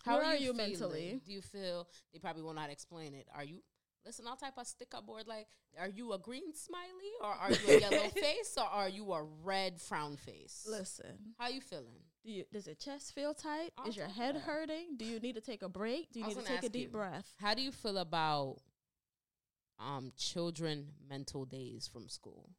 Where 0.06 0.24
are 0.24 0.36
you 0.36 0.54
feeling? 0.54 0.58
mentally? 0.58 1.22
Do 1.26 1.32
you 1.32 1.42
feel? 1.42 1.88
They 2.12 2.20
probably 2.20 2.44
how 2.58 2.66
to 2.66 2.72
explain 2.72 3.14
it. 3.14 3.28
Are 3.34 3.44
you? 3.44 3.60
Listen, 4.06 4.26
I'll 4.28 4.36
type 4.36 4.54
a 4.58 4.66
sticker 4.66 5.02
board 5.02 5.28
like, 5.28 5.48
are 5.80 5.88
you 5.88 6.12
a 6.12 6.20
green 6.20 6.54
smiley 6.54 7.14
or 7.22 7.30
are 7.30 7.52
you 7.52 7.78
a 7.78 7.80
yellow 7.80 8.10
face 8.16 8.54
or 8.58 8.66
are 8.66 8.90
you 8.90 9.14
a 9.14 9.24
red 9.44 9.80
frown 9.82 10.18
face? 10.18 10.68
Listen, 10.70 11.18
How 11.40 11.48
you 11.48 11.62
feeling? 11.62 12.02
do 12.26 12.32
you, 12.32 12.44
does 12.52 12.66
your 12.68 12.76
chest 12.76 13.16
feel 13.16 13.34
tight? 13.34 13.72
I'll 13.78 13.88
Is 13.88 13.96
your 13.96 14.08
head 14.10 14.36
it. 14.36 14.42
hurting? 14.42 14.98
Do 14.98 15.06
you 15.06 15.20
need 15.22 15.36
to 15.36 15.42
take 15.42 15.62
a 15.62 15.70
break? 15.70 16.12
Do 16.12 16.20
you 16.20 16.28
need 16.28 16.36
to 16.38 16.44
take 16.44 16.64
a 16.64 16.70
deep 16.70 16.82
you. 16.84 16.90
breath? 16.90 17.32
How 17.40 17.54
do 17.54 17.62
you 17.62 17.72
feel 17.72 17.98
about 17.98 18.58
um 19.80 20.12
children 20.18 20.88
mental 21.10 21.46
days 21.46 21.88
from 21.92 22.10
school? 22.10 22.50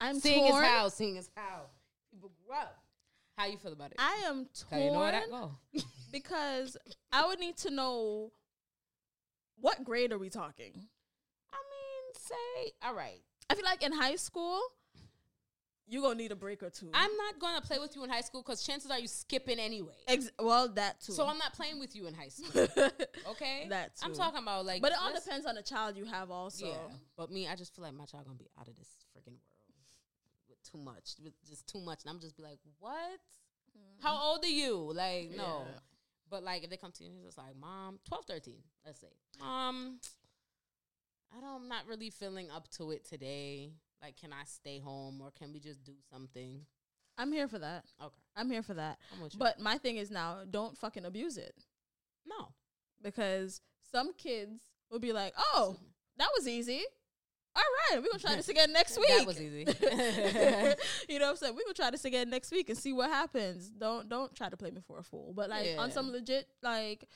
I'm 0.00 0.18
seeing 0.18 0.48
torn. 0.50 0.64
is 0.64 0.68
how, 0.70 0.88
seeing 0.88 1.16
is 1.16 1.30
how. 1.34 1.66
People 2.10 2.32
grow 2.46 2.56
up. 2.56 2.83
How 3.36 3.46
you 3.46 3.56
feel 3.56 3.72
about 3.72 3.90
it? 3.90 3.96
I 3.98 4.22
am 4.26 4.46
torn 4.68 4.82
you 4.82 4.92
know 4.92 5.00
where 5.00 5.12
that 5.12 5.30
go. 5.30 5.52
because 6.12 6.76
I 7.12 7.26
would 7.26 7.40
need 7.40 7.56
to 7.58 7.70
know 7.70 8.32
what 9.60 9.82
grade 9.82 10.12
are 10.12 10.18
we 10.18 10.30
talking. 10.30 10.72
I 11.52 11.56
mean, 11.56 12.14
say 12.14 12.72
all 12.82 12.94
right. 12.94 13.22
I 13.50 13.54
feel 13.54 13.64
like 13.64 13.82
in 13.82 13.92
high 13.92 14.16
school, 14.16 14.60
you're 15.86 16.02
gonna 16.02 16.14
need 16.14 16.32
a 16.32 16.36
break 16.36 16.62
or 16.62 16.70
two. 16.70 16.88
I'm 16.94 17.10
not 17.16 17.38
gonna 17.38 17.60
play 17.60 17.78
with 17.78 17.94
you 17.96 18.04
in 18.04 18.10
high 18.10 18.20
school 18.20 18.42
because 18.42 18.64
chances 18.64 18.90
are 18.90 18.98
you 18.98 19.08
skipping 19.08 19.58
anyway. 19.58 19.92
Ex- 20.08 20.30
well, 20.38 20.68
that 20.68 21.00
too. 21.00 21.12
So 21.12 21.26
I'm 21.26 21.38
not 21.38 21.54
playing 21.54 21.78
with 21.78 21.94
you 21.94 22.06
in 22.06 22.14
high 22.14 22.28
school. 22.28 22.66
Okay, 23.30 23.66
that 23.70 23.96
too. 23.96 24.06
I'm 24.06 24.14
talking 24.14 24.42
about 24.42 24.64
like, 24.64 24.80
but 24.80 24.92
it 24.92 24.98
all 25.02 25.12
depends 25.12 25.44
on 25.44 25.56
the 25.56 25.62
child 25.62 25.96
you 25.96 26.04
have, 26.04 26.30
also. 26.30 26.66
Yeah, 26.66 26.74
but 27.16 27.30
me, 27.30 27.48
I 27.48 27.56
just 27.56 27.74
feel 27.74 27.84
like 27.84 27.94
my 27.94 28.04
child 28.04 28.26
gonna 28.26 28.38
be 28.38 28.48
out 28.60 28.68
of 28.68 28.76
this 28.76 28.86
freaking 28.86 28.92
world 28.92 29.02
with 29.02 29.03
too 30.74 30.84
much, 30.84 31.14
with 31.22 31.32
just 31.48 31.66
too 31.66 31.80
much, 31.80 32.00
and 32.04 32.10
I'm 32.10 32.20
just 32.20 32.36
be 32.36 32.42
like, 32.42 32.58
what? 32.78 33.20
How 34.00 34.16
old 34.16 34.44
are 34.44 34.48
you? 34.48 34.92
Like, 34.94 35.30
no. 35.36 35.42
Mm-hmm. 35.42 35.68
Yeah. 35.70 35.78
But 36.30 36.42
like, 36.42 36.64
if 36.64 36.70
they 36.70 36.76
come 36.76 36.92
to 36.92 37.04
you, 37.04 37.10
and 37.10 37.18
it's 37.18 37.26
just 37.26 37.38
like, 37.38 37.56
mom, 37.60 37.98
12, 38.08 38.24
13, 38.24 38.54
let's 38.84 39.00
say, 39.00 39.08
mom, 39.40 39.98
I 41.36 41.40
don't, 41.40 41.62
I'm 41.62 41.68
not 41.68 41.86
really 41.86 42.10
feeling 42.10 42.50
up 42.50 42.68
to 42.78 42.90
it 42.90 43.04
today. 43.08 43.72
Like, 44.02 44.16
can 44.16 44.32
I 44.32 44.44
stay 44.44 44.78
home 44.80 45.20
or 45.22 45.30
can 45.30 45.52
we 45.52 45.60
just 45.60 45.84
do 45.84 45.92
something? 46.10 46.60
I'm 47.16 47.32
here 47.32 47.46
for 47.48 47.58
that. 47.58 47.84
Okay, 48.02 48.22
I'm 48.36 48.50
here 48.50 48.62
for 48.62 48.74
that. 48.74 48.98
I'm 49.14 49.22
with 49.22 49.34
you. 49.34 49.38
But 49.38 49.60
my 49.60 49.78
thing 49.78 49.98
is 49.98 50.10
now, 50.10 50.38
don't 50.50 50.76
fucking 50.76 51.04
abuse 51.04 51.36
it 51.36 51.54
no, 52.26 52.48
because 53.02 53.60
some 53.90 54.12
kids 54.14 54.60
will 54.90 54.98
be 54.98 55.12
like, 55.12 55.34
"Oh, 55.36 55.76
that 56.16 56.28
was 56.36 56.48
easy. 56.48 56.82
All 57.56 57.62
right, 57.62 58.02
we're 58.02 58.08
gonna 58.08 58.18
try 58.18 58.34
this 58.34 58.48
again 58.48 58.72
next 58.72 58.98
week." 58.98 59.08
that 59.08 59.26
was 59.26 59.40
easy. 59.40 59.64
you 61.08 61.18
know 61.18 61.26
what 61.26 61.30
I'm 61.30 61.36
saying? 61.36 61.54
We're 61.54 61.62
gonna 61.62 61.74
try 61.74 61.90
this 61.90 62.04
again 62.04 62.30
next 62.30 62.50
week 62.50 62.68
and 62.68 62.76
see 62.78 62.92
what 62.92 63.10
happens. 63.10 63.68
Don't 63.68 64.08
don't 64.08 64.34
try 64.34 64.48
to 64.48 64.56
play 64.56 64.70
me 64.70 64.80
for 64.86 64.98
a 64.98 65.02
fool. 65.02 65.32
But 65.34 65.50
like 65.50 65.76
on 65.78 65.90
some 65.90 66.10
legit 66.10 66.48
like, 66.62 67.08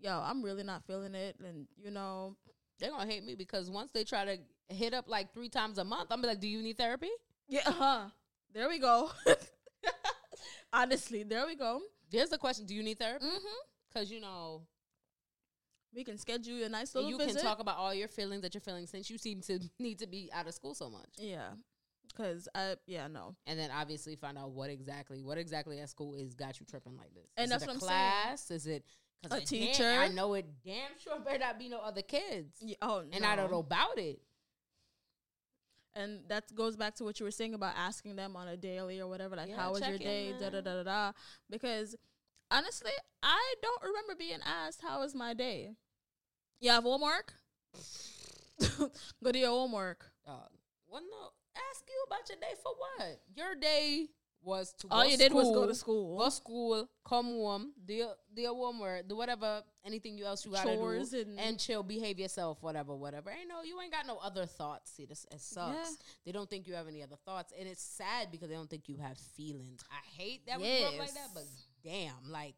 yo, 0.00 0.20
I'm 0.24 0.42
really 0.42 0.64
not 0.64 0.84
feeling 0.84 1.14
it 1.14 1.36
and 1.44 1.66
you 1.82 1.90
know 1.90 2.36
They're 2.80 2.90
gonna 2.90 3.10
hate 3.10 3.24
me 3.24 3.34
because 3.36 3.70
once 3.70 3.92
they 3.92 4.04
try 4.04 4.24
to 4.24 4.38
hit 4.68 4.94
up 4.94 5.08
like 5.08 5.32
three 5.32 5.48
times 5.48 5.78
a 5.78 5.84
month, 5.84 6.08
I'm 6.10 6.20
be 6.20 6.26
like, 6.28 6.40
"Do 6.40 6.48
you 6.48 6.62
need 6.62 6.76
therapy?" 6.78 7.10
Yeah, 7.48 7.62
uh-huh. 7.66 8.08
There 8.52 8.68
we 8.68 8.78
go. 8.78 9.10
Honestly, 10.72 11.22
there 11.22 11.46
we 11.46 11.54
go. 11.54 11.80
There's 12.10 12.30
the 12.30 12.38
question: 12.38 12.66
Do 12.66 12.74
you 12.74 12.82
need 12.82 12.98
therapy? 12.98 13.26
Mm-hmm. 13.26 13.58
Because 13.92 14.10
you 14.10 14.20
know 14.20 14.62
We 15.94 16.02
can 16.04 16.18
schedule 16.18 16.54
you 16.54 16.64
a 16.64 16.68
nice 16.68 16.94
little 16.94 17.08
you 17.10 17.18
visit. 17.18 17.36
can 17.36 17.42
talk 17.44 17.60
about 17.60 17.76
all 17.78 17.94
your 17.94 18.08
feelings 18.08 18.42
that 18.42 18.52
you're 18.54 18.60
feeling 18.60 18.86
since 18.86 19.08
you 19.10 19.16
seem 19.18 19.40
to 19.42 19.60
need 19.78 19.98
to 20.00 20.06
be 20.06 20.30
out 20.32 20.46
of 20.48 20.54
school 20.54 20.74
so 20.74 20.90
much, 20.90 21.08
Yeah, 21.18 21.50
because 22.08 22.48
I 22.54 22.76
yeah 22.86 23.06
no. 23.06 23.36
and 23.46 23.58
then 23.58 23.70
obviously 23.70 24.16
find 24.16 24.36
out 24.36 24.50
what 24.50 24.70
exactly 24.70 25.22
what 25.22 25.38
exactly 25.38 25.78
at 25.80 25.88
school 25.88 26.14
is 26.14 26.34
got 26.34 26.58
you 26.58 26.66
tripping 26.66 26.96
like 26.96 27.14
this. 27.14 27.26
And 27.36 27.44
is 27.44 27.50
that's 27.50 27.62
it 27.62 27.66
a 27.66 27.68
what 27.68 27.74
I'm 27.74 27.80
saying. 27.80 28.10
class? 28.26 28.50
Is 28.50 28.66
it 28.66 28.84
'cause 29.22 29.32
A 29.32 29.36
damn- 29.40 29.46
teacher? 29.46 29.88
I 29.88 30.08
know 30.08 30.34
it 30.34 30.46
damn 30.64 30.90
sure 30.98 31.18
better 31.20 31.38
not 31.38 31.58
be 31.58 31.68
no 31.68 31.78
other 31.78 32.02
kids, 32.02 32.58
Yeah, 32.60 32.76
oh, 32.82 33.04
and 33.12 33.24
I 33.24 33.36
don't 33.36 33.50
know 33.50 33.60
about 33.60 33.98
it. 33.98 34.20
And 35.96 36.22
that 36.28 36.52
goes 36.56 36.74
back 36.76 36.96
to 36.96 37.04
what 37.04 37.20
you 37.20 37.24
were 37.24 37.30
saying 37.30 37.54
about 37.54 37.74
asking 37.76 38.16
them 38.16 38.34
on 38.34 38.48
a 38.48 38.56
daily 38.56 38.98
or 39.00 39.06
whatever, 39.06 39.36
like 39.36 39.48
Yeah, 39.48 39.56
how 39.56 39.70
was 39.70 39.80
your 39.80 39.92
in, 39.92 39.98
day, 39.98 40.34
da 40.40 40.50
da 40.50 40.60
da 40.60 40.74
da 40.74 40.82
da. 40.82 41.12
Because 41.48 41.94
honestly, 42.50 42.90
I 43.22 43.54
don't 43.62 43.82
remember 43.82 44.16
being 44.18 44.40
asked 44.44 44.82
how 44.82 45.00
was 45.00 45.14
my 45.14 45.34
day. 45.34 45.70
You 46.60 46.70
have 46.70 46.84
homework? 46.84 47.32
Go 49.22 49.32
do 49.32 49.38
your 49.38 49.50
homework. 49.50 50.06
Dog. 50.26 50.48
Well, 50.88 51.02
no. 51.02 51.28
Ask 51.70 51.84
you 51.88 52.04
about 52.06 52.28
your 52.28 52.38
day 52.38 52.54
for 52.62 52.72
what? 52.72 53.20
Your 53.36 53.54
day 53.54 54.06
was 54.42 54.74
to 54.74 54.88
All 54.90 55.02
go 55.04 55.08
you 55.08 55.16
did 55.16 55.32
was 55.32 55.48
go 55.50 55.66
to 55.66 55.74
school. 55.74 56.18
Go 56.18 56.28
school, 56.28 56.88
come 57.08 57.26
home, 57.26 57.72
do 57.84 57.94
your, 57.94 58.12
do 58.34 58.42
your 58.42 58.54
homework, 58.54 59.08
do 59.08 59.16
whatever, 59.16 59.62
anything 59.86 60.18
you 60.18 60.26
else 60.26 60.44
you 60.44 60.52
gotta 60.52 60.74
Chores 60.76 61.10
do, 61.10 61.20
and- 61.22 61.40
and, 61.40 61.58
chill, 61.58 61.82
behave 61.82 62.18
yourself, 62.18 62.62
whatever, 62.62 62.94
whatever. 62.94 63.30
Ain't 63.30 63.48
no, 63.48 63.62
you 63.62 63.80
ain't 63.80 63.90
got 63.92 64.06
no 64.06 64.18
other 64.18 64.44
thoughts. 64.44 64.92
See, 64.92 65.06
this 65.06 65.24
it 65.32 65.40
sucks. 65.40 65.74
Yeah. 65.74 65.96
They 66.26 66.32
don't 66.32 66.50
think 66.50 66.66
you 66.66 66.74
have 66.74 66.88
any 66.88 67.02
other 67.02 67.16
thoughts, 67.24 67.52
and 67.58 67.66
it's 67.68 67.82
sad 67.82 68.30
because 68.30 68.48
they 68.50 68.54
don't 68.54 68.68
think 68.68 68.88
you 68.88 68.98
have 68.98 69.16
feelings. 69.16 69.82
I 69.90 70.22
hate 70.22 70.46
that 70.46 70.60
we 70.60 70.64
grew 70.78 70.86
up 70.88 70.98
like 70.98 71.14
that, 71.14 71.28
but 71.32 71.44
damn, 71.82 72.30
like, 72.30 72.56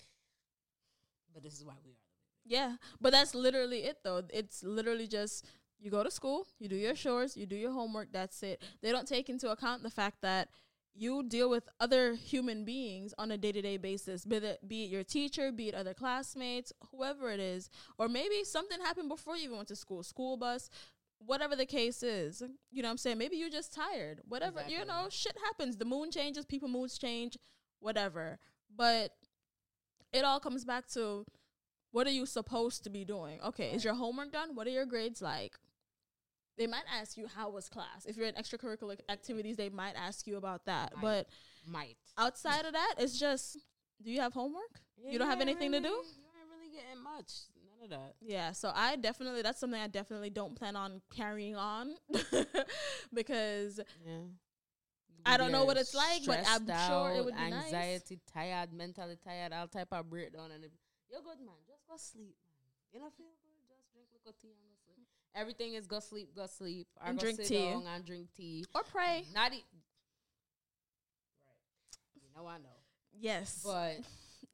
but 1.32 1.42
this 1.44 1.54
is 1.54 1.64
why 1.64 1.74
we 1.84 1.92
are. 1.92 2.05
Yeah, 2.46 2.76
but 3.00 3.12
that's 3.12 3.34
literally 3.34 3.80
it 3.80 3.98
though. 4.04 4.22
It's 4.30 4.62
literally 4.62 5.06
just 5.08 5.44
you 5.78 5.90
go 5.90 6.02
to 6.02 6.10
school, 6.10 6.46
you 6.58 6.68
do 6.68 6.76
your 6.76 6.94
chores, 6.94 7.36
you 7.36 7.46
do 7.46 7.56
your 7.56 7.72
homework, 7.72 8.08
that's 8.12 8.42
it. 8.42 8.62
They 8.82 8.92
don't 8.92 9.08
take 9.08 9.28
into 9.28 9.50
account 9.50 9.82
the 9.82 9.90
fact 9.90 10.22
that 10.22 10.48
you 10.94 11.22
deal 11.22 11.50
with 11.50 11.68
other 11.78 12.14
human 12.14 12.64
beings 12.64 13.12
on 13.18 13.30
a 13.30 13.36
day-to-day 13.36 13.76
basis, 13.76 14.24
be 14.24 14.36
it, 14.36 14.66
be 14.66 14.84
it 14.84 14.90
your 14.90 15.04
teacher, 15.04 15.52
be 15.52 15.68
it 15.68 15.74
other 15.74 15.92
classmates, 15.92 16.72
whoever 16.90 17.30
it 17.30 17.40
is, 17.40 17.68
or 17.98 18.08
maybe 18.08 18.44
something 18.44 18.80
happened 18.80 19.10
before 19.10 19.36
you 19.36 19.44
even 19.44 19.56
went 19.56 19.68
to 19.68 19.76
school, 19.76 20.02
school 20.02 20.38
bus, 20.38 20.70
whatever 21.18 21.54
the 21.54 21.66
case 21.66 22.02
is. 22.02 22.42
You 22.70 22.80
know 22.80 22.88
what 22.88 22.92
I'm 22.92 22.98
saying? 22.98 23.18
Maybe 23.18 23.36
you're 23.36 23.50
just 23.50 23.74
tired. 23.74 24.20
Whatever, 24.26 24.62
you 24.66 24.86
know, 24.86 25.08
shit 25.10 25.36
happens. 25.44 25.76
The 25.76 25.84
moon 25.84 26.10
changes, 26.10 26.46
people 26.46 26.68
moods 26.68 26.96
change, 26.96 27.36
whatever. 27.80 28.38
But 28.74 29.10
it 30.14 30.24
all 30.24 30.40
comes 30.40 30.64
back 30.64 30.88
to 30.94 31.26
what 31.96 32.06
are 32.06 32.10
you 32.10 32.26
supposed 32.26 32.84
to 32.84 32.90
be 32.90 33.06
doing? 33.06 33.40
Okay, 33.42 33.70
is 33.70 33.82
your 33.82 33.94
homework 33.94 34.30
done? 34.30 34.54
What 34.54 34.66
are 34.66 34.70
your 34.70 34.84
grades 34.84 35.22
like? 35.22 35.56
They 36.58 36.66
might 36.66 36.84
ask 37.00 37.16
you 37.16 37.26
how 37.26 37.48
was 37.48 37.70
class. 37.70 38.04
If 38.06 38.18
you're 38.18 38.26
in 38.26 38.34
extracurricular 38.34 38.98
activities, 39.08 39.56
they 39.56 39.70
might 39.70 39.94
ask 39.96 40.26
you 40.26 40.36
about 40.36 40.66
that. 40.66 40.92
Might. 40.96 41.00
But 41.02 41.28
Might. 41.66 41.96
outside 42.18 42.66
of 42.66 42.74
that, 42.74 42.96
it's 42.98 43.18
just 43.18 43.56
do 44.04 44.10
you 44.10 44.20
have 44.20 44.34
homework? 44.34 44.80
You 45.02 45.18
don't 45.18 45.28
have 45.28 45.40
anything 45.40 45.72
to 45.72 45.80
do? 45.80 45.88
You 45.88 45.94
ain't 45.96 46.50
really 46.54 46.70
getting 46.70 47.02
much. 47.02 47.32
None 47.64 47.84
of 47.84 47.90
that. 47.90 48.14
Yeah, 48.20 48.52
so 48.52 48.70
I 48.74 48.96
definitely 48.96 49.40
that's 49.40 49.58
something 49.58 49.80
I 49.80 49.86
definitely 49.88 50.28
don't 50.30 50.54
plan 50.54 50.76
on 50.76 51.00
carrying 51.14 51.56
on 51.56 51.94
because 53.14 53.80
Yeah. 54.06 54.18
I 55.24 55.38
don't 55.38 55.50
know 55.50 55.64
what 55.64 55.78
it's 55.78 55.94
like, 55.94 56.26
but 56.26 56.44
I'm 56.46 56.64
Stressed 56.64 56.88
sure 56.88 57.10
it 57.16 57.24
would 57.24 57.36
be 57.36 57.50
nice. 57.50 57.64
anxiety, 57.72 58.20
tired, 58.32 58.72
mentally 58.74 59.16
tired, 59.24 59.52
all 59.54 59.66
type 59.66 59.88
of 59.92 60.08
breakdown. 60.10 60.50
And 60.52 60.62
you're 61.10 61.20
good, 61.22 61.38
man, 61.44 61.54
just 61.86 61.88
go 61.88 61.96
sleep, 62.18 62.36
man. 62.42 62.58
You 62.92 63.00
know, 63.00 63.10
feel 63.16 63.30
good, 63.42 63.62
just 63.70 63.86
drink 63.92 64.08
little 64.12 64.34
tea 64.40 64.54
and 64.58 64.66
go 64.66 64.74
sleep. 64.84 65.06
Everything 65.34 65.74
is 65.74 65.86
go 65.86 66.00
sleep, 66.00 66.34
go 66.34 66.46
sleep, 66.46 66.86
or 67.00 67.06
And 67.08 67.18
go 67.18 67.22
drink 67.22 67.36
sit 67.38 67.46
tea. 67.46 67.70
down 67.70 67.86
and 67.86 68.04
drink 68.04 68.28
tea. 68.36 68.64
or 68.74 68.82
pray. 68.82 69.24
Not 69.34 69.52
e- 69.52 69.64
right. 71.44 72.22
You 72.22 72.28
know, 72.34 72.46
I 72.48 72.58
know, 72.58 72.80
Yes. 73.18 73.60
but 73.64 74.00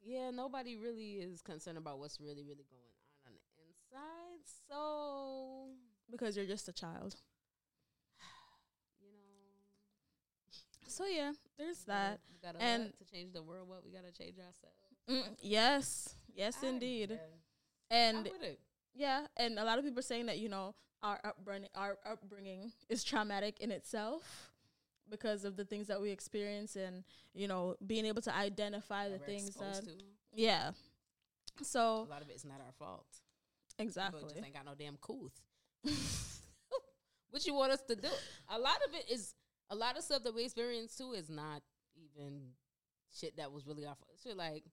yeah, 0.03 0.31
nobody 0.31 0.75
really 0.77 1.13
is 1.23 1.41
concerned 1.41 1.77
about 1.77 1.99
what's 1.99 2.19
really, 2.19 2.43
really 2.43 2.65
going 2.69 2.91
on 3.25 3.31
on 3.31 3.33
the 3.33 3.63
inside. 3.63 4.43
So 4.69 5.69
because 6.11 6.35
you're 6.35 6.45
just 6.45 6.67
a 6.67 6.73
child. 6.73 7.15
you 9.01 9.07
know, 9.11 10.87
So 10.87 11.05
yeah, 11.05 11.31
there's 11.57 11.83
that. 11.85 12.19
we 12.31 12.37
gotta 12.45 12.61
and- 12.61 12.91
to 12.97 13.05
change 13.05 13.31
the 13.33 13.41
world. 13.41 13.69
What 13.69 13.83
we 13.85 13.91
gotta 13.91 14.11
change 14.11 14.37
ourselves. 14.37 14.82
Mm, 15.09 15.23
yes. 15.41 16.15
Yes 16.35 16.57
I 16.63 16.67
indeed. 16.67 17.09
guess. 17.09 17.19
And 17.91 18.17
I'm 18.17 18.23
with 18.23 18.43
it. 18.43 18.59
Yeah, 18.95 19.25
and 19.37 19.57
a 19.57 19.63
lot 19.63 19.79
of 19.79 19.85
people 19.85 19.99
are 19.99 20.03
saying 20.03 20.27
that 20.27 20.39
you 20.39 20.49
know 20.49 20.75
our 21.01 21.19
upbringing, 21.23 21.69
our 21.75 21.97
upbringing 22.09 22.71
is 22.89 23.03
traumatic 23.03 23.59
in 23.59 23.71
itself 23.71 24.51
because 25.09 25.43
of 25.45 25.57
the 25.57 25.65
things 25.65 25.87
that 25.87 26.01
we 26.01 26.11
experience, 26.11 26.75
and 26.75 27.03
you 27.33 27.47
know 27.47 27.75
being 27.85 28.05
able 28.05 28.21
to 28.21 28.35
identify 28.35 29.09
the 29.09 29.17
things 29.19 29.53
that 29.55 29.83
to. 29.83 29.91
yeah. 30.33 30.71
So 31.61 32.07
a 32.07 32.09
lot 32.09 32.21
of 32.21 32.29
it's 32.29 32.45
not 32.45 32.61
our 32.65 32.71
fault. 32.79 33.05
People 33.77 33.89
exactly, 33.89 34.23
just 34.23 34.35
ain't 34.37 34.53
got 34.53 34.65
no 34.65 34.73
damn 34.77 34.97
couth. 34.97 35.41
what 37.31 37.45
you 37.45 37.53
want 37.53 37.71
us 37.71 37.81
to 37.87 37.95
do? 37.95 38.07
A 38.49 38.59
lot 38.59 38.77
of 38.87 38.93
it 38.93 39.11
is 39.11 39.33
a 39.69 39.75
lot 39.75 39.97
of 39.97 40.03
stuff 40.03 40.23
that 40.23 40.35
we 40.35 40.43
experience 40.43 40.95
too 40.95 41.13
is 41.13 41.29
not 41.29 41.61
even 41.95 42.41
shit 43.11 43.37
that 43.37 43.51
was 43.51 43.65
really 43.65 43.85
our 43.85 43.95
fault. 43.95 44.11
It's 44.23 44.37
like 44.37 44.63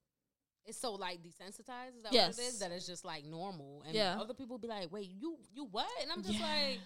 it's 0.67 0.79
so 0.79 0.93
like 0.93 1.21
desensitized. 1.23 1.97
Is 1.97 2.03
that 2.03 2.13
what 2.13 2.15
Yes. 2.15 2.39
it 2.39 2.43
is? 2.43 2.59
That 2.61 2.73
it's 2.73 2.87
just 2.87 3.05
like 3.05 3.25
normal. 3.25 3.83
And 3.87 3.95
Yeah. 3.95 4.21
other 4.21 4.35
people 4.35 4.59
be 4.59 4.69
like, 4.69 4.91
"Wait, 4.93 5.09
you 5.11 5.39
you 5.53 5.65
what?" 5.67 5.89
And 6.03 6.11
I'm 6.13 6.23
just 6.23 6.39
Yeah. 6.39 6.47
like, 6.47 6.81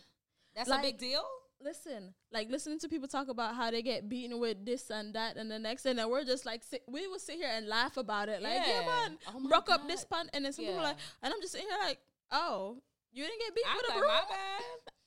"That's 0.55 0.71
a 0.71 0.79
big 0.79 0.99
deal." 0.99 1.25
listen, 1.61 2.13
like 2.31 2.51
listening 2.51 2.79
to 2.79 2.89
people 2.91 3.09
talk 3.09 3.29
about 3.29 3.55
how 3.55 3.71
they 3.71 3.81
get 3.81 4.07
beaten 4.07 4.39
with 4.39 4.67
this 4.67 4.91
and 4.91 5.15
that 5.15 5.37
and 5.39 5.51
the 5.51 5.59
next, 5.59 5.87
and 5.87 5.99
then 5.99 6.11
we're 6.11 6.23
just 6.25 6.45
like 6.45 6.63
sit, 6.63 6.83
we 6.87 7.07
will 7.07 7.19
sit 7.19 7.37
here 7.37 7.49
and 7.51 7.67
laugh 7.67 7.97
about 7.97 8.29
it, 8.29 8.43
like 8.43 8.61
yeah, 8.67 8.81
Yeah. 8.81 8.87
man, 8.87 9.19
Oh 9.29 9.49
rock 9.49 9.71
up 9.71 9.89
this 9.89 10.01
God. 10.05 10.11
pun, 10.11 10.31
and 10.35 10.45
then 10.45 10.53
some 10.53 10.67
people 10.67 10.81
are 10.81 10.83
like, 10.83 10.99
and 11.23 11.33
I'm 11.33 11.41
just 11.41 11.53
sitting 11.53 11.67
here 11.67 11.79
like, 11.79 12.01
oh, 12.33 12.83
you 13.13 13.25
didn't 13.25 13.39
get 13.41 13.55
beat 13.55 13.65
I'm 13.67 13.77
with 13.79 13.89
a 13.89 13.93
broom, 13.95 14.07
my 14.09 14.25
bad. 14.29 14.63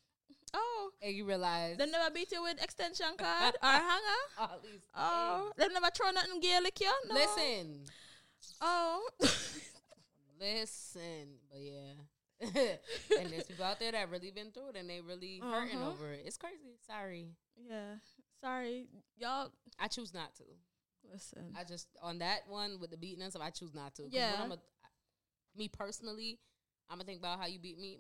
oh, 0.56 0.90
And 1.04 1.14
you 1.14 1.26
realize 1.26 1.78
they 1.78 1.86
never 1.86 2.10
beat 2.10 2.32
you 2.32 2.42
with 2.42 2.64
extension 2.64 3.16
card 3.18 3.56
or 3.62 3.70
hanger. 3.70 4.24
Oh, 4.96 5.52
they 5.58 5.68
never 5.68 5.92
throw 5.92 6.10
nothing 6.10 6.40
Gaelic 6.40 6.80
you? 6.80 6.92
No. 7.08 7.14
Listen. 7.14 7.84
Oh. 8.62 9.08
Listen, 10.40 11.40
but 11.52 11.60
yeah. 11.60 11.94
and 13.20 13.32
there's 13.32 13.46
people 13.46 13.66
out 13.66 13.80
there 13.80 13.92
that 13.92 14.12
really 14.12 14.30
been 14.30 14.52
through 14.52 14.70
it 14.70 14.76
and 14.78 14.88
they 14.90 15.02
really 15.02 15.40
hurting 15.44 15.80
Uh-huh. 15.80 15.90
over 15.90 16.12
it. 16.12 16.22
It's 16.26 16.38
crazy. 16.38 16.78
Sorry. 16.86 17.30
yeah. 17.56 17.96
Sorry. 18.42 18.86
Y'all 19.18 19.52
I 19.80 19.88
choose 19.88 20.14
not 20.14 20.36
to. 20.36 20.44
listen. 21.12 21.56
I 21.58 21.64
just 21.64 21.88
on 22.04 22.20
that 22.20 22.42
one 22.48 22.80
with 22.80 22.92
the 22.92 22.98
beating 22.98 23.24
and 23.24 23.32
stuff, 23.32 23.42
I 23.44 23.50
choose 23.50 23.74
not 23.74 23.96
to. 23.96 24.04
Yeah. 24.12 24.34
when 24.34 24.42
I'm 24.44 24.52
a, 24.52 24.58
me 25.58 25.68
personally, 25.68 26.40
I'm 26.90 26.98
gonna 26.98 27.06
think 27.06 27.20
about 27.20 27.40
how 27.40 27.48
you 27.48 27.58
beat 27.60 27.80
me. 27.80 27.98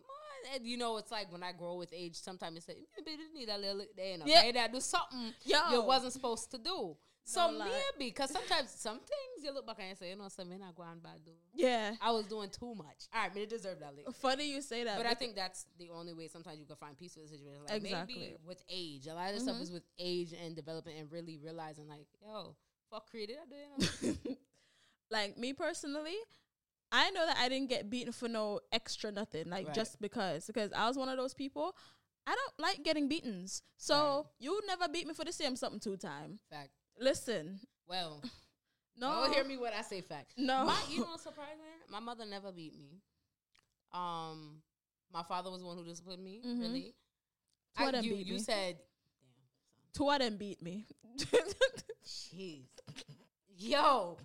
And 0.53 0.65
you 0.67 0.77
know, 0.77 0.97
it's 0.97 1.11
like 1.11 1.31
when 1.31 1.41
I 1.41 1.51
grow 1.51 1.75
with 1.75 1.89
age, 1.91 2.15
sometimes 2.15 2.53
you 2.55 2.61
say, 2.61 2.75
"You 2.77 3.03
beat 3.03 3.19
me 3.33 3.45
that 3.45 3.59
little 3.59 3.81
day, 3.97 4.15
Yeah. 4.23 4.37
okay, 4.39 4.51
that 4.51 4.71
do 4.71 4.79
something 4.79 5.33
Yo. 5.43 5.57
you 5.71 5.81
wasn't 5.81 6.13
supposed 6.13 6.51
to 6.51 6.59
do." 6.59 6.95
So 7.27 7.41
Don't 7.41 7.59
maybe, 7.59 8.09
because 8.11 8.31
sometimes 8.31 8.71
some 8.71 8.99
things 8.99 9.43
you 9.43 9.53
look 9.53 9.67
back 9.67 9.75
and 9.79 9.89
you 9.89 9.95
say, 9.95 10.11
"You 10.11 10.15
know, 10.15 10.29
something 10.29 10.61
I 10.63 10.71
go 10.73 10.83
on 10.83 10.99
bad 10.99 11.25
do. 11.25 11.33
Yeah. 11.53 11.93
I 12.01 12.11
was 12.11 12.25
doing 12.25 12.49
too 12.49 12.73
much. 12.73 13.09
All 13.13 13.19
right, 13.21 13.33
but 13.33 13.41
it 13.41 13.49
deserved 13.49 13.81
that. 13.81 13.93
Lick. 13.93 14.09
Funny 14.15 14.49
you 14.49 14.61
say 14.61 14.85
that. 14.85 14.95
But 14.95 15.07
I 15.07 15.13
think 15.13 15.35
that's 15.35 15.65
the 15.77 15.89
only 15.89 16.13
way 16.13 16.29
sometimes 16.29 16.57
you 16.57 16.65
can 16.65 16.77
find 16.77 16.97
peace 16.97 17.17
with 17.17 17.25
a 17.25 17.27
situation. 17.27 17.63
Like 17.67 17.83
Exactly. 17.83 18.15
maybe 18.15 18.35
with 18.45 18.63
age, 18.69 19.07
a 19.07 19.13
lot 19.13 19.27
of 19.27 19.35
the 19.35 19.41
stuff 19.41 19.55
mm-hmm. 19.55 19.63
is 19.63 19.71
with 19.73 19.83
age 19.99 20.33
and 20.41 20.55
development 20.55 20.99
and 20.99 21.11
really 21.11 21.37
realizing 21.37 21.89
like, 21.89 22.07
yo, 22.25 22.55
fuck 22.89 23.09
created. 23.09 23.35
I 23.41 23.49
did. 23.49 23.89
you 24.01 24.17
know? 24.25 24.35
like 25.11 25.37
me 25.37 25.51
personally, 25.51 26.15
I 26.93 27.09
know 27.09 27.25
that 27.25 27.35
I 27.37 27.49
didn't 27.49 27.67
get 27.67 27.89
beaten 27.89 28.13
for 28.13 28.29
no 28.29 28.61
extra 28.71 29.11
nothing, 29.11 29.49
like 29.49 29.67
Right. 29.67 29.75
just 29.75 29.99
because. 29.99 30.47
Because 30.47 30.71
I 30.71 30.87
was 30.87 30.97
one 30.97 31.09
of 31.09 31.17
those 31.17 31.33
people. 31.33 31.75
I 32.25 32.35
don't 32.35 32.59
like 32.59 32.83
getting 32.83 33.09
beatings. 33.09 33.63
So 33.75 33.95
Right. 33.95 34.25
you 34.39 34.61
never 34.65 34.87
beat 34.87 35.07
me 35.07 35.13
for 35.13 35.25
the 35.25 35.33
same 35.33 35.57
something 35.57 35.81
two 35.81 35.97
time. 35.97 36.39
Fact. 36.49 36.71
Listen, 36.99 37.59
Well, 37.87 38.21
no, 38.97 39.11
don't 39.23 39.33
hear 39.33 39.43
me 39.43 39.57
when 39.57 39.73
I 39.73 39.81
say 39.81 40.01
fact. 40.01 40.33
No, 40.37 40.65
My, 40.65 40.77
you 40.89 41.01
know 41.01 41.07
what's 41.07 41.23
surprising? 41.23 41.57
My 41.89 41.99
mother 41.99 42.25
never 42.25 42.51
beat 42.51 42.77
me. 42.77 43.01
Um, 43.93 44.61
my 45.13 45.23
father 45.23 45.49
was 45.51 45.61
the 45.61 45.67
one 45.67 45.77
who 45.77 45.83
disciplined 45.85 46.23
me. 46.23 46.41
Mhm. 46.45 46.61
Really, 46.61 46.93
Twat 47.77 47.93
and 47.93 48.05
you, 48.05 48.15
beat 48.15 48.27
you 48.27 48.33
me. 48.33 48.39
said, 48.39 48.77
Twat 49.97 50.19
and 50.21 50.37
beat 50.37 50.61
me. 50.61 50.85
"Jeez, 52.05 52.65
yo, 53.57 54.17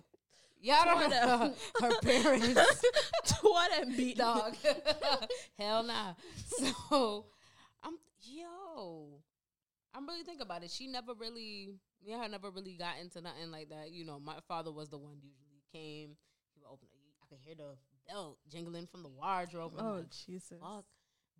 y'all 0.61 0.85
don't 0.85 1.09
know 1.09 1.53
her 1.81 1.91
parents." 2.01 2.83
Twat 3.25 3.81
and 3.81 3.95
beat 3.95 4.17
dog. 4.17 4.55
Hell 5.57 5.83
nah. 5.83 6.13
So 6.47 7.25
I'm 7.83 7.97
yo. 8.23 9.21
I'm 9.95 10.07
really 10.07 10.23
thinking 10.23 10.41
about 10.41 10.63
it. 10.63 10.71
She 10.71 10.87
never 10.87 11.13
really 11.13 11.75
me 12.05 12.13
and 12.13 12.21
her 12.21 12.29
never 12.29 12.49
really 12.49 12.75
got 12.75 12.99
into 13.01 13.21
nothing 13.21 13.51
like 13.51 13.69
that. 13.69 13.91
You 13.91 14.05
know, 14.05 14.19
my 14.19 14.35
father 14.47 14.71
was 14.71 14.89
the 14.89 14.97
one 14.97 15.17
usually 15.21 15.63
came. 15.71 16.15
He 16.53 16.59
would 16.59 16.67
open 16.71 16.87
I 17.21 17.25
could 17.27 17.39
hear 17.43 17.55
the 17.55 17.75
belt 18.07 18.37
jingling 18.49 18.87
from 18.87 19.03
the 19.03 19.09
wardrobe. 19.09 19.73
Oh 19.77 19.93
like, 19.97 20.09
Jesus! 20.09 20.59
fuck. 20.59 20.85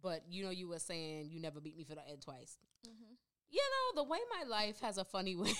But 0.01 0.23
you 0.29 0.43
know, 0.43 0.49
you 0.49 0.67
were 0.67 0.79
saying 0.79 1.29
you 1.29 1.39
never 1.39 1.59
beat 1.59 1.77
me 1.77 1.83
for 1.83 1.95
the 1.95 2.01
head 2.01 2.21
twice. 2.21 2.57
Mhm. 2.87 3.17
You 3.49 3.61
know, 3.61 4.03
the 4.03 4.09
way 4.09 4.19
my 4.39 4.47
life 4.47 4.79
has 4.81 4.97
a 4.97 5.05
funny 5.05 5.35
way 5.35 5.53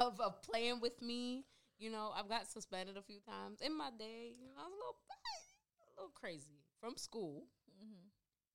of, 0.00 0.20
of 0.20 0.42
playing 0.42 0.80
with 0.80 1.00
me. 1.00 1.44
You 1.78 1.90
know, 1.90 2.10
I've 2.14 2.28
got 2.28 2.48
suspended 2.48 2.96
a 2.96 3.02
few 3.02 3.20
times 3.20 3.60
in 3.60 3.76
my 3.76 3.90
day. 3.96 4.32
You 4.36 4.46
know, 4.48 4.54
I 4.58 4.64
was 4.64 4.72
a 4.72 4.76
little, 4.76 4.96
a 5.80 6.00
little 6.00 6.12
crazy 6.14 6.64
from 6.80 6.96
school. 6.96 7.46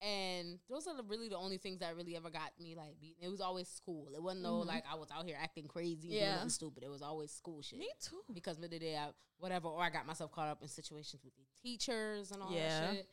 And 0.04 0.60
those 0.70 0.86
are 0.88 0.96
the, 0.98 1.04
really 1.04 1.30
the 1.30 1.38
only 1.38 1.58
things 1.58 1.80
that 1.80 1.96
really 1.96 2.16
ever 2.16 2.30
got 2.30 2.52
me 2.60 2.76
like 2.76 3.00
beaten. 3.00 3.24
It 3.24 3.30
was 3.30 3.40
always 3.42 3.68
school. 3.70 4.10
It 4.14 4.22
wasn't 4.22 4.44
no 4.44 4.56
Mhm. 4.62 4.66
like 4.66 4.84
I 4.92 4.96
was 4.96 5.10
out 5.12 5.26
here 5.26 5.38
acting 5.42 5.68
crazy, 5.68 6.10
and 6.10 6.18
Yeah. 6.18 6.38
doing 6.38 6.50
stupid. 6.50 6.84
It 6.84 6.90
was 6.90 7.02
always 7.02 7.32
school 7.32 7.62
shit. 7.62 7.80
Me 7.80 7.90
too. 8.02 8.22
Because 8.34 8.58
the 8.58 8.68
day, 8.68 8.98
I, 8.98 9.14
whatever, 9.38 9.70
or 9.70 9.82
I 9.82 9.90
got 9.90 10.06
myself 10.06 10.32
caught 10.32 10.50
up 10.50 10.62
in 10.62 10.68
situations 10.68 11.24
with 11.24 11.34
the 11.36 11.44
teachers 11.62 12.32
and 12.32 12.42
all 12.44 12.52
Yeah. 12.52 12.82
that 12.82 12.96
shit. 12.96 13.10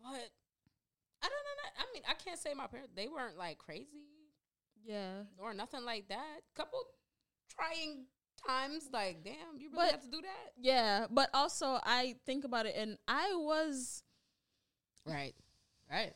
But 0.00 0.30
I 1.22 1.28
don't 1.28 1.44
know. 1.44 1.82
I 1.82 1.84
mean, 1.92 2.02
I 2.08 2.14
can't 2.14 2.38
say 2.38 2.54
my 2.54 2.66
parents 2.66 2.92
they 2.94 3.08
weren't 3.08 3.36
like 3.36 3.58
crazy 3.58 4.06
Yeah. 4.84 5.24
or 5.38 5.52
nothing 5.54 5.84
like 5.84 6.08
that. 6.08 6.40
Couple 6.54 6.82
trying 7.48 8.06
times, 8.46 8.88
like 8.92 9.22
damn, 9.24 9.56
you 9.58 9.68
really 9.70 9.84
But- 9.86 9.90
have 9.90 10.02
to 10.02 10.08
do 10.10 10.22
that, 10.22 10.52
Yeah, 10.56 11.08
but 11.10 11.28
also 11.34 11.80
I 11.82 12.14
think 12.24 12.44
about 12.44 12.66
it, 12.66 12.76
and 12.76 12.96
I 13.08 13.34
was, 13.34 14.02
right? 15.04 15.34
Right. 15.90 16.12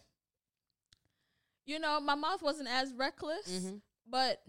you 1.65 1.79
know, 1.79 2.01
my 2.01 2.15
mouth 2.15 2.43
wasn't 2.43 2.69
as 2.69 2.93
reckless, 2.95 3.49
Mm-hmm. 3.49 3.77
but 4.09 4.43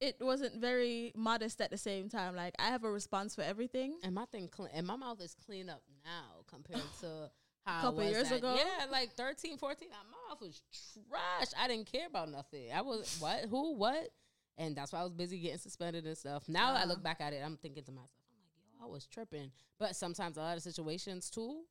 it 0.00 0.16
wasn't 0.20 0.60
very 0.60 1.12
modest 1.16 1.60
at 1.60 1.70
the 1.70 1.78
same 1.78 2.08
time. 2.08 2.34
Like 2.36 2.54
I 2.58 2.68
have 2.68 2.84
a 2.84 2.90
response 2.90 3.34
for 3.34 3.42
everything. 3.42 3.94
And 4.02 4.14
my 4.14 4.24
thing, 4.26 4.48
clean, 4.48 4.70
and 4.74 4.86
my 4.86 4.96
mouth 4.96 5.20
is 5.20 5.34
clean 5.46 5.68
up 5.68 5.82
now 6.04 6.42
compared 6.46 6.82
to 7.00 7.30
how 7.66 7.78
a 7.78 7.82
Couple 7.82 8.02
years 8.04 8.30
at- 8.30 8.38
ago? 8.38 8.54
Yeah, 8.56 8.86
like 8.90 9.12
13, 9.14 9.56
14, 9.58 9.88
uh, 9.90 9.96
my 10.10 10.28
mouth 10.34 10.40
was 10.42 10.62
trash. 11.08 11.48
I 11.58 11.68
didn't 11.68 11.90
care 11.90 12.06
about 12.06 12.30
nothing. 12.30 12.66
I 12.74 12.82
was 12.82 13.16
what, 13.20 13.46
who, 13.50 13.74
what, 13.74 14.10
and 14.58 14.76
that's 14.76 14.92
why 14.92 15.00
I 15.00 15.04
was 15.04 15.12
busy 15.12 15.38
getting 15.38 15.58
suspended 15.58 16.04
and 16.06 16.16
stuff. 16.16 16.44
Now 16.48 16.72
I 16.72 16.76
Uh-huh. 16.78 16.86
look 16.88 17.02
back 17.02 17.20
at 17.20 17.32
it, 17.32 17.42
I'm 17.44 17.56
thinking 17.56 17.84
to 17.84 17.92
myself, 17.92 18.10
I'm 18.30 18.38
like, 18.40 18.80
yo, 18.80 18.86
I 18.86 18.90
was 18.90 19.06
tripping. 19.06 19.50
But 19.78 19.96
sometimes 19.96 20.36
a 20.36 20.40
lot 20.40 20.56
of 20.56 20.62
situations 20.62 21.30
too, 21.30 21.62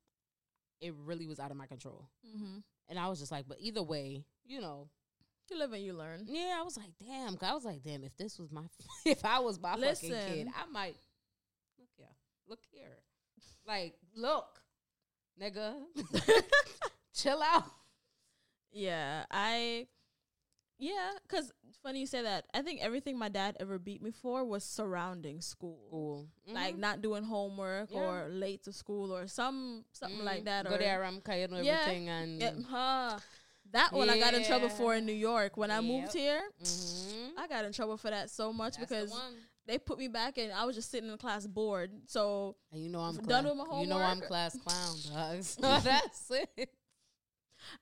it 0.81 0.93
really 1.05 1.27
was 1.27 1.39
out 1.39 1.51
of 1.51 1.57
my 1.57 1.65
control. 1.67 2.09
Mm-hmm. 2.27 2.57
And 2.89 2.99
I 2.99 3.07
was 3.07 3.19
just 3.19 3.31
like, 3.31 3.45
but 3.47 3.57
either 3.59 3.81
way, 3.83 4.25
you 4.45 4.59
know, 4.61 4.89
You 5.49 5.57
live 5.57 5.73
and 5.73 5.83
you 5.83 5.93
learn. 5.93 6.25
yeah, 6.27 6.57
I 6.59 6.63
was 6.63 6.77
like, 6.77 6.91
damn. 6.99 7.35
'cause 7.37 7.49
I 7.49 7.53
was 7.53 7.65
like, 7.65 7.81
damn, 7.83 8.03
if 8.03 8.15
this 8.17 8.37
was 8.39 8.51
my, 8.51 8.63
if 9.05 9.23
I 9.25 9.39
was 9.39 9.59
my 9.59 9.75
fucking 10.01 10.09
kid, 10.27 10.47
I 10.55 10.65
might, 10.71 10.95
look 11.79 11.89
here, 11.97 12.07
look 12.47 12.59
here. 12.71 12.97
Like, 13.65 13.95
look, 14.15 14.59
nigga, 15.41 15.75
chill 17.13 17.41
out. 17.41 17.65
Yeah, 18.71 19.25
I. 19.31 19.87
Yeah, 20.83 21.11
because 21.25 21.51
funny 21.81 21.99
you 22.01 22.07
say 22.07 22.21
that. 22.23 22.45
I 22.53 22.61
think 22.61 22.81
everything 22.81 23.17
my 23.17 23.29
dad 23.29 23.55
ever 23.59 23.79
beat 23.79 24.01
me 24.01 24.11
for 24.11 24.43
was 24.43 24.63
surrounding 24.65 25.39
school. 25.39 25.79
Cool. 25.89 26.27
Like 26.53 26.77
not 26.77 27.01
doing 27.01 27.23
homework 27.23 27.89
Yeah. 27.91 27.99
or 28.01 28.27
late 28.29 28.63
to 28.63 28.73
school 28.73 29.15
or 29.15 29.27
some 29.27 29.85
something 29.93 30.23
like 30.25 30.43
that. 30.45 30.65
Go 30.65 30.75
or 30.75 30.77
there, 30.77 31.03
I'm 31.05 31.21
and 31.25 31.65
Yeah. 31.65 31.81
everything. 31.81 32.09
And 32.09 32.41
Yeah, 32.41 32.51
huh. 32.69 33.19
That 33.71 33.93
one 33.93 34.09
I 34.09 34.19
got 34.19 34.33
in 34.33 34.43
trouble 34.43 34.69
for 34.69 34.93
in 34.95 35.05
New 35.05 35.13
York 35.31 35.55
when 35.57 35.71
I 35.71 35.79
moved 35.81 36.13
here. 36.13 36.41
Mhm. 36.61 37.31
I 37.37 37.47
got 37.47 37.63
in 37.65 37.71
trouble 37.71 37.97
for 37.97 38.09
that 38.09 38.29
so 38.29 38.51
much 38.53 38.75
That's 38.77 38.89
the 38.89 38.95
because 38.95 39.11
one. 39.11 39.35
they 39.65 39.77
put 39.79 39.97
me 39.97 40.09
back 40.09 40.37
and 40.37 40.51
I 40.51 40.65
was 40.65 40.75
just 40.75 40.91
sitting 40.91 41.07
in 41.07 41.11
the 41.13 41.17
class 41.17 41.47
bored. 41.47 41.91
So 42.07 42.55
And 42.73 42.83
you 42.83 42.89
know 42.89 42.99
I'm 42.99 43.15
done 43.15 43.45
cla- 43.45 43.51
with 43.53 43.57
my 43.57 43.63
homework. 43.63 43.83
You 43.83 43.89
know 43.89 43.99
I'm 43.99 44.19
class 44.21 44.57
clown, 44.57 44.97
dog. 45.13 45.43
So 45.43 45.61
that's 45.89 46.29
it. 46.31 46.69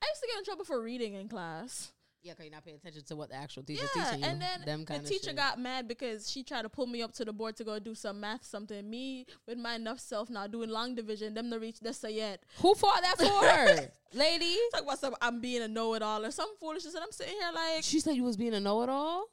I 0.01 0.05
used 0.07 0.21
to 0.21 0.27
get 0.27 0.37
in 0.37 0.43
trouble 0.45 0.65
for 0.65 0.79
reading 0.81 1.15
in 1.15 1.27
class. 1.27 1.91
Yeah, 2.23 2.33
cause 2.33 2.45
you're 2.45 2.53
not 2.53 2.63
paying 2.63 2.75
attention 2.75 3.03
to 3.05 3.15
what 3.15 3.29
the 3.29 3.35
actual 3.35 3.63
teacher 3.63 3.83
yeah, 3.95 4.03
teaching 4.03 4.19
you. 4.19 4.25
and 4.29 4.39
then 4.39 4.61
them 4.63 4.85
the 4.85 4.99
teacher 5.09 5.33
got 5.33 5.59
mad 5.59 5.87
because 5.87 6.29
she 6.29 6.43
tried 6.43 6.61
to 6.61 6.69
pull 6.69 6.85
me 6.85 7.01
up 7.01 7.13
to 7.13 7.25
the 7.25 7.33
board 7.33 7.55
to 7.57 7.63
go 7.63 7.79
do 7.79 7.95
some 7.95 8.19
math 8.19 8.45
something. 8.45 8.87
Me 8.87 9.25
with 9.47 9.57
my 9.57 9.75
enough 9.75 9.99
self 9.99 10.29
now 10.29 10.45
doing 10.45 10.69
long 10.69 10.93
division, 10.93 11.33
them 11.33 11.49
to 11.49 11.57
reach 11.57 11.79
the 11.79 11.89
sayet. 11.89 12.37
Who 12.59 12.75
fought 12.75 13.01
that 13.01 13.17
for, 13.17 13.25
her? 13.25 13.89
lady? 14.13 14.55
Talk 14.71 14.83
about 14.83 14.99
some 14.99 15.15
I'm 15.19 15.41
being 15.41 15.63
a 15.63 15.67
know 15.67 15.95
it 15.95 16.03
all 16.03 16.23
or 16.23 16.31
some 16.31 16.49
foolishness, 16.59 16.93
and 16.93 17.03
I'm 17.03 17.11
sitting 17.11 17.33
here 17.33 17.51
like, 17.53 17.83
She 17.83 17.99
said 17.99 18.15
you 18.15 18.23
was 18.23 18.37
being 18.37 18.53
a 18.53 18.59
know-it-all. 18.59 19.25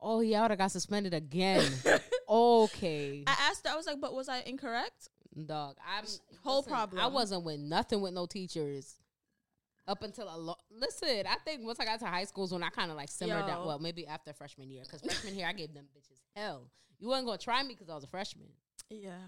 Oh, 0.00 0.20
yeah, 0.20 0.40
I 0.40 0.42
would 0.42 0.50
have 0.50 0.58
got 0.58 0.72
suspended 0.72 1.14
again. 1.14 1.70
okay, 2.28 3.22
I 3.28 3.36
asked 3.48 3.64
her, 3.64 3.72
I 3.72 3.76
was 3.76 3.86
like, 3.86 4.00
but 4.00 4.12
was 4.12 4.28
I 4.28 4.40
incorrect? 4.40 5.08
dog. 5.46 5.76
I'm 5.86 6.04
Whole 6.42 6.62
listen, 6.68 6.98
I 6.98 7.06
wasn't 7.06 7.44
with 7.44 7.60
nothing 7.60 8.00
with 8.00 8.12
no 8.12 8.26
teachers 8.26 8.96
up 9.86 10.02
until 10.02 10.28
a 10.28 10.36
lot. 10.36 10.60
Listen, 10.70 11.24
I 11.26 11.36
think 11.44 11.64
once 11.64 11.80
I 11.80 11.84
got 11.84 12.00
to 12.00 12.06
high 12.06 12.24
school 12.24 12.44
is 12.44 12.52
when 12.52 12.62
I 12.62 12.70
kind 12.70 12.90
of 12.90 12.96
like 12.96 13.10
simmered 13.10 13.46
down. 13.46 13.66
Well, 13.66 13.78
maybe 13.78 14.06
after 14.06 14.32
freshman 14.32 14.70
year, 14.70 14.82
because 14.84 15.00
freshman 15.00 15.36
year 15.36 15.46
I 15.46 15.52
gave 15.52 15.74
them 15.74 15.86
bitches 15.96 16.20
hell. 16.36 16.70
You 16.98 17.08
wasn't 17.08 17.26
gonna 17.26 17.38
try 17.38 17.62
me 17.62 17.74
because 17.74 17.90
I 17.90 17.94
was 17.94 18.04
a 18.04 18.08
freshman. 18.08 18.48
Yeah. 18.90 19.18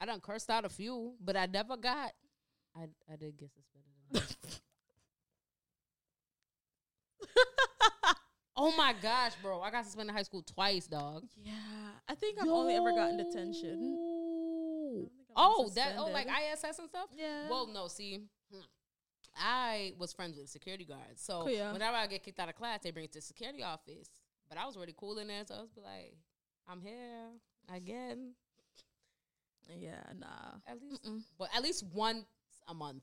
I 0.00 0.06
done 0.06 0.20
cursed 0.20 0.50
out 0.50 0.64
a 0.64 0.68
few, 0.68 1.14
but 1.20 1.36
I 1.36 1.46
never 1.46 1.76
got. 1.76 2.12
I 2.76 2.88
I 3.12 3.16
did 3.16 3.36
get 3.38 3.50
suspended. 3.52 4.36
oh 8.56 8.74
my 8.76 8.94
gosh, 9.02 9.32
bro! 9.42 9.60
I 9.62 9.70
got 9.70 9.84
suspended 9.84 10.10
in 10.10 10.16
high 10.16 10.22
school 10.22 10.42
twice, 10.42 10.86
dog. 10.86 11.24
yeah. 11.42 11.52
I 12.08 12.14
think 12.14 12.38
I've 12.40 12.48
only 12.48 12.74
ever 12.74 12.92
gotten 12.92 13.16
detention. 13.16 13.80
Yo. 13.80 15.10
Oh, 15.36 15.70
that 15.74 15.94
oh 15.98 16.06
like. 16.10 16.28
ISS 16.28 16.78
and 16.78 16.88
stuff. 16.88 17.08
Yeah. 17.16 17.48
Well, 17.50 17.66
no, 17.66 17.88
see, 17.88 18.22
I 19.38 19.92
was 19.98 20.12
friends 20.12 20.36
with 20.38 20.48
security 20.48 20.84
guards, 20.84 21.20
so 21.22 21.42
Oh, 21.44 21.48
yeah. 21.48 21.72
whenever 21.72 21.96
I 21.96 22.06
get 22.06 22.22
kicked 22.22 22.38
out 22.40 22.48
of 22.48 22.54
class, 22.56 22.80
they 22.82 22.90
bring 22.90 23.04
it 23.04 23.12
to 23.12 23.18
the 23.18 23.22
security 23.22 23.62
office. 23.62 24.08
But 24.48 24.58
I 24.58 24.64
was 24.66 24.76
really 24.76 24.94
cool 24.96 25.18
in 25.18 25.28
there, 25.28 25.44
so 25.46 25.54
I 25.56 25.60
was 25.60 25.70
be 25.70 25.80
like, 25.80 26.16
"I'm 26.68 26.80
here 26.80 27.28
again." 27.74 28.34
yeah, 29.76 30.02
nah. 30.18 30.60
At 30.66 30.80
least, 30.80 31.02
Mm-mm. 31.04 31.22
but 31.38 31.48
at 31.54 31.62
least 31.62 31.84
once 31.92 32.24
a 32.68 32.74
month 32.74 33.02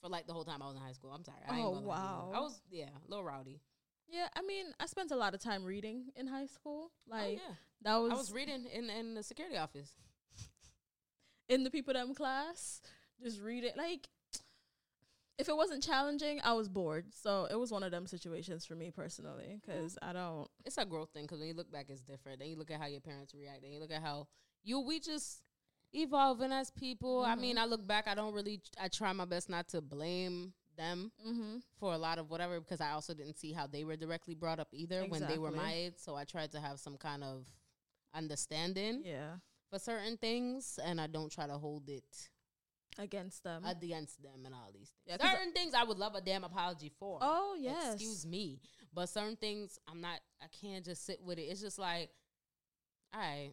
for 0.00 0.08
like 0.08 0.26
the 0.26 0.32
whole 0.32 0.44
time 0.44 0.62
I 0.62 0.66
was 0.66 0.76
in 0.76 0.82
high 0.82 0.92
school. 0.92 1.10
I'm 1.12 1.24
sorry. 1.24 1.38
I 1.46 1.60
Oh, 1.60 1.74
gonna 1.74 1.86
lie 1.86 1.96
to 1.96 2.02
you. 2.02 2.08
wow. 2.08 2.32
I 2.34 2.40
was 2.40 2.60
yeah, 2.70 2.88
a 2.88 3.08
little 3.10 3.24
rowdy. 3.24 3.60
Yeah, 4.08 4.28
I 4.36 4.42
mean, 4.42 4.66
I 4.80 4.86
spent 4.86 5.10
a 5.10 5.16
lot 5.16 5.34
of 5.34 5.40
time 5.40 5.64
reading 5.64 6.06
in 6.16 6.26
high 6.26 6.46
school. 6.46 6.90
Oh, 6.90 7.10
like 7.10 7.38
oh 7.42 7.48
yeah, 7.48 7.54
that 7.82 7.96
was, 7.96 8.12
I 8.12 8.14
was 8.16 8.32
reading 8.32 8.64
in 8.72 8.88
in 8.90 9.14
the 9.14 9.22
security 9.22 9.56
office. 9.58 9.92
in 11.48 11.64
the 11.64 11.70
people 11.70 11.92
them 11.94 12.14
class, 12.14 12.80
just 13.22 13.40
read 13.40 13.64
it. 13.64 13.76
Like 13.76 14.08
if 15.38 15.48
it 15.48 15.56
wasn't 15.56 15.82
challenging, 15.82 16.40
I 16.44 16.52
was 16.52 16.68
bored. 16.68 17.06
So 17.14 17.46
it 17.50 17.58
was 17.58 17.70
one 17.72 17.82
of 17.82 17.90
them 17.90 18.06
situations 18.06 18.64
for 18.64 18.74
me 18.74 18.90
personally 18.90 19.58
because 19.60 19.98
I 20.02 20.12
don't. 20.12 20.48
It's 20.64 20.78
a 20.78 20.84
growth 20.84 21.10
thing 21.10 21.24
because 21.24 21.38
when 21.40 21.48
you 21.48 21.54
look 21.54 21.70
back, 21.72 21.86
it's 21.88 22.00
different. 22.02 22.38
Then 22.38 22.48
you 22.48 22.56
look 22.56 22.70
at 22.70 22.80
how 22.80 22.86
your 22.86 23.00
parents 23.00 23.34
react. 23.34 23.62
Then 23.62 23.72
you 23.72 23.80
look 23.80 23.92
at 23.92 24.02
how 24.02 24.28
you 24.62 24.80
we 24.80 25.00
just 25.00 25.42
evolving 25.92 26.52
as 26.52 26.70
people. 26.70 27.24
I 27.24 27.34
Mhm. 27.34 27.40
mean, 27.40 27.58
I 27.58 27.64
look 27.66 27.86
back. 27.86 28.06
I 28.08 28.14
don't 28.14 28.32
really. 28.34 28.60
I 28.78 28.88
try 28.88 29.12
my 29.12 29.24
best 29.24 29.48
not 29.48 29.68
to 29.68 29.80
blame 29.80 30.54
them 30.76 31.12
Mm-hmm. 31.24 31.58
for 31.78 31.92
a 31.94 31.98
lot 31.98 32.18
of 32.18 32.30
whatever 32.30 32.58
because 32.60 32.80
I 32.80 32.90
also 32.92 33.14
didn't 33.14 33.38
see 33.38 33.52
how 33.52 33.66
they 33.68 33.84
were 33.84 33.96
directly 33.96 34.34
brought 34.34 34.58
up 34.58 34.68
either 34.72 35.04
when 35.06 35.20
they 35.28 35.38
were 35.38 35.52
my 35.52 35.72
age. 35.72 35.94
So 35.98 36.16
I 36.16 36.24
tried 36.24 36.50
to 36.52 36.60
have 36.60 36.80
some 36.80 36.96
kind 36.96 37.22
of 37.22 37.46
understanding 38.12 39.02
Yeah, 39.04 39.36
for 39.70 39.78
certain 39.78 40.16
things, 40.16 40.78
and 40.82 41.00
I 41.00 41.06
don't 41.06 41.30
try 41.30 41.46
to 41.46 41.58
hold 41.58 41.88
it 41.88 42.28
against 42.98 43.42
them. 43.44 43.64
against 43.64 44.22
them 44.22 44.44
and 44.46 44.54
all 44.54 44.70
these 44.72 44.90
things. 44.90 45.02
Yeah, 45.06 45.16
'cause- 45.16 45.30
certain 45.36 45.52
things 45.52 45.74
I 45.74 45.84
would 45.84 45.98
love 45.98 46.14
a 46.14 46.20
damn 46.20 46.44
apology 46.44 46.90
for. 46.98 47.18
oh 47.22 47.56
yes. 47.58 47.94
Excuse 47.94 48.26
me. 48.26 48.60
But 48.92 49.08
certain 49.08 49.36
things 49.36 49.78
I'm 49.88 50.00
not 50.00 50.20
I 50.42 50.46
can't 50.48 50.84
just 50.84 51.04
sit 51.04 51.20
with 51.22 51.38
it. 51.38 51.42
It's 51.42 51.60
just 51.60 51.78
like 51.78 52.10
all 53.12 53.20
right. 53.20 53.52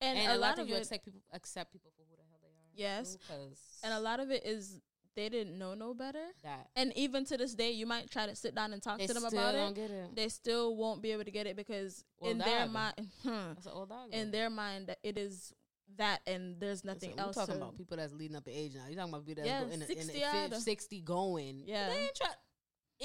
And, 0.00 0.18
And, 0.18 0.28
a 0.32 0.34
a 0.34 0.38
lot 0.38 0.40
lot 0.40 0.52
of 0.58 0.64
of 0.64 0.68
you 0.68 0.74
it, 0.74 0.78
accept 0.82 1.04
people 1.04 1.20
accept 1.32 1.72
people 1.72 1.90
for 1.96 2.02
who 2.02 2.16
the 2.16 2.22
hell 2.30 2.38
they 2.42 2.48
are. 2.48 2.70
Yes. 2.98 3.16
Because 3.16 3.80
and 3.82 3.92
a 3.94 4.00
lot 4.00 4.20
of 4.20 4.30
it 4.30 4.44
is 4.44 4.80
they 5.14 5.30
didn't 5.30 5.56
know 5.58 5.72
no 5.72 5.94
better. 5.94 6.26
that 6.42 6.68
And 6.76 6.92
even 6.94 7.24
to 7.24 7.38
this 7.38 7.54
day, 7.54 7.70
you 7.70 7.86
might 7.86 8.10
try 8.10 8.26
to 8.26 8.36
sit 8.36 8.54
down 8.54 8.74
and 8.74 8.82
talk 8.82 8.98
they 8.98 9.06
to 9.06 9.14
them 9.14 9.22
still 9.26 9.38
about 9.40 9.52
don't 9.52 9.72
it. 9.72 9.74
get 9.76 9.90
it. 9.90 10.14
They 10.14 10.28
still 10.28 10.76
won't 10.76 11.00
be 11.00 11.12
able 11.12 11.24
to 11.24 11.30
get 11.30 11.46
it 11.46 11.56
because 11.56 12.04
Well, 12.20 12.32
in 12.32 12.38
their 12.38 12.64
dog. 12.66 12.70
mind, 12.72 12.94
That's 13.24 13.64
an 13.66 13.72
old 13.72 13.88
dog. 13.88 14.12
in 14.12 14.30
their 14.30 14.50
mind, 14.50 14.88
that 14.88 14.98
it 15.02 15.16
is 15.16 15.54
that, 15.98 16.20
and 16.26 16.60
there's 16.60 16.84
nothing 16.84 17.10
Listen, 17.10 17.18
else. 17.24 17.36
We're 17.36 17.42
talking 17.42 17.54
to- 17.58 17.62
about 17.62 17.76
people 17.76 17.96
that's 17.96 18.12
leading 18.12 18.36
up 18.36 18.46
in 18.48 18.54
age 18.54 18.74
now. 18.74 18.84
You're 18.86 18.96
talking 18.96 19.12
about 19.14 19.26
people 19.26 19.44
that's 19.44 19.48
Yeah, 19.48 19.64
go 19.64 19.70
in, 19.72 19.82
a, 19.82 19.86
60 19.86 20.16
in 20.16 20.22
a 20.22 20.26
odd. 20.44 20.50
fif- 20.50 20.58
60 20.62 21.00
going. 21.00 21.62
Yeah. 21.66 21.88
They 21.88 21.96
ain't 22.02 22.14
try, 22.14 22.28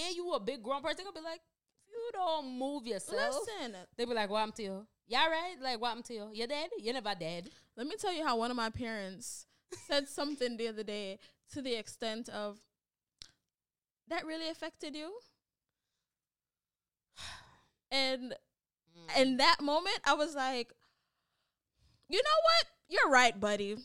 and 0.05 0.15
you 0.15 0.31
a 0.33 0.39
big 0.39 0.61
grown 0.63 0.81
person, 0.81 0.97
they 0.97 1.03
gonna 1.03 1.13
be 1.19 1.21
like, 1.23 1.41
if 1.87 1.93
you 1.93 2.09
don't 2.13 2.57
move 2.57 2.85
yourself, 2.87 3.35
Listen, 3.47 3.75
they 3.97 4.05
be 4.05 4.13
like, 4.13 4.29
happened 4.29 4.55
to 4.55 4.63
you? 4.63 4.87
Yeah, 5.07 5.27
right? 5.27 5.55
Like, 5.61 5.79
what 5.81 5.89
happened 5.89 6.05
to 6.05 6.13
you? 6.13 6.29
You 6.33 6.47
dead? 6.47 6.69
You're 6.79 6.93
never 6.93 7.13
dead. 7.15 7.49
let 7.77 7.87
me 7.87 7.95
tell 7.99 8.13
you 8.13 8.25
how 8.25 8.37
one 8.37 8.49
of 8.51 8.57
my 8.57 8.69
parents 8.69 9.45
said 9.87 10.07
something 10.09 10.57
the 10.57 10.67
other 10.69 10.83
day 10.83 11.19
to 11.53 11.61
the 11.61 11.75
extent 11.75 12.29
of 12.29 12.59
that 14.07 14.25
really 14.25 14.49
affected 14.49 14.95
you. 14.95 15.13
And 17.91 18.33
Mm. 18.97 19.21
in 19.21 19.37
that 19.37 19.61
moment, 19.61 19.99
I 20.05 20.13
was 20.15 20.35
like, 20.35 20.71
you 22.11 22.17
know 22.17 22.39
what? 22.43 22.67
You're 22.89 23.09
right, 23.11 23.39
buddy. 23.39 23.77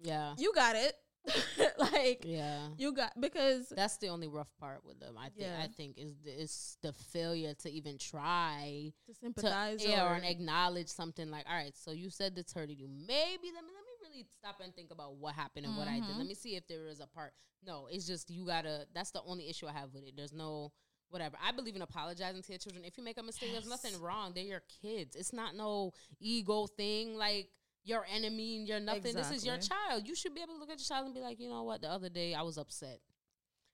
yeah. 0.00 0.34
You 0.38 0.52
got 0.54 0.76
it. 0.76 0.94
like 1.78 2.24
Yeah. 2.24 2.68
you 2.78 2.94
got 2.94 3.12
because 3.20 3.68
That's 3.76 3.98
the 3.98 4.08
only 4.08 4.26
rough 4.26 4.48
part 4.58 4.84
with 4.86 4.98
them. 5.00 5.16
I 5.18 5.24
think. 5.28 5.34
Yeah. 5.40 5.60
I 5.62 5.66
think 5.68 5.98
is 5.98 6.14
the, 6.24 6.30
is 6.42 6.78
the 6.82 6.92
failure 6.94 7.52
to 7.60 7.70
even 7.70 7.98
try 7.98 8.90
to 9.06 9.12
to 9.12 9.18
sympathize 9.18 9.84
yeah, 9.84 10.06
or 10.06 10.14
or 10.16 10.20
acknowledge 10.24 10.88
something 10.88 11.30
like, 11.30 11.44
all 11.48 11.54
right, 11.54 11.76
so 11.76 11.90
you 11.92 12.08
said 12.08 12.34
this 12.34 12.52
hurted 12.52 12.78
you. 12.78 12.88
Maybe 12.88 13.48
let 13.54 13.64
me 13.64 13.70
let 13.74 13.84
me 13.84 14.08
really 14.08 14.24
stop 14.38 14.60
and 14.64 14.74
think 14.74 14.90
about 14.90 15.16
what 15.16 15.34
happened 15.34 15.66
and 15.66 15.76
what 15.76 15.88
I 15.88 15.96
did. 16.00 16.04
Mhm. 16.08 16.18
Let 16.18 16.26
me 16.26 16.34
see 16.34 16.56
if 16.56 16.66
there 16.66 16.86
is 16.88 17.00
a 17.00 17.06
part. 17.06 17.32
No, 17.66 17.86
it's 17.90 18.06
just 18.06 18.30
you 18.30 18.46
gotta. 18.46 18.86
That's 18.94 19.10
the 19.10 19.22
only 19.22 19.48
issue 19.50 19.66
I 19.66 19.72
have 19.72 19.92
with 19.92 20.04
it. 20.04 20.14
There's 20.16 20.32
no 20.32 20.72
whatever. 21.10 21.36
I 21.44 21.52
believe 21.52 21.76
in 21.76 21.82
apologizing 21.82 22.40
to 22.42 22.52
your 22.52 22.58
children. 22.58 22.84
If 22.86 22.96
you 22.96 23.04
make 23.04 23.18
a 23.18 23.22
mistake, 23.22 23.50
there's 23.52 23.68
nothing 23.68 24.00
wrong. 24.00 24.32
They're 24.34 24.44
your 24.44 24.62
kids. 24.80 25.16
It's 25.16 25.34
not 25.34 25.54
no 25.54 25.92
ego 26.18 26.66
thing 26.66 27.14
like. 27.16 27.50
Your 27.84 28.04
enemy 28.14 28.58
and 28.58 28.68
you're 28.68 28.80
nothing. 28.80 29.14
This 29.14 29.30
is 29.30 29.44
your 29.44 29.56
child. 29.56 30.06
You 30.06 30.14
should 30.14 30.34
be 30.34 30.42
able 30.42 30.54
to 30.54 30.60
look 30.60 30.70
at 30.70 30.78
your 30.78 30.84
child 30.84 31.06
and 31.06 31.14
be 31.14 31.20
like, 31.20 31.40
you 31.40 31.48
know 31.48 31.62
what? 31.62 31.80
The 31.80 31.88
other 31.88 32.08
day 32.08 32.34
I 32.34 32.42
was 32.42 32.58
upset 32.58 33.00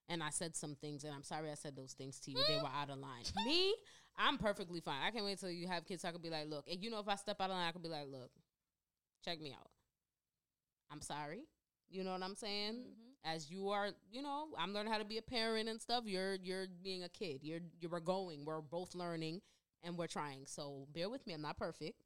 and 0.09 0.23
I 0.23 0.31
said 0.31 0.55
some 0.55 0.77
things, 0.77 1.05
and 1.05 1.13
I'm 1.13 1.25
sorry 1.25 1.51
I 1.51 1.55
said 1.55 1.77
those 1.77 1.93
things 1.93 2.21
to 2.21 2.31
you. 2.31 2.39
They 2.47 2.57
were 2.57 2.69
out 2.69 2.91
of 2.91 2.99
line. 2.99 3.25
Me, 3.45 3.75
I'm 4.17 4.39
perfectly 4.39 4.81
fine. 4.81 5.03
I 5.05 5.11
can't 5.11 5.25
wait 5.25 5.39
till 5.41 5.51
you 5.51 5.67
have 5.67 5.85
kids. 5.85 6.03
So 6.03 6.09
I 6.09 6.13
could 6.13 6.23
be 6.23 6.31
like, 6.31 6.49
look, 6.49 6.67
and 6.71 6.83
you 6.83 6.91
know, 6.91 7.01
if 7.01 7.09
I 7.09 7.17
step 7.17 7.41
out 7.41 7.51
of 7.51 7.57
line, 7.57 7.69
I 7.69 7.73
could 7.73 7.83
be 7.83 7.89
like, 7.89 8.07
look, 8.09 8.31
check 9.25 9.41
me 9.41 9.51
out. 9.53 9.71
I'm 10.91 11.01
sorry. 11.01 11.43
You 11.89 12.05
know 12.05 12.13
what 12.13 12.23
I'm 12.23 12.35
saying? 12.35 12.75
Mm-hmm. 12.75 13.35
As 13.35 13.51
you 13.51 13.71
are, 13.71 13.91
you 14.11 14.23
know, 14.23 14.49
I'm 14.57 14.73
learning 14.73 14.93
how 14.93 14.99
to 14.99 15.05
be 15.05 15.19
a 15.19 15.23
parent 15.23 15.69
and 15.69 15.81
stuff. 15.81 16.05
You're 16.07 16.37
you're 16.37 16.67
being 16.83 17.03
a 17.03 17.09
kid. 17.09 17.41
You're 17.43 17.61
you 17.81 17.89
we're 17.89 17.99
going. 17.99 18.45
We're 18.45 18.61
both 18.61 18.95
learning 18.95 19.41
and 19.83 19.99
we're 19.99 20.07
trying. 20.07 20.47
So 20.47 20.87
bear 20.95 21.09
with 21.09 21.27
me. 21.27 21.35
I'm 21.35 21.43
not 21.43 21.57
perfect. 21.57 22.03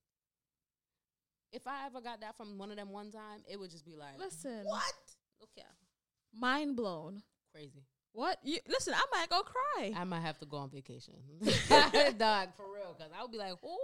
If 1.53 1.67
I 1.67 1.87
ever 1.87 2.01
got 2.01 2.21
that 2.21 2.37
from 2.37 2.59
one 2.59 2.71
of 2.71 2.77
them 2.77 2.91
one 2.91 3.11
time, 3.11 3.43
it 3.51 3.59
would 3.59 3.71
just 3.71 3.85
be 3.85 3.97
like, 3.97 4.19
listen, 4.19 4.65
what? 4.65 4.95
Okay, 5.43 5.67
mind 6.39 6.77
blown. 6.77 7.23
crazy. 7.53 7.85
What 8.13 8.39
you 8.43 8.59
listen? 8.69 8.95
I 8.95 9.05
might 9.17 9.29
go 9.29 9.43
cry. 9.43 9.93
I 9.97 10.05
might 10.05 10.21
have 10.21 10.39
to 10.39 10.47
go 10.47 10.57
on 10.59 10.71
vacation, 10.71 11.15
dog, 12.19 12.49
for 12.57 12.65
real. 12.75 12.95
Because 12.97 13.13
I 13.17 13.23
would 13.23 13.31
be 13.31 13.39
like, 13.39 13.55
who? 13.63 13.77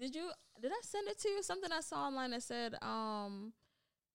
did 0.00 0.14
you? 0.14 0.30
Did 0.60 0.72
I 0.72 0.80
send 0.82 1.08
it 1.08 1.18
to 1.20 1.28
you? 1.28 1.42
Something 1.42 1.72
I 1.72 1.80
saw 1.80 2.06
online 2.06 2.30
that 2.30 2.42
said, 2.42 2.76
um, 2.82 3.52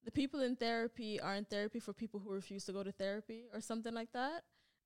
the 0.05 0.11
people 0.11 0.41
in 0.41 0.55
therapy 0.55 1.19
are 1.19 1.35
in 1.35 1.45
therapy 1.45 1.79
for 1.79 1.93
people 1.93 2.19
who 2.19 2.31
refuse 2.31 2.65
to 2.65 2.73
go 2.73 2.83
to 2.83 2.91
therapy 2.91 3.43
or 3.53 3.61
something 3.61 3.93
like 3.93 4.11
that. 4.13 4.43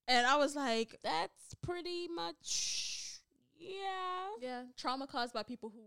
And 0.08 0.28
I 0.28 0.36
was 0.38 0.56
like, 0.56 0.98
That's 1.04 1.56
pretty 1.62 2.08
much, 2.14 3.20
yeah. 3.58 4.30
yeah, 4.42 4.62
trauma 4.78 5.08
caused 5.08 5.34
by 5.34 5.44
people 5.44 5.70
who 5.70 5.82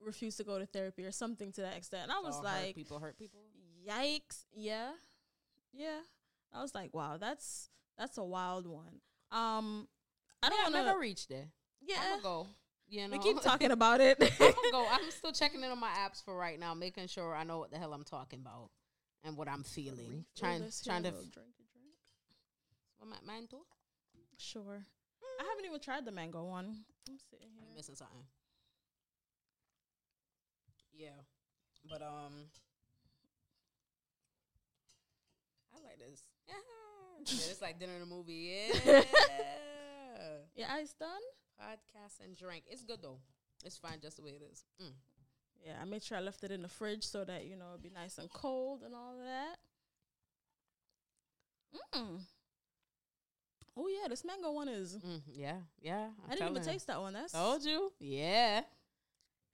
refuse 0.00 0.36
to 0.36 0.44
go 0.44 0.58
to 0.58 0.66
therapy 0.66 1.04
or 1.04 1.12
something 1.12 1.52
to 1.52 1.60
that 1.62 1.76
extent. 1.76 2.04
And 2.04 2.12
I 2.12 2.20
was 2.20 2.40
like, 2.42 2.74
people 2.74 2.98
hurt 2.98 3.18
people. 3.18 3.40
yikes 3.86 4.44
yeah 4.54 4.90
yeah 5.72 6.00
i 6.52 6.60
was 6.60 6.74
like 6.74 6.92
wow 6.92 7.16
that's 7.18 7.70
that's 7.96 8.18
a 8.18 8.24
wild 8.24 8.66
one 8.66 9.00
um 9.32 9.86
i 10.42 10.48
don't 10.48 10.58
yeah, 10.58 10.66
I've 10.66 10.72
never 10.72 10.92
to 10.92 10.98
reached 11.00 11.28
there. 11.28 11.48
yeah 11.80 11.96
I'm 12.02 12.10
gonna 12.10 12.22
go. 12.22 12.46
You 12.88 13.06
know, 13.06 13.12
we 13.12 13.18
keep 13.20 13.40
talking 13.42 13.70
about 13.70 14.00
it 14.00 14.18
I'm 14.20 14.52
go. 14.72 14.84
I'm 14.92 15.10
still 15.12 15.32
checking 15.32 15.62
in 15.62 15.70
on 15.70 15.78
my 15.78 15.90
apps 15.90 16.24
for 16.24 16.36
right 16.36 16.58
now, 16.58 16.74
making 16.74 17.06
sure 17.06 17.36
I 17.36 17.44
know 17.44 17.58
what 17.58 17.70
the 17.70 17.78
hell 17.78 17.92
I'm 17.92 18.02
talking 18.02 18.40
about 18.40 18.70
and 19.22 19.36
what 19.36 19.48
I'm 19.48 19.62
feeling. 19.62 20.24
Trying, 20.36 20.64
trying 20.84 21.04
to. 21.04 21.10
little 21.10 21.24
drinky 21.26 21.70
drink. 21.72 21.94
what 22.98 23.08
my 23.24 23.40
too? 23.48 23.58
sure 24.38 24.82
i 25.38 25.44
haven't 25.44 25.66
even 25.66 25.78
tried 25.78 26.04
the 26.04 26.10
mango 26.10 26.42
one 26.44 26.78
i'm 27.08 27.18
sitting 27.30 27.48
here 27.54 27.64
missing 27.76 27.94
something? 27.94 28.24
Yeah, 31.00 31.16
but 31.88 32.02
um, 32.02 32.52
I 35.72 35.78
like 35.82 35.98
this. 35.98 36.22
Yeah, 36.48 36.54
Yeah, 37.26 37.50
it's 37.50 37.62
like 37.62 37.78
dinner 37.80 37.94
and 37.94 38.02
a 38.02 38.06
movie. 38.06 38.52
Yeah, 38.84 39.00
yeah 40.54 40.66
ice 40.72 40.92
done 40.98 41.24
podcast 41.60 42.20
and 42.24 42.36
drink. 42.36 42.64
It's 42.68 42.84
good 42.84 43.00
though. 43.02 43.18
It's 43.64 43.76
fine 43.78 44.00
just 44.02 44.16
the 44.16 44.22
way 44.22 44.32
it 44.32 44.42
is. 44.50 44.64
Mm. 44.82 44.92
yeah 45.66 45.76
i 45.80 45.84
made 45.84 46.02
sure 46.02 46.16
i 46.16 46.20
left 46.20 46.42
it 46.44 46.50
in 46.50 46.62
the 46.62 46.68
fridge 46.68 47.04
so 47.04 47.24
that 47.24 47.44
you 47.44 47.56
know 47.56 47.66
it'd 47.72 47.82
be 47.82 47.90
nice 47.90 48.16
and 48.18 48.30
cold 48.32 48.82
and 48.82 48.94
all 48.94 49.12
of 49.20 49.24
that 49.26 49.56
mm. 51.94 52.20
oh 53.76 53.88
yeah 53.88 54.08
this 54.08 54.24
mango 54.24 54.50
one 54.52 54.68
is 54.68 54.96
Mm, 54.96 55.20
yeah, 55.32 55.56
yeah. 55.82 56.08
I'm 56.24 56.30
i 56.30 56.34
didn't 56.34 56.50
even 56.50 56.62
telling 56.62 56.72
taste 56.72 56.86
that 56.86 57.00
one 57.00 57.12
that's 57.12 57.32
Told 57.32 57.64
you. 57.64 57.92
Yeah. 58.00 58.62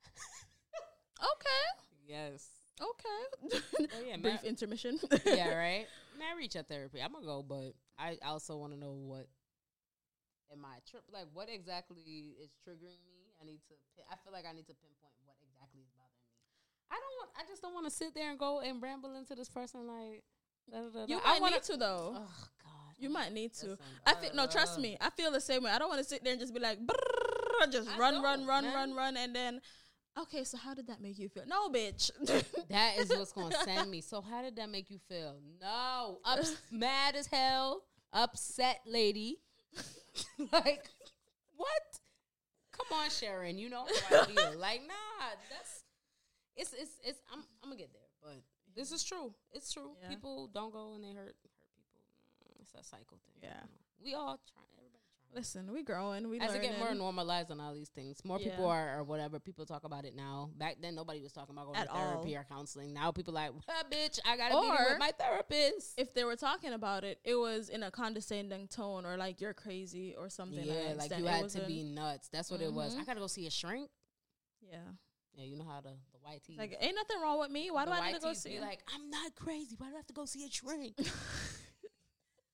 okay 1.20 1.64
Yes. 2.06 2.48
okay 2.80 3.58
Oh, 3.94 4.02
yeah, 4.06 4.16
brief 4.22 4.42
ma- 4.42 4.48
intermission 4.48 4.98
yeah, 5.24 5.54
right. 5.58 5.86
Reach 6.36 6.56
out 6.56 6.68
therapy. 6.68 7.00
I'm 7.00 7.12
gonna 7.12 7.24
go, 7.24 7.42
but 7.42 7.72
I 7.98 8.18
also 8.24 8.56
want 8.56 8.72
to 8.72 8.78
know 8.78 8.92
what 8.92 9.26
am 10.52 10.64
I 10.64 10.78
trip 10.88 11.02
like 11.12 11.26
what 11.32 11.48
exactly 11.48 12.36
is 12.42 12.50
triggering 12.60 13.00
me. 13.08 13.32
I 13.40 13.44
need 13.44 13.60
to. 13.68 13.74
pi- 13.96 14.04
I 14.12 14.16
feel 14.22 14.32
like 14.32 14.44
I 14.44 14.52
need 14.52 14.66
to 14.68 14.74
pinpoint 14.74 15.16
what 15.24 15.36
exactly 15.42 15.80
is 15.80 15.90
bothering 15.96 16.20
me. 16.28 16.36
I 16.90 16.96
don't 17.00 17.14
want. 17.20 17.30
I 17.36 17.42
just 17.48 17.62
don't 17.62 17.74
want 17.74 17.86
to 17.86 17.90
sit 17.90 18.14
there 18.14 18.30
and 18.30 18.38
go 18.38 18.60
and 18.60 18.82
ramble 18.82 19.16
into 19.16 19.34
this 19.34 19.48
person 19.48 19.86
like. 19.86 20.24
da, 20.70 20.80
da, 20.80 21.06
da, 21.06 21.06
you 21.08 21.20
might 21.24 21.40
wanna, 21.40 21.56
need 21.56 21.62
to 21.64 21.76
though 21.76 22.12
Oh 22.16 22.44
God. 22.62 22.94
You 22.98 23.10
might 23.10 23.32
need 23.32 23.52
to. 23.54 23.66
Listen, 23.70 23.84
I 24.06 24.14
feel 24.14 24.30
no. 24.34 24.46
Trust 24.46 24.78
me. 24.78 24.96
I 25.00 25.10
feel 25.10 25.30
the 25.30 25.40
same 25.40 25.62
way. 25.64 25.70
I 25.70 25.78
don't 25.78 25.88
want 25.88 26.02
to 26.02 26.08
sit 26.08 26.24
there 26.24 26.32
and 26.32 26.40
just 26.40 26.54
be 26.54 26.60
like, 26.60 26.78
just 27.70 27.88
I 27.88 27.98
run, 27.98 28.22
run, 28.22 28.46
run, 28.46 28.64
man. 28.64 28.74
run, 28.74 28.94
run, 28.94 29.16
and 29.16 29.34
then, 29.34 29.60
okay. 30.22 30.44
So 30.44 30.56
how 30.58 30.74
did 30.74 30.86
that 30.88 31.00
make 31.00 31.18
you 31.18 31.28
feel? 31.28 31.44
No, 31.46 31.68
bitch. 31.68 32.10
That 32.68 32.98
is 32.98 33.08
what's 33.10 33.32
gonna 33.32 33.54
send 33.64 33.90
me. 33.90 34.00
So 34.00 34.20
how 34.20 34.42
did 34.42 34.56
that 34.56 34.68
make 34.70 34.90
you 34.90 34.98
feel? 35.08 35.36
No, 35.60 36.18
ups, 36.24 36.56
mad 36.70 37.14
as 37.16 37.26
hell, 37.26 37.82
upset 38.12 38.80
lady. 38.86 39.38
like 40.52 40.88
what? 41.56 42.00
Come 42.72 42.98
on, 42.98 43.08
Sharon. 43.10 43.56
You 43.58 43.70
know 43.70 43.86
how 44.08 44.22
I 44.22 44.24
feel. 44.26 44.58
like 44.58 44.82
nah, 44.82 45.30
that's 45.50 45.84
it's 46.56 46.72
it's 46.72 46.98
it's. 47.04 47.20
I'm 47.32 47.40
I'm 47.62 47.70
gonna 47.70 47.76
get 47.76 47.92
there, 47.92 48.08
but 48.22 48.42
this 48.74 48.92
is 48.92 49.04
true. 49.04 49.32
It's 49.52 49.72
true. 49.72 49.92
Yeah. 50.02 50.08
People 50.08 50.48
don't 50.52 50.72
go 50.72 50.92
and 50.94 51.04
they 51.04 51.08
hurt 51.12 51.16
hurt 51.16 51.36
people. 51.42 52.00
Mm, 52.44 52.60
It's 52.62 52.74
a 52.74 52.82
cycle 52.84 53.18
thing. 53.24 53.36
you 53.42 53.48
Yeah. 53.48 53.60
know. 53.60 54.04
we 54.04 54.14
all 54.14 54.38
try. 54.52 54.62
Listen, 55.36 55.70
we 55.70 55.82
growing. 55.82 56.30
We 56.30 56.40
As 56.40 56.54
it 56.54 56.62
get 56.62 56.78
more 56.78 56.94
normalized 56.94 57.50
on 57.50 57.60
all 57.60 57.74
these 57.74 57.90
things, 57.90 58.24
more 58.24 58.38
people 58.38 58.64
are 58.64 58.98
or 58.98 59.04
whatever. 59.04 59.38
People 59.38 59.66
talk 59.66 59.84
about 59.84 60.06
it 60.06 60.16
now. 60.16 60.48
Back 60.56 60.78
then, 60.80 60.94
nobody 60.94 61.20
was 61.20 61.30
talking 61.30 61.54
about 61.54 61.66
going 61.66 61.76
At 61.76 61.88
to 61.88 61.94
therapy 61.94 62.34
all. 62.34 62.40
or 62.40 62.46
counseling. 62.48 62.94
Now 62.94 63.12
people 63.12 63.34
like, 63.34 63.50
well, 63.52 63.84
bitch, 63.92 64.18
I 64.24 64.38
got 64.38 64.48
to 64.48 64.62
meet 64.62 64.70
with 64.70 64.98
my 64.98 65.12
therapist. 65.18 65.92
if 65.98 66.14
they 66.14 66.24
were 66.24 66.36
talking 66.36 66.72
about 66.72 67.04
it, 67.04 67.20
it 67.22 67.34
was 67.34 67.68
in 67.68 67.82
a 67.82 67.90
condescending 67.90 68.66
tone 68.68 69.04
or 69.04 69.18
like 69.18 69.42
you're 69.42 69.52
crazy 69.52 70.14
or 70.18 70.30
something. 70.30 70.64
yeah, 70.64 70.94
that 70.94 70.96
like 70.96 71.18
you 71.18 71.26
had 71.26 71.50
to 71.50 71.60
be 71.66 71.82
nuts. 71.82 72.28
That's 72.32 72.50
what 72.50 72.62
it 72.62 72.72
was. 72.72 72.94
Mhm. 72.94 73.00
I 73.00 73.04
gotta 73.04 73.20
go 73.20 73.26
see 73.26 73.46
a 73.46 73.50
shrink. 73.50 73.90
Yeah. 74.62 74.78
Yeah, 75.34 75.44
you 75.44 75.58
know 75.58 75.66
how 75.66 75.82
the 75.82 75.90
the 75.90 76.18
white 76.22 76.42
teeth. 76.44 76.58
Like 76.58 76.78
ain't 76.80 76.96
nothing 76.96 77.20
wrong 77.20 77.38
with 77.40 77.50
me. 77.50 77.70
Why 77.70 77.84
do 77.84 77.90
the 77.90 77.96
I 77.98 78.06
need 78.12 78.14
to 78.14 78.26
go 78.26 78.32
see? 78.32 78.54
be 78.54 78.60
like, 78.60 78.80
I'm 78.94 79.10
not 79.10 79.34
crazy. 79.34 79.74
Why 79.76 79.88
do 79.88 79.92
I 79.92 79.96
have 79.98 80.06
to 80.06 80.14
go 80.14 80.24
see 80.24 80.46
a 80.46 80.50
shrink? 80.50 80.94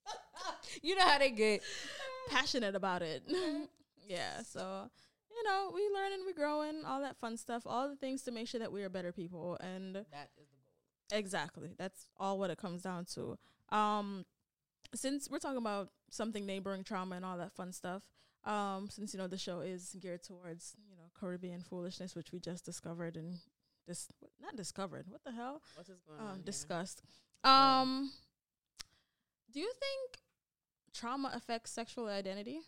you 0.83 0.97
know 0.97 1.07
how 1.07 1.18
they 1.18 1.30
get. 1.30 1.62
passionate 2.29 2.75
about 2.75 3.03
it. 3.03 3.23
yeah, 4.09 4.43
so 4.43 4.91
you 5.35 5.45
know, 5.45 5.70
we 5.75 5.81
learn 5.95 6.12
and 6.12 6.27
we 6.27 6.33
growing, 6.35 6.85
all 6.85 7.01
that 7.01 7.16
fun 7.16 7.37
stuff, 7.39 7.62
all 7.66 7.89
the 7.89 7.97
things 7.97 8.23
to 8.23 8.31
make 8.31 8.47
sure 8.49 8.61
that 8.61 8.70
we 8.73 8.83
are 8.83 8.89
better 8.91 9.12
people 9.12 9.57
and 9.61 9.95
That 9.97 10.29
is 10.39 10.49
the 10.51 10.57
goal. 11.14 11.18
exactly. 11.18 11.70
That's 11.79 12.07
all 12.18 12.39
what 12.39 12.51
it 12.51 12.59
comes 12.59 12.83
down 12.83 13.07
to. 13.14 13.39
Um 13.70 14.25
since 14.95 15.31
we're 15.31 15.39
talking 15.39 15.57
about 15.57 15.89
something 16.11 16.45
neighboring 16.45 16.85
trauma 16.85 17.16
and 17.16 17.25
all 17.25 17.39
that 17.39 17.53
fun 17.55 17.73
stuff, 17.73 18.03
um 18.45 18.89
since 18.91 19.14
you 19.14 19.18
know 19.18 19.27
the 19.27 19.39
show 19.39 19.61
is 19.61 19.97
geared 20.01 20.23
towards, 20.23 20.77
you 20.91 20.97
know, 20.97 21.05
Caribbean 21.18 21.62
foolishness 21.62 22.14
which 22.14 22.31
we 22.33 22.39
just 22.39 22.64
discovered 22.66 23.16
and 23.16 23.39
this 23.89 24.09
not 24.41 24.55
discovered. 24.55 25.07
What 25.09 25.25
the 25.25 25.33
hell? 25.33 25.62
What 25.77 25.89
is 25.89 26.01
going 26.07 26.20
on? 26.20 26.27
Um 26.29 26.35
here? 26.37 26.45
discussed. 26.45 27.03
Yeah. 27.45 27.81
Um 27.81 28.12
Do 29.51 29.61
you 29.61 29.73
think 29.81 30.22
trauma 30.93 31.30
affects 31.34 31.70
sexual 31.70 32.09
identity? 32.09 32.61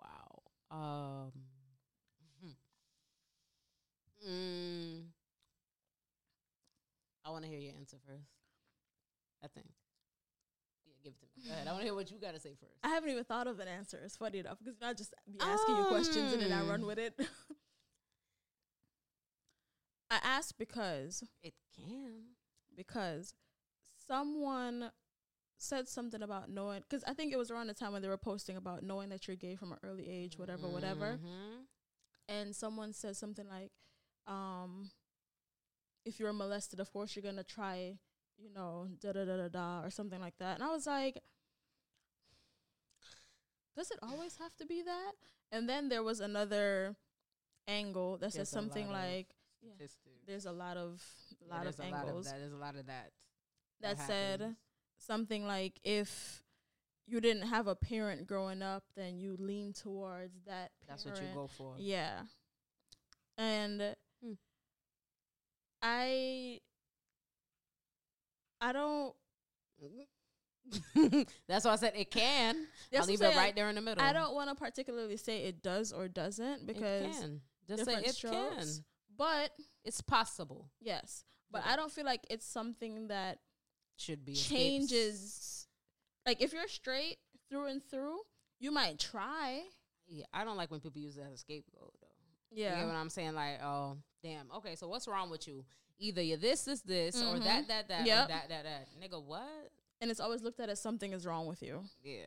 Wow. 0.00 0.42
Um. 0.70 1.32
mm, 4.28 5.02
I 7.24 7.30
want 7.30 7.44
to 7.44 7.50
hear 7.50 7.58
your 7.58 7.72
answer 7.78 7.96
first. 8.06 8.28
I 9.42 9.46
think. 9.48 9.66
Yeah, 10.86 10.94
give 11.02 11.12
it 11.12 11.20
to 11.20 11.26
me. 11.40 11.48
Go 11.48 11.52
ahead. 11.54 11.68
I 11.68 11.70
want 11.72 11.80
to 11.82 11.86
hear 11.86 11.94
what 11.94 12.10
you 12.10 12.18
got 12.18 12.34
to 12.34 12.40
say 12.40 12.54
first. 12.58 12.72
I 12.82 12.88
haven't 12.88 13.10
even 13.10 13.24
thought 13.24 13.46
of 13.46 13.60
an 13.60 13.68
answer. 13.68 14.00
It's 14.04 14.16
funny 14.16 14.38
enough 14.40 14.58
because 14.58 14.76
I 14.82 14.92
just 14.94 15.14
be 15.30 15.38
asking 15.40 15.76
you 15.76 15.84
questions 15.84 16.32
and 16.32 16.42
then 16.42 16.52
I 16.52 16.62
run 16.66 16.80
Um. 16.80 16.86
with 16.86 16.98
it. 16.98 17.14
I 20.10 20.18
ask 20.22 20.56
because 20.58 21.24
It 21.42 21.54
can. 21.76 22.33
Because 22.76 23.34
someone 24.06 24.90
said 25.56 25.88
something 25.88 26.22
about 26.22 26.50
knowing 26.50 26.80
because 26.80 27.04
I 27.06 27.14
think 27.14 27.32
it 27.32 27.36
was 27.38 27.50
around 27.50 27.68
the 27.68 27.74
time 27.74 27.92
when 27.92 28.02
they 28.02 28.08
were 28.08 28.16
posting 28.18 28.56
about 28.56 28.82
knowing 28.82 29.08
that 29.10 29.26
you're 29.26 29.36
gay 29.36 29.54
from 29.56 29.72
an 29.72 29.78
early 29.82 30.08
age, 30.08 30.38
whatever, 30.38 30.68
whatever. 30.68 31.18
Mhm. 31.22 31.66
And 32.28 32.56
someone 32.56 32.92
said 32.92 33.16
something 33.16 33.48
like, 33.48 33.72
um, 34.26 34.90
if 36.04 36.18
you're 36.18 36.32
molested, 36.32 36.80
of 36.80 36.92
course 36.92 37.14
you're 37.14 37.22
gonna 37.22 37.44
try, 37.44 37.98
you 38.36 38.50
know, 38.50 38.88
da 39.00 39.12
da 39.12 39.24
da 39.24 39.36
da 39.36 39.48
da 39.48 39.82
or 39.82 39.90
something 39.90 40.20
like 40.20 40.36
that. 40.38 40.54
And 40.56 40.64
I 40.64 40.70
was 40.70 40.86
like, 40.86 41.22
does 43.76 43.90
it 43.90 43.98
always 44.02 44.36
have 44.38 44.54
to 44.56 44.66
be 44.66 44.82
that? 44.82 45.12
And 45.50 45.68
then 45.68 45.88
there 45.88 46.02
was 46.02 46.20
another 46.20 46.96
angle 47.66 48.18
that 48.18 48.32
says 48.32 48.36
There's 48.36 48.48
a 48.48 48.52
something 48.52 48.90
like 48.90 49.34
Statistics. 49.70 50.20
there's 50.26 50.46
a 50.46 50.52
lot 50.52 50.76
of 50.76 51.02
Yeah, 51.40 51.54
lot 51.54 51.62
there's 51.64 51.78
of 51.78 51.86
a 51.86 51.90
lot 51.90 51.98
angles 52.06 52.26
of 52.26 52.32
that. 52.32 52.38
There's 52.40 52.52
a 52.52 52.56
lot 52.56 52.76
of 52.76 52.86
that. 52.86 53.10
that 53.80 53.98
said 53.98 54.56
something 54.98 55.46
like 55.46 55.80
if 55.84 56.42
you 57.06 57.20
didn't 57.20 57.48
have 57.48 57.66
a 57.66 57.74
parent 57.74 58.26
growing 58.26 58.62
up, 58.62 58.84
then 58.96 59.18
you 59.18 59.36
lean 59.38 59.72
towards 59.72 60.40
that. 60.46 60.70
That's 60.88 61.04
what 61.04 61.20
you 61.20 61.28
go 61.34 61.46
for. 61.46 61.74
Yeah, 61.78 62.20
and 63.36 63.94
Hmm. 64.22 64.32
I 65.82 66.60
I 68.60 68.72
don't. 68.72 69.14
That's 71.46 71.66
why 71.66 71.72
I 71.72 71.76
said 71.76 71.92
it 71.94 72.10
can. 72.10 72.66
That's 72.90 73.02
I'll 73.02 73.06
leave 73.08 73.20
it 73.20 73.36
right 73.36 73.54
there 73.54 73.68
in 73.68 73.74
the 73.74 73.82
middle. 73.82 74.02
I 74.02 74.14
don't 74.14 74.34
want 74.34 74.48
to 74.48 74.54
particularly 74.54 75.18
say 75.18 75.44
it 75.44 75.62
does 75.62 75.92
or 75.92 76.08
doesn't 76.08 76.66
because 76.66 77.02
it 77.02 77.20
can. 77.20 77.40
Just 77.68 77.84
say 77.84 77.90
different 77.96 78.06
it 78.06 78.14
strokes. 78.14 78.56
can. 78.56 78.84
But 79.16 79.52
It's 79.84 80.00
possible. 80.00 80.70
yes, 80.80 81.24
but 81.50 81.62
Okay. 81.62 81.70
I 81.70 81.76
don't 81.76 81.92
feel 81.92 82.04
like 82.04 82.26
it's 82.30 82.46
something 82.46 83.08
that 83.08 83.38
Should 83.96 84.24
be 84.24 84.32
escapes. 84.32 84.48
changes. 84.48 85.66
Like 86.26 86.40
if 86.40 86.52
you're 86.52 86.68
straight 86.68 87.18
through 87.48 87.66
and 87.66 87.82
through, 87.84 88.18
you 88.58 88.70
might 88.70 88.98
try. 88.98 89.62
Yeah, 90.06 90.24
I 90.32 90.44
don't 90.44 90.56
like 90.56 90.70
when 90.70 90.80
people 90.80 91.00
use 91.00 91.16
it 91.16 91.22
as 91.26 91.32
a 91.34 91.38
scapegoat 91.38 91.94
though. 92.00 92.08
Yeah. 92.50 92.74
You 92.74 92.80
get 92.82 92.86
what 92.88 92.96
I'm 92.96 93.10
saying? 93.10 93.34
Like, 93.34 93.60
oh, 93.62 93.96
damn. 94.22 94.50
Okay, 94.56 94.74
so 94.76 94.88
what's 94.88 95.06
wrong 95.08 95.28
with 95.30 95.46
you? 95.48 95.64
Either 95.98 96.22
you're 96.22 96.36
this, 96.38 96.62
this, 96.64 96.80
this, 96.82 97.16
or 97.20 97.34
Mhm. 97.36 97.44
that, 97.44 97.68
that, 97.68 97.88
that, 97.88 98.02
or 98.02 98.06
Yep. 98.06 98.28
that, 98.28 98.48
that, 98.48 98.62
that. 98.64 98.88
Nigga, 99.00 99.22
what? 99.22 99.70
and 100.00 100.10
it's 100.10 100.20
always 100.20 100.42
looked 100.42 100.60
at 100.60 100.68
as 100.68 100.80
something 100.80 101.12
is 101.12 101.24
wrong 101.24 101.46
with 101.46 101.62
you. 101.62 101.82
Yeah, 102.02 102.24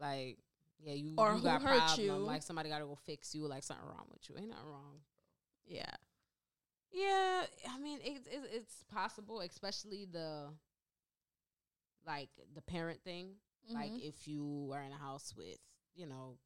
like, 0.00 0.38
yeah, 0.78 0.94
you, 0.94 1.14
Or 1.18 1.32
you 1.32 1.38
who 1.38 1.42
got 1.42 1.60
hurt 1.62 1.78
problem. 1.78 2.00
you. 2.06 2.12
Like 2.14 2.42
somebody 2.42 2.68
got 2.70 2.78
to 2.78 2.86
go 2.86 2.94
fix 2.94 3.34
you. 3.34 3.46
Like 3.46 3.64
something 3.64 3.84
wrong 3.86 4.06
with 4.10 4.28
you. 4.30 4.36
Ain't 4.38 4.48
nothing 4.50 4.66
wrong. 4.66 5.00
Yeah. 5.66 5.90
Yeah, 6.90 7.44
I 7.70 7.78
mean, 7.78 7.98
it's 8.02 8.26
it's, 8.26 8.46
it's 8.52 8.82
possible, 8.84 9.40
especially 9.40 10.06
the 10.10 10.48
like 12.06 12.30
the 12.54 12.62
parent 12.62 13.02
thing. 13.02 13.36
Like 13.70 13.92
Mhm. 13.92 14.00
if 14.08 14.26
you 14.26 14.70
are 14.72 14.82
in 14.82 14.92
a 14.92 14.96
house 14.96 15.34
with, 15.36 15.58
you 15.94 16.06
know, 16.06 16.38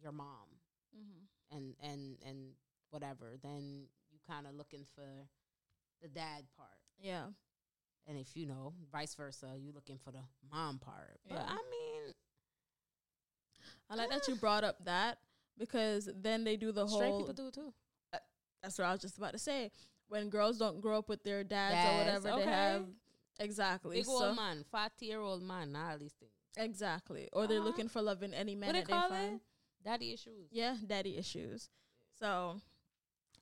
your 0.00 0.12
mom 0.12 0.60
Mhm. 0.96 1.26
and 1.50 1.76
and 1.80 2.22
and 2.22 2.56
whatever, 2.90 3.36
then 3.42 3.88
you 4.10 4.20
kind 4.26 4.46
of 4.46 4.54
looking 4.54 4.84
for 4.94 5.28
the 6.00 6.08
dad 6.08 6.46
part. 6.56 6.78
Yeah. 6.98 7.32
And 8.06 8.16
if 8.16 8.36
you 8.36 8.46
know, 8.46 8.74
vice 8.92 9.14
versa, 9.16 9.56
you 9.58 9.72
looking 9.72 9.98
for 9.98 10.12
the 10.12 10.22
mom 10.52 10.78
part. 10.78 11.20
But 11.28 11.40
I 11.48 11.56
mean, 11.70 12.14
I 13.90 13.96
like 13.96 14.10
that 14.10 14.28
you 14.28 14.36
brought 14.36 14.62
up 14.62 14.84
that 14.84 15.18
because 15.58 16.08
then 16.14 16.44
they 16.44 16.56
do 16.56 16.70
the 16.70 16.86
straight 16.86 17.10
whole. 17.10 17.18
people 17.18 17.34
do 17.34 17.48
it 17.48 17.54
too. 17.54 17.74
That's 18.62 18.78
what 18.78 18.86
I 18.86 18.92
was 18.92 19.00
just 19.00 19.18
about 19.18 19.32
to 19.32 19.38
say. 19.38 19.70
When 20.08 20.28
girls 20.28 20.58
don't 20.58 20.80
grow 20.80 20.98
up 20.98 21.08
with 21.08 21.22
their 21.24 21.42
dads, 21.44 21.74
or 21.74 21.98
whatever, 21.98 22.28
okay. 22.30 22.44
they 22.44 22.50
have 22.50 22.84
exactly. 23.40 23.96
Big 23.98 24.04
so, 24.06 24.24
old 24.24 24.36
man, 24.36 24.64
forty 24.70 25.06
year 25.06 25.20
old 25.20 25.42
man, 25.42 25.74
at 25.76 26.00
least 26.00 26.16
things. 26.18 26.32
exactly. 26.56 27.28
Or 27.32 27.46
they're 27.46 27.58
Uh-huh. 27.58 27.66
looking 27.66 27.88
for 27.88 28.00
love 28.02 28.22
in 28.22 28.32
any 28.32 28.54
man 28.54 28.68
What 28.68 28.72
they 28.74 28.80
that 28.80 28.86
they 28.86 28.92
call 28.92 29.08
find. 29.08 29.34
it? 29.36 29.40
Daddy 29.84 30.12
issues. 30.12 30.48
Yeah, 30.50 30.76
daddy 30.86 31.16
issues. 31.16 31.68
So 32.18 32.60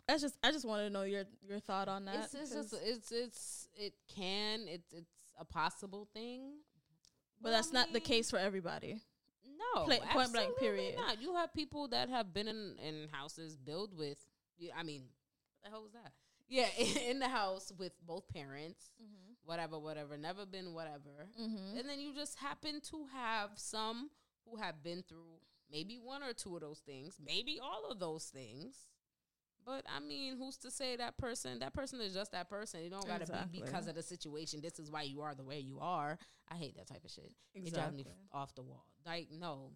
that's 0.08 0.22
just 0.22 0.36
I 0.42 0.50
just 0.52 0.64
wanted 0.66 0.84
to 0.84 0.90
know 0.90 1.02
your 1.02 1.24
your 1.46 1.60
thought 1.60 1.88
on 1.88 2.04
that. 2.06 2.16
It's, 2.24 2.34
it's 2.34 2.52
just 2.52 2.74
it's 2.82 3.12
it's 3.12 3.68
it 3.74 3.92
can 4.14 4.66
it's 4.68 4.92
it's 4.92 5.10
a 5.38 5.44
possible 5.44 6.08
thing, 6.14 6.58
but 7.40 7.50
that's 7.50 7.70
I 7.70 7.72
not 7.74 7.92
the 7.92 8.00
case 8.00 8.30
for 8.30 8.38
everybody. 8.38 9.00
No, 9.74 9.84
Pla- 9.84 9.98
point 10.12 10.32
blank, 10.32 10.58
period. 10.58 10.96
Not. 10.96 11.20
You 11.22 11.34
have 11.36 11.52
people 11.54 11.88
that 11.88 12.08
have 12.08 12.32
been 12.34 12.48
in 12.48 12.76
in 12.82 13.08
houses 13.12 13.56
built 13.56 13.92
with. 13.94 14.18
I 14.76 14.82
mean, 14.82 15.02
what 15.60 15.64
the 15.64 15.70
hell 15.70 15.82
was 15.82 15.92
that? 15.92 16.12
Yeah, 16.48 16.68
in 17.10 17.18
the 17.18 17.28
house 17.28 17.72
with 17.78 17.92
both 18.06 18.28
parents, 18.28 18.92
whatever, 19.44 19.78
whatever. 19.78 20.16
Never 20.16 20.44
been 20.46 20.74
whatever, 20.74 21.28
Mm-hmm. 21.40 21.78
and 21.78 21.88
then 21.88 21.98
you 22.00 22.14
just 22.14 22.38
happen 22.38 22.80
to 22.90 23.06
have 23.12 23.50
some 23.56 24.10
who 24.46 24.56
have 24.58 24.82
been 24.82 25.02
through 25.08 25.40
maybe 25.72 25.96
one 25.98 26.22
or 26.22 26.32
two 26.34 26.54
of 26.54 26.60
those 26.60 26.80
things, 26.80 27.16
maybe 27.24 27.58
all 27.62 27.90
of 27.90 27.98
those 27.98 28.24
things. 28.26 28.76
But 29.64 29.86
I 29.88 29.98
mean, 30.00 30.36
who's 30.36 30.58
to 30.58 30.70
say 30.70 30.96
that 30.96 31.16
person? 31.16 31.60
That 31.60 31.72
person 31.72 31.98
is 32.02 32.12
just 32.12 32.32
that 32.32 32.50
person. 32.50 32.82
You 32.84 32.90
don't 32.90 33.06
gotta 33.06 33.22
Exactly. 33.22 33.60
be 33.60 33.64
because 33.64 33.86
of 33.86 33.94
the 33.94 34.02
situation. 34.02 34.60
This 34.60 34.78
is 34.78 34.90
why 34.90 35.02
you 35.02 35.22
are 35.22 35.34
the 35.34 35.42
way 35.44 35.58
you 35.60 35.78
are. 35.80 36.18
I 36.50 36.56
hate 36.56 36.76
that 36.76 36.86
type 36.86 37.02
of 37.02 37.10
shit. 37.10 37.32
It 37.54 37.72
drives 37.72 37.96
me 37.96 38.04
off 38.30 38.54
the 38.54 38.62
wall. 38.62 38.84
Like 39.06 39.28
no, 39.32 39.70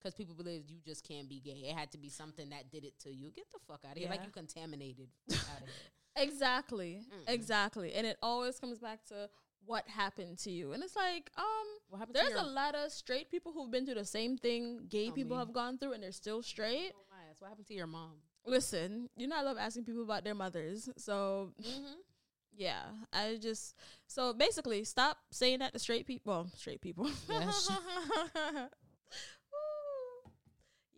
because 0.00 0.14
people 0.14 0.34
believe 0.34 0.62
you 0.68 0.78
just 0.84 1.06
can't 1.06 1.28
be 1.28 1.40
gay. 1.40 1.66
It 1.68 1.76
had 1.76 1.90
to 1.92 1.98
be 1.98 2.08
something 2.08 2.48
that 2.50 2.70
did 2.70 2.84
it 2.84 2.98
to 3.00 3.10
you. 3.12 3.30
Get 3.30 3.50
the 3.52 3.58
fuck 3.68 3.80
out 3.86 3.92
of 3.92 3.98
here! 3.98 4.08
Like 4.08 4.20
Yeah. 4.20 4.26
you 4.26 4.32
contaminated 4.32 5.08
out 5.30 5.36
of 5.62 5.68
here. 5.68 6.24
Exactly. 6.24 7.02
Mm-mm. 7.08 7.32
Exactly. 7.32 7.92
And 7.94 8.06
it 8.06 8.16
always 8.22 8.58
comes 8.58 8.78
back 8.78 9.04
to 9.06 9.28
what 9.64 9.86
happened 9.88 10.38
to 10.38 10.50
you. 10.50 10.72
And 10.72 10.82
it's 10.82 10.96
like, 10.96 11.30
um, 11.36 11.44
What 11.88 11.98
happened? 11.98 12.16
there's 12.16 12.32
to 12.32 12.42
a 12.42 12.46
lot 12.46 12.74
of 12.74 12.90
straight 12.90 13.30
people 13.30 13.52
who've 13.52 13.70
been 13.70 13.84
through 13.86 13.94
the 13.94 14.04
same 14.04 14.36
thing 14.36 14.86
gay 14.88 15.08
Oh, 15.10 15.12
people 15.12 15.36
me. 15.36 15.40
have 15.44 15.52
gone 15.52 15.78
through 15.78 15.92
and 15.92 16.02
they're 16.02 16.12
still 16.12 16.42
straight. 16.42 16.92
Oh 16.96 17.04
my 17.10 17.16
ass. 17.30 17.36
What 17.40 17.48
happened 17.48 17.66
to 17.68 17.74
your 17.74 17.86
mom? 17.86 18.12
Listen, 18.46 19.08
you 19.16 19.26
know 19.28 19.36
I 19.36 19.42
love 19.42 19.58
asking 19.58 19.84
people 19.84 20.02
about 20.02 20.24
their 20.24 20.34
mothers. 20.34 20.88
So 20.96 21.52
Mm-hmm. 21.62 21.92
yeah, 22.56 22.82
I 23.12 23.38
just 23.40 23.76
so 24.08 24.32
basically 24.32 24.82
stop 24.84 25.18
saying 25.30 25.60
that 25.60 25.72
to 25.74 25.78
straight 25.78 26.06
people. 26.06 26.32
Well, 26.32 26.50
straight 26.56 26.80
people. 26.80 27.08
Yes. 27.28 27.70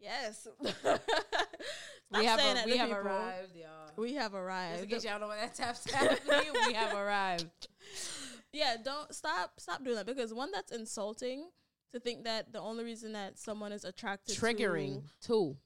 Yes. 0.02 0.46
We 2.10 2.26
have 2.26 2.40
a, 2.40 2.62
we 2.66 2.76
have 2.76 2.90
arrived, 2.90 3.56
y'all. 3.56 3.68
We 3.96 4.14
have 4.14 4.32
Just 4.32 4.34
in 4.34 4.40
arrived. 4.42 4.90
case 4.90 5.04
y'all 5.04 5.18
know 5.20 5.28
what 5.28 5.38
that 5.40 5.54
tap 5.54 5.76
tap 5.86 6.18
we 6.66 6.74
have 6.74 6.94
arrived. 6.94 7.68
yeah, 8.52 8.76
don't 8.84 9.14
stop 9.14 9.52
stop 9.58 9.82
doing 9.82 9.96
that 9.96 10.04
because 10.04 10.34
one 10.34 10.50
that's 10.52 10.72
insulting 10.72 11.48
to 11.94 12.00
think 12.00 12.24
that 12.24 12.52
the 12.52 12.60
only 12.60 12.84
reason 12.84 13.12
that 13.14 13.38
someone 13.38 13.72
is 13.72 13.84
attracted 13.84 14.34
to 14.34 14.40
Triggering 14.40 15.04
to 15.22 15.26
too, 15.26 15.56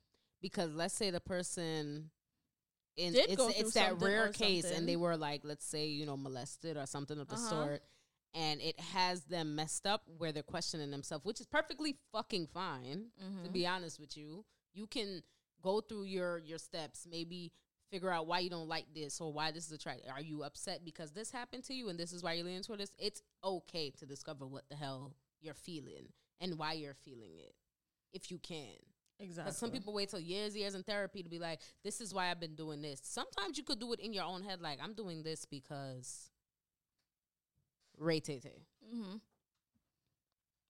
because 0.40 0.72
let's 0.72 0.94
say 0.94 1.10
the 1.10 1.20
person. 1.20 2.10
In, 2.96 3.14
it's 3.16 3.42
it's 3.58 3.74
that 3.74 4.00
rare 4.00 4.28
case, 4.32 4.64
and 4.64 4.88
they 4.88 4.96
were 4.96 5.16
like, 5.16 5.40
let's 5.44 5.66
say, 5.66 5.86
you 5.88 6.06
know, 6.06 6.16
molested 6.16 6.76
or 6.76 6.86
something 6.86 7.18
of 7.18 7.26
the 7.28 7.34
Uh-huh. 7.34 7.48
sort, 7.48 7.82
and 8.34 8.60
it 8.60 8.78
has 8.78 9.24
them 9.24 9.54
messed 9.54 9.86
up 9.86 10.02
where 10.18 10.32
they're 10.32 10.42
questioning 10.42 10.90
themselves, 10.90 11.24
which 11.24 11.40
is 11.40 11.46
perfectly 11.46 11.96
fucking 12.12 12.46
fine. 12.46 13.06
Mm-hmm. 13.22 13.44
to 13.44 13.50
be 13.50 13.66
honest 13.66 13.98
with 13.98 14.16
you 14.16 14.44
you 14.76 14.86
can 14.86 15.22
go 15.62 15.80
through 15.80 16.04
your 16.04 16.38
your 16.38 16.58
steps 16.58 17.06
maybe 17.10 17.50
figure 17.90 18.10
out 18.10 18.26
why 18.26 18.40
you 18.40 18.50
don't 18.50 18.68
like 18.68 18.86
this 18.94 19.20
or 19.20 19.32
why 19.32 19.50
this 19.50 19.66
is 19.66 19.72
attractive 19.72 20.10
are 20.14 20.20
you 20.20 20.42
upset 20.42 20.84
because 20.84 21.12
this 21.12 21.30
happened 21.30 21.64
to 21.64 21.74
you 21.74 21.88
and 21.88 21.98
this 21.98 22.12
is 22.12 22.22
why 22.22 22.34
you're 22.34 22.44
leaning 22.44 22.62
toward 22.62 22.78
this 22.78 22.94
it's 22.98 23.22
okay 23.42 23.90
to 23.90 24.06
discover 24.06 24.46
what 24.46 24.68
the 24.68 24.76
hell 24.76 25.14
you're 25.40 25.54
feeling 25.54 26.08
and 26.40 26.58
why 26.58 26.72
you're 26.72 26.94
feeling 26.94 27.32
it 27.38 27.54
if 28.12 28.30
you 28.30 28.38
can 28.38 28.76
exactly. 29.18 29.54
some 29.54 29.70
people 29.70 29.92
wait 29.92 30.08
till 30.10 30.20
years 30.20 30.56
years 30.56 30.74
in 30.74 30.82
therapy 30.82 31.22
to 31.22 31.28
be 31.28 31.38
like 31.38 31.60
this 31.84 32.00
is 32.00 32.12
why 32.12 32.30
i've 32.30 32.40
been 32.40 32.54
doing 32.54 32.82
this 32.82 33.00
sometimes 33.02 33.56
you 33.56 33.64
could 33.64 33.80
do 33.80 33.92
it 33.92 34.00
in 34.00 34.12
your 34.12 34.24
own 34.24 34.42
head 34.42 34.60
like 34.60 34.78
i'm 34.82 34.94
doing 34.94 35.22
this 35.22 35.44
because 35.44 36.30
ray 37.98 38.20
tay 38.20 38.40
Mm-hmm. 38.94 39.16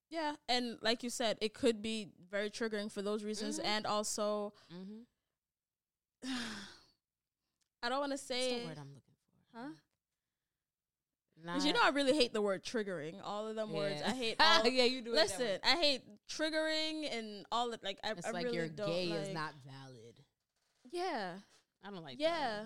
Yeah, 0.08 0.34
and 0.48 0.78
like 0.82 1.02
you 1.02 1.10
said, 1.10 1.36
it 1.40 1.52
could 1.52 1.82
be 1.82 2.08
very 2.30 2.48
triggering 2.48 2.90
for 2.90 3.02
those 3.02 3.24
reasons, 3.24 3.58
Mhm. 3.58 3.64
and 3.64 3.86
also, 3.86 4.52
mm-hmm. 4.72 5.02
I 7.82 7.88
don't 7.88 8.00
want 8.00 8.10
to 8.10 8.14
What's 8.14 8.22
say, 8.22 8.60
the 8.60 8.66
word 8.66 8.78
i'm 8.78 8.88
looking 8.94 9.14
for 9.52 9.58
huh? 9.58 9.68
Because 11.42 11.66
you 11.66 11.72
know 11.74 11.80
I 11.84 11.90
really 11.90 12.14
hate 12.16 12.32
the 12.32 12.40
word 12.40 12.64
triggering. 12.64 13.16
All 13.22 13.46
of 13.46 13.54
them 13.56 13.72
words. 13.72 14.00
I 14.04 14.10
hate 14.10 14.36
all 14.40 14.66
yeah, 14.66 14.84
you 14.84 15.02
do. 15.02 15.10
it. 15.12 15.14
Listen, 15.16 15.58
I 15.62 15.76
hate 15.76 16.02
triggering 16.28 17.06
and 17.16 17.44
all 17.52 17.72
of 17.72 17.80
like 17.84 17.98
I, 18.02 18.12
it's 18.12 18.26
I 18.26 18.30
like 18.30 18.46
really 18.46 18.56
your 18.56 18.68
don't 18.68 18.88
gay 18.88 19.08
like, 19.08 19.20
is 19.20 19.34
not 19.34 19.52
valid. 19.64 20.14
Yeah. 20.90 21.32
I 21.84 21.90
don't 21.90 22.02
like. 22.02 22.16
Yeah. 22.18 22.64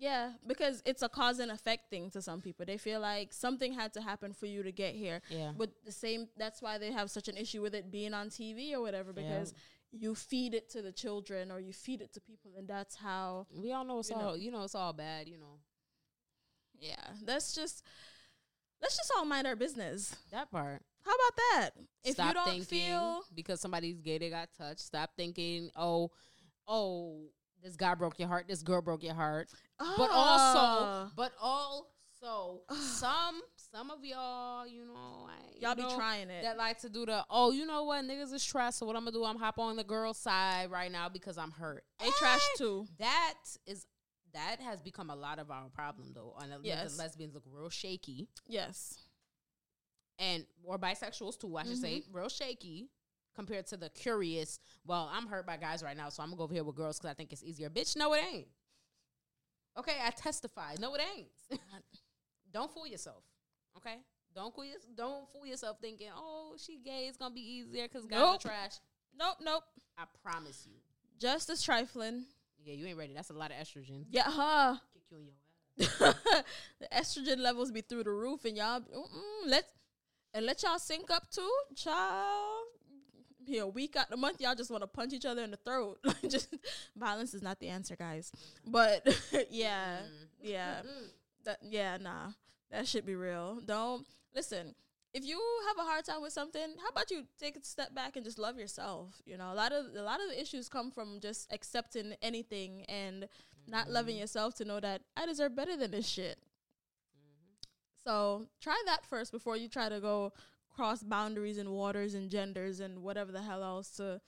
Yeah, 0.00 0.32
because 0.46 0.82
it's 0.86 1.02
a 1.02 1.08
cause 1.10 1.38
and 1.40 1.50
effect 1.50 1.90
thing 1.90 2.10
to 2.12 2.22
some 2.22 2.40
people. 2.40 2.64
They 2.64 2.78
feel 2.78 3.00
like 3.00 3.32
something 3.34 3.74
had 3.74 3.92
to 3.94 4.00
happen 4.00 4.32
for 4.32 4.46
you 4.46 4.62
to 4.62 4.72
get 4.72 4.94
here. 4.94 5.20
Yeah. 5.28 5.52
But 5.56 5.70
the 5.84 5.92
same 5.92 6.28
that's 6.38 6.62
why 6.62 6.78
they 6.78 6.90
have 6.90 7.10
such 7.10 7.28
an 7.28 7.36
issue 7.36 7.60
with 7.60 7.74
it 7.74 7.90
being 7.92 8.14
on 8.14 8.30
TV 8.30 8.72
or 8.72 8.80
whatever 8.80 9.12
Yeah. 9.14 9.22
because 9.22 9.52
you 9.92 10.14
feed 10.14 10.54
it 10.54 10.70
to 10.70 10.80
the 10.82 10.92
children 10.92 11.50
or 11.52 11.60
you 11.60 11.72
feed 11.72 12.00
it 12.00 12.12
to 12.14 12.20
people 12.20 12.52
and 12.56 12.66
that's 12.66 12.94
how 12.96 13.46
We 13.54 13.72
all 13.72 13.84
know 13.84 13.98
it's 13.98 14.08
you 14.10 14.16
all 14.16 14.22
know. 14.22 14.34
you 14.34 14.50
know 14.50 14.62
it's 14.62 14.74
all 14.74 14.92
bad. 14.94 15.28
You 15.28 15.36
know 15.38 15.58
yeah, 16.78 16.94
that's 17.24 17.54
just 17.54 17.82
let's 18.80 18.96
just 18.96 19.12
all 19.16 19.24
mind 19.26 19.46
our 19.46 19.56
business. 19.56 20.16
that 20.30 20.50
part. 20.50 20.80
How 21.04 21.12
about 21.12 21.36
that? 21.36 21.70
If 22.04 22.14
Stop 22.14 22.28
you 22.28 22.34
don't 22.34 22.44
thinking 22.46 22.64
feel 22.64 23.22
because 23.34 23.60
somebody's 23.60 24.00
gay, 24.00 24.18
they 24.18 24.30
got 24.30 24.48
touched. 24.56 24.80
Stop 24.80 25.10
thinking, 25.16 25.70
oh, 25.76 26.10
oh, 26.68 27.24
this 27.62 27.76
guy 27.76 27.94
broke 27.94 28.18
your 28.18 28.28
heart. 28.28 28.46
This 28.48 28.62
girl 28.62 28.82
broke 28.82 29.02
your 29.02 29.14
heart. 29.14 29.48
But 29.78 30.10
also, 30.12 31.10
but 31.16 31.32
also, 31.40 32.60
some 32.80 33.40
some 33.72 33.90
of 33.90 34.04
y'all, 34.04 34.66
you 34.66 34.84
know, 34.86 35.26
I, 35.28 35.58
y'all 35.60 35.76
you 35.78 35.88
be 35.88 35.94
trying 35.94 36.28
it. 36.30 36.42
that 36.42 36.56
like 36.58 36.80
to 36.80 36.88
do 36.88 37.06
the 37.06 37.24
oh, 37.30 37.50
you 37.52 37.66
know 37.66 37.84
what, 37.84 38.04
niggas 38.04 38.32
is 38.32 38.44
trash. 38.44 38.74
So 38.74 38.86
what 38.86 38.96
I'm 38.96 39.04
gonna 39.04 39.12
do? 39.16 39.24
I'm 39.24 39.36
hop 39.36 39.58
on 39.58 39.76
the 39.76 39.84
girl 39.84 40.12
side 40.14 40.70
right 40.70 40.90
now 40.90 41.08
because 41.08 41.38
I'm 41.38 41.50
hurt. 41.52 41.84
they 42.00 42.10
trash 42.18 42.42
too. 42.56 42.86
That 42.98 43.34
is 43.66 43.86
that 44.32 44.56
has 44.60 44.80
become 44.80 45.10
a 45.10 45.16
lot 45.16 45.38
of 45.38 45.50
our 45.50 45.68
problem 45.70 46.12
though. 46.14 46.36
And 46.40 46.52
yes. 46.64 46.98
Lesbians 46.98 47.34
look 47.34 47.44
real 47.50 47.68
shaky, 47.70 48.28
Yes. 48.48 48.98
and 50.18 50.44
or 50.64 50.78
bisexuals 50.78 51.38
too. 51.38 51.56
I 51.56 51.64
should 51.64 51.78
say 51.78 52.00
Mm-hmm. 52.00 52.16
real 52.16 52.28
shaky 52.28 52.88
compared 53.34 53.66
to 53.68 53.76
the 53.76 53.88
curious. 53.90 54.58
Well, 54.86 55.10
I'm 55.12 55.26
hurt 55.26 55.46
by 55.46 55.56
guys 55.56 55.82
right 55.82 55.96
now, 55.96 56.08
so 56.08 56.22
I'm 56.22 56.28
gonna 56.30 56.38
go 56.38 56.44
over 56.44 56.54
here 56.54 56.64
with 56.64 56.76
girls 56.76 56.98
because 56.98 57.10
I 57.10 57.14
think 57.14 57.32
it's 57.32 57.42
easier. 57.44 57.70
Bitch, 57.70 57.96
no, 57.96 58.12
it 58.14 58.22
ain't. 58.32 58.48
Okay, 59.78 59.96
I 60.04 60.10
testify. 60.10 60.74
No, 60.80 60.94
it 60.94 61.00
ain't. 61.16 61.28
don't 62.52 62.72
fool 62.72 62.86
yourself. 62.86 63.22
Okay, 63.76 63.96
don't 64.34 64.54
fool 64.54 64.64
your, 64.64 64.76
don't 64.96 65.30
fool 65.32 65.46
yourself 65.46 65.78
thinking, 65.80 66.08
oh, 66.14 66.54
she 66.58 66.78
gay. 66.84 67.06
It's 67.08 67.16
gonna 67.16 67.34
be 67.34 67.40
easier 67.40 67.86
because 67.88 68.06
guys 68.06 68.18
Nope. 68.18 68.36
are 68.36 68.38
trash. 68.38 68.72
Nope, 69.18 69.36
nope. 69.42 69.62
I 69.98 70.04
promise 70.22 70.66
you. 70.66 70.74
Just 71.18 71.50
as 71.50 71.62
trifling. 71.62 72.24
Yeah, 72.62 72.74
you 72.74 72.86
ain't 72.86 72.98
ready. 72.98 73.14
That's 73.14 73.30
a 73.30 73.34
lot 73.34 73.50
of 73.50 73.56
estrogen. 73.56 74.04
Yeah, 74.10 74.24
huh. 74.26 74.76
Kick 74.92 75.02
you 75.10 75.18
in 75.18 75.24
your 75.26 75.34
ass. 75.34 76.44
the 76.80 76.88
estrogen 76.92 77.38
levels 77.38 77.70
be 77.70 77.80
through 77.80 78.04
the 78.04 78.10
roof, 78.10 78.44
and 78.44 78.56
y'all 78.56 78.82
let 79.46 79.64
and 80.34 80.46
let 80.46 80.62
y'all 80.62 80.78
sync 80.78 81.10
up 81.10 81.30
too, 81.30 81.50
child. 81.74 82.59
Be 83.46 83.58
a 83.58 83.66
week 83.66 83.96
out 83.96 84.10
the 84.10 84.16
month, 84.16 84.40
y'all 84.40 84.54
just 84.54 84.70
want 84.70 84.82
to 84.82 84.86
punch 84.86 85.12
each 85.12 85.24
other 85.24 85.42
in 85.42 85.50
the 85.50 85.56
throat. 85.56 85.98
just 86.28 86.54
violence 86.96 87.34
is 87.34 87.42
not 87.42 87.58
the 87.60 87.68
answer, 87.68 87.96
guys. 87.96 88.32
But 88.66 89.06
yeah, 89.50 89.98
yeah, 90.40 90.82
that 91.44 91.58
yeah, 91.62 91.96
nah, 91.96 92.32
that 92.70 92.86
should 92.86 93.06
be 93.06 93.14
real. 93.14 93.60
Don't 93.64 94.06
listen. 94.34 94.74
If 95.12 95.24
you 95.24 95.40
have 95.66 95.84
a 95.84 95.88
hard 95.88 96.04
time 96.04 96.22
with 96.22 96.32
something, 96.32 96.62
how 96.80 96.88
about 96.88 97.10
you 97.10 97.24
take 97.40 97.56
a 97.56 97.64
step 97.64 97.92
back 97.94 98.14
and 98.14 98.24
just 98.24 98.38
love 98.38 98.56
yourself? 98.58 99.20
You 99.26 99.36
know, 99.36 99.52
a 99.52 99.54
lot 99.54 99.72
of 99.72 99.86
a 99.96 100.02
lot 100.02 100.20
of 100.22 100.28
the 100.28 100.40
issues 100.40 100.68
come 100.68 100.90
from 100.90 101.18
just 101.20 101.52
accepting 101.52 102.14
anything 102.22 102.84
and 102.88 103.26
not 103.66 103.84
mm-hmm. 103.84 103.94
loving 103.94 104.16
yourself 104.16 104.54
to 104.56 104.64
know 104.64 104.80
that 104.80 105.02
I 105.16 105.26
deserve 105.26 105.56
better 105.56 105.76
than 105.76 105.90
this 105.90 106.06
shit. 106.06 106.38
Mm-hmm. 107.16 108.04
So 108.04 108.46
try 108.60 108.80
that 108.86 109.04
first 109.04 109.32
before 109.32 109.56
you 109.56 109.68
try 109.68 109.88
to 109.88 110.00
go 110.00 110.32
cross 110.74 111.02
boundaries 111.02 111.58
and 111.58 111.70
waters 111.70 112.14
and 112.14 112.30
genders 112.30 112.80
and 112.80 113.02
whatever 113.02 113.32
the 113.32 113.42
hell 113.42 113.62
else 113.62 113.90
to 113.90 114.20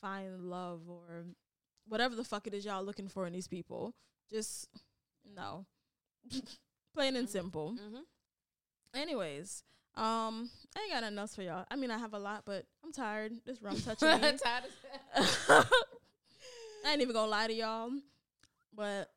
find 0.00 0.50
love 0.50 0.82
or 0.88 1.24
whatever 1.88 2.14
the 2.14 2.24
fuck 2.24 2.46
it 2.46 2.54
is 2.54 2.64
y'all 2.64 2.84
looking 2.84 3.08
for 3.08 3.26
in 3.26 3.32
these 3.32 3.48
people. 3.48 3.94
Just 4.30 4.68
no. 5.34 5.66
Plain 6.94 7.16
and 7.16 7.28
simple. 7.28 7.74
Mm-hmm. 7.74 8.98
Anyways, 8.98 9.62
um, 9.96 10.50
I 10.76 10.80
ain't 10.82 10.92
got 10.92 11.02
nothing 11.02 11.18
else 11.18 11.34
for 11.34 11.42
y'all. 11.42 11.64
I 11.70 11.76
mean, 11.76 11.90
I 11.90 11.98
have 11.98 12.14
a 12.14 12.18
lot, 12.18 12.42
but 12.44 12.64
I'm 12.84 12.92
tired. 12.92 13.32
This 13.44 13.62
rum 13.62 13.80
touching 13.84 14.08
me. 14.08 14.38
Tired. 14.38 14.64
I 16.84 16.92
ain't 16.92 17.02
even 17.02 17.14
gonna 17.14 17.30
lie 17.30 17.46
to 17.46 17.52
y'all, 17.52 17.90
but 18.74 19.10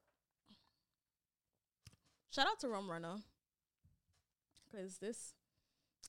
shout 2.32 2.48
out 2.48 2.60
to 2.62 2.70
Rum 2.70 2.90
Runna 2.90 3.22
because 4.66 4.98
this 4.98 5.34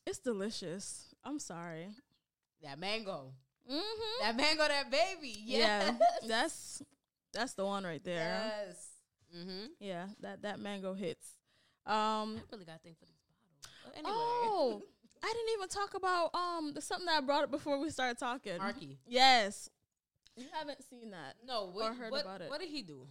it's 0.06 0.18
delicious. 0.18 1.14
I'm 1.24 1.38
sorry. 1.38 1.88
that 2.62 2.78
mango. 2.78 3.32
Mm-hmm. 3.70 4.22
That 4.22 4.36
mango, 4.36 4.66
that 4.66 4.90
baby. 4.90 5.34
Yeah, 5.44 5.92
that's 6.26 6.82
that's 7.32 7.54
the 7.54 7.64
one 7.64 7.84
right 7.84 8.02
there. 8.02 8.52
Yes. 8.66 8.88
Mm-hmm. 9.36 9.66
Yeah, 9.78 10.06
that 10.20 10.42
that 10.42 10.60
mango 10.60 10.94
hits. 10.94 11.26
Um. 11.86 12.36
I 12.36 12.42
really 12.52 12.64
got 12.64 12.76
a 12.76 12.78
thing 12.78 12.96
for 12.98 13.06
these 13.06 13.20
bottles. 13.62 13.96
Anyway. 13.96 14.10
Oh, 14.12 14.82
I 15.22 15.26
didn't 15.26 15.52
even 15.54 15.68
talk 15.68 15.94
about 15.94 16.34
um 16.34 16.72
the 16.74 16.80
something 16.80 17.06
that 17.06 17.18
I 17.18 17.20
brought 17.20 17.44
up 17.44 17.50
before 17.50 17.78
we 17.78 17.90
started 17.90 18.18
talking. 18.18 18.58
Markie. 18.58 18.98
Yes, 19.06 19.68
you 20.36 20.46
haven't 20.52 20.82
seen 20.88 21.10
that. 21.10 21.36
No, 21.46 21.70
what, 21.72 21.94
heard 21.94 22.10
what, 22.10 22.22
about 22.22 22.40
it. 22.40 22.50
What 22.50 22.60
did 22.60 22.70
he 22.70 22.82
do? 22.82 23.06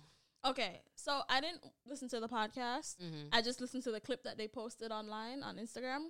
Okay, 0.45 0.81
so 0.95 1.21
I 1.29 1.41
didn't 1.41 1.61
listen 1.85 2.07
to 2.09 2.19
the 2.19 2.29
podcast. 2.29 2.95
Mm-hmm. 2.97 3.27
I 3.33 3.41
just 3.41 3.59
listened 3.59 3.83
to 3.83 3.91
the 3.91 3.99
clip 3.99 4.23
that 4.23 4.37
they 4.37 4.47
posted 4.47 4.91
online 4.91 5.43
on 5.43 5.57
Instagram. 5.57 6.07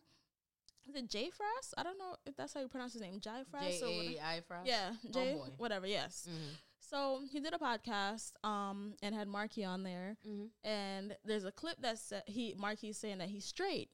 Is 0.89 0.95
it 0.95 1.09
Jay 1.09 1.25
Frass? 1.27 1.73
I 1.77 1.83
don't 1.83 1.99
know 1.99 2.15
if 2.25 2.35
that's 2.35 2.53
how 2.53 2.61
you 2.61 2.67
pronounce 2.67 2.93
his 2.93 3.01
name. 3.03 3.19
Jay 3.19 3.43
Frass 3.53 3.79
J 3.79 3.83
or 3.83 3.87
whatever. 3.97 4.15
A 4.15 4.27
I 4.27 4.41
Frost? 4.47 4.67
Yeah, 4.67 4.91
Jay, 5.11 5.35
Homeboy. 5.37 5.49
whatever. 5.57 5.85
Yes. 5.87 6.27
Mm-hmm. 6.29 6.49
So 6.79 7.21
he 7.31 7.39
did 7.39 7.53
a 7.53 7.57
podcast, 7.59 8.31
um, 8.43 8.95
and 9.03 9.13
had 9.13 9.27
Markie 9.27 9.63
on 9.63 9.83
there, 9.83 10.17
Mm-hmm. 10.27 10.67
and 10.67 11.15
there's 11.23 11.45
a 11.45 11.51
clip 11.51 11.77
that 11.81 11.99
said 11.99 12.23
he 12.25 12.55
Markie's 12.57 12.97
saying 12.97 13.19
that 13.19 13.27
he's 13.29 13.45
straight, 13.45 13.89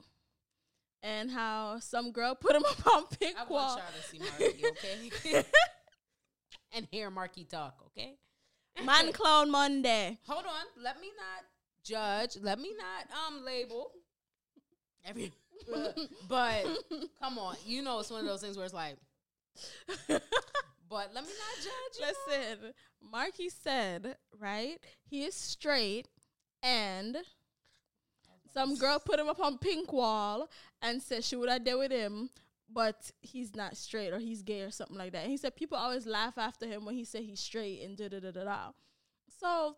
and 1.03 1.29
how 1.31 1.79
some 1.79 2.11
girl 2.13 2.35
put 2.35 2.55
him 2.55 2.63
up 2.69 2.87
on 2.87 3.05
pink 3.07 3.35
I 3.37 3.43
want 3.43 3.79
y'all 3.81 4.01
to 4.01 4.07
see 4.07 4.19
Markie, 4.19 4.65
okay? 4.67 5.43
and 6.73 6.87
hear 6.91 7.09
Markie 7.09 7.43
talk, 7.43 7.75
okay? 7.87 8.15
Man 8.85 9.11
Clown 9.13 9.51
Monday. 9.51 10.17
Hold 10.27 10.45
on. 10.45 10.83
Let 10.83 11.01
me 11.01 11.07
not 11.17 11.43
judge. 11.83 12.37
Let 12.41 12.59
me 12.59 12.71
not 12.77 13.17
um 13.27 13.43
label. 13.43 13.91
Every 15.05 15.31
but, 16.30 16.66
come 17.20 17.38
on, 17.38 17.56
you 17.66 17.82
know 17.82 17.99
it's 17.99 18.12
one 18.12 18.22
of 18.22 18.28
those 18.28 18.41
things 18.41 18.58
where 18.58 18.66
it's 18.66 18.74
like. 18.74 18.97
But 20.89 21.12
let 21.14 21.24
me 21.24 21.30
not 21.30 21.64
judge. 21.64 21.99
you? 21.99 22.06
Listen, 22.06 22.74
Markie 23.12 23.49
said, 23.49 24.18
right? 24.39 24.78
He 25.03 25.24
is 25.24 25.36
straight 25.36 26.08
and 26.62 27.18
some 28.53 28.76
girl 28.76 28.99
put 28.99 29.20
him 29.20 29.28
up 29.28 29.39
on 29.39 29.58
pink 29.58 29.91
wall 29.91 30.49
and 30.82 31.01
said 31.01 31.24
she 31.24 31.36
would 31.36 31.49
have 31.49 31.64
dealt 31.64 31.80
with 31.80 31.91
him, 31.91 32.30
but 32.72 33.12
he's 33.22 33.56
not 33.56 33.76
straight 33.76 34.14
or 34.14 34.20
he's 34.20 34.41
gay 34.41 34.62
or 34.62 34.72
something 34.72 34.97
like 34.97 35.12
that. 35.12 35.24
And 35.24 35.32
he 35.32 35.38
said 35.38 35.56
people 35.56 35.78
always 35.78 36.06
laugh 36.06 36.38
after 36.38 36.66
him 36.66 36.86
when 36.86 36.95
he 36.95 37.03
said 37.03 37.24
he's 37.24 37.39
straight 37.39 37.82
and 37.82 37.97
da 37.97 38.08
da 38.08 38.20
da 38.20 38.32
da 38.32 38.43
da. 38.43 38.72
So 39.39 39.76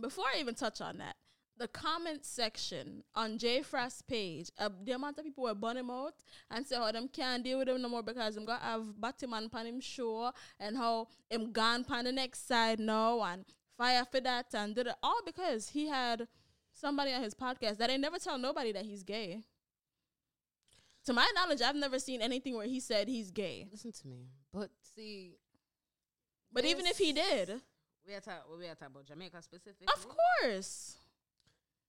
before 0.00 0.24
I 0.34 0.40
even 0.40 0.54
touch 0.54 0.80
on 0.80 0.98
that, 0.98 1.16
the 1.58 1.68
comment 1.68 2.24
section 2.24 3.02
on 3.14 3.38
Jay 3.38 3.62
Frost's 3.62 4.02
page, 4.02 4.50
uh, 4.58 4.68
the 4.84 4.92
amount 4.92 5.18
of 5.18 5.24
people 5.24 5.44
were 5.44 5.54
burn 5.54 5.76
him 5.76 5.90
out 5.90 6.14
and 6.50 6.66
say 6.66 6.76
how 6.76 6.92
them 6.92 7.08
can't 7.08 7.42
deal 7.42 7.58
with 7.58 7.68
him 7.68 7.80
no 7.80 7.88
more 7.88 8.02
because 8.02 8.36
him 8.36 8.44
got 8.44 8.60
have 8.62 9.00
Batman 9.00 9.48
pan 9.48 9.66
him 9.66 9.80
show 9.80 10.32
and 10.60 10.76
how 10.76 11.08
him 11.30 11.52
gone 11.52 11.84
pan 11.84 12.04
the 12.04 12.12
next 12.12 12.46
side 12.46 12.78
now 12.78 13.22
and 13.22 13.44
fire 13.78 14.04
for 14.10 14.20
that 14.20 14.46
and 14.54 14.74
did 14.74 14.86
it 14.86 14.94
all 15.02 15.20
because 15.24 15.70
he 15.70 15.88
had 15.88 16.28
somebody 16.72 17.12
on 17.12 17.22
his 17.22 17.34
podcast 17.34 17.78
that 17.78 17.88
ain't 17.90 18.02
never 18.02 18.18
tell 18.18 18.36
nobody 18.38 18.72
that 18.72 18.84
he's 18.84 19.02
gay. 19.02 19.42
To 21.06 21.12
my 21.12 21.26
knowledge, 21.34 21.62
I've 21.62 21.76
never 21.76 21.98
seen 21.98 22.20
anything 22.20 22.56
where 22.56 22.66
he 22.66 22.80
said 22.80 23.06
he's 23.08 23.30
gay. 23.30 23.68
Listen 23.70 23.92
to 23.92 24.08
me. 24.08 24.26
But 24.52 24.70
see, 24.94 25.36
But 26.52 26.64
even 26.64 26.84
if 26.86 26.98
he 26.98 27.12
did, 27.12 27.60
we 28.06 28.14
are 28.14 28.20
talking. 28.20 28.58
We 28.58 28.66
are 28.66 28.74
talking 28.74 28.94
about 28.94 29.06
Jamaica 29.06 29.40
specifically. 29.42 29.86
of 29.94 30.06
course. 30.42 30.96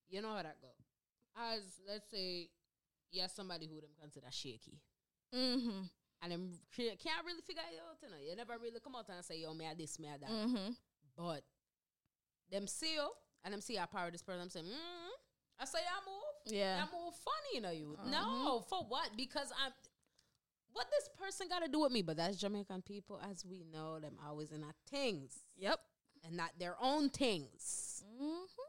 You 0.10 0.22
know 0.22 0.30
how 0.36 0.44
that 0.44 0.58
go. 0.62 0.70
As 1.40 1.62
let's 1.88 2.10
say, 2.10 2.50
yeah, 3.12 3.28
somebody 3.28 3.68
who 3.68 3.76
them 3.82 3.92
consider 4.02 4.28
shaky, 4.32 4.80
Mm-hmm. 5.36 5.82
and 6.24 6.32
them 6.32 6.54
can't 6.76 7.26
really 7.26 7.42
figure 7.46 7.62
it 7.72 7.80
out. 7.88 7.98
You 8.02 8.10
know, 8.10 8.22
you 8.30 8.36
never 8.36 8.54
really 8.62 8.80
come 8.84 8.96
out 8.96 9.08
and 9.10 9.24
say, 9.24 9.40
"Yo, 9.42 9.54
me 9.54 9.66
a 9.66 9.76
this, 9.76 10.00
me 10.00 10.08
a 10.08 10.18
that." 10.18 10.30
Mm-hmm. 10.30 10.72
But 11.18 11.42
them 12.52 12.68
see 12.68 12.94
you 12.96 13.10
and 13.44 13.54
them 13.54 13.62
see 13.62 13.78
I 13.78 13.86
power 13.86 14.10
this 14.12 14.22
person. 14.24 14.40
Them 14.40 14.50
say, 14.50 14.62
mm 14.62 15.14
I 15.60 15.66
say 15.66 15.80
I 15.80 16.00
move. 16.06 16.54
Yeah. 16.56 16.84
I 16.84 16.96
move 16.96 17.14
funny, 17.16 17.56
you 17.56 17.62
know. 17.62 17.72
You 17.72 17.98
Uh-huh. 18.00 18.10
no 18.10 18.60
for 18.70 18.84
what? 18.88 19.10
Because 19.18 19.52
I'm. 19.64 19.72
What 20.74 20.86
this 20.92 21.10
person 21.20 21.48
got 21.50 21.64
to 21.64 21.68
do 21.68 21.80
with 21.80 21.92
me? 21.92 22.04
But 22.04 22.18
that's 22.18 22.38
Jamaican 22.38 22.84
people, 22.84 23.20
as 23.32 23.44
we 23.44 23.64
know, 23.74 24.00
them 24.00 24.18
always 24.24 24.52
in 24.52 24.64
our 24.64 24.76
things 24.90 25.40
Yep. 25.58 25.80
and 26.24 26.38
not 26.38 26.52
their 26.60 26.76
own 26.80 27.10
things. 27.10 28.04
Mm-hmm. 28.22 28.67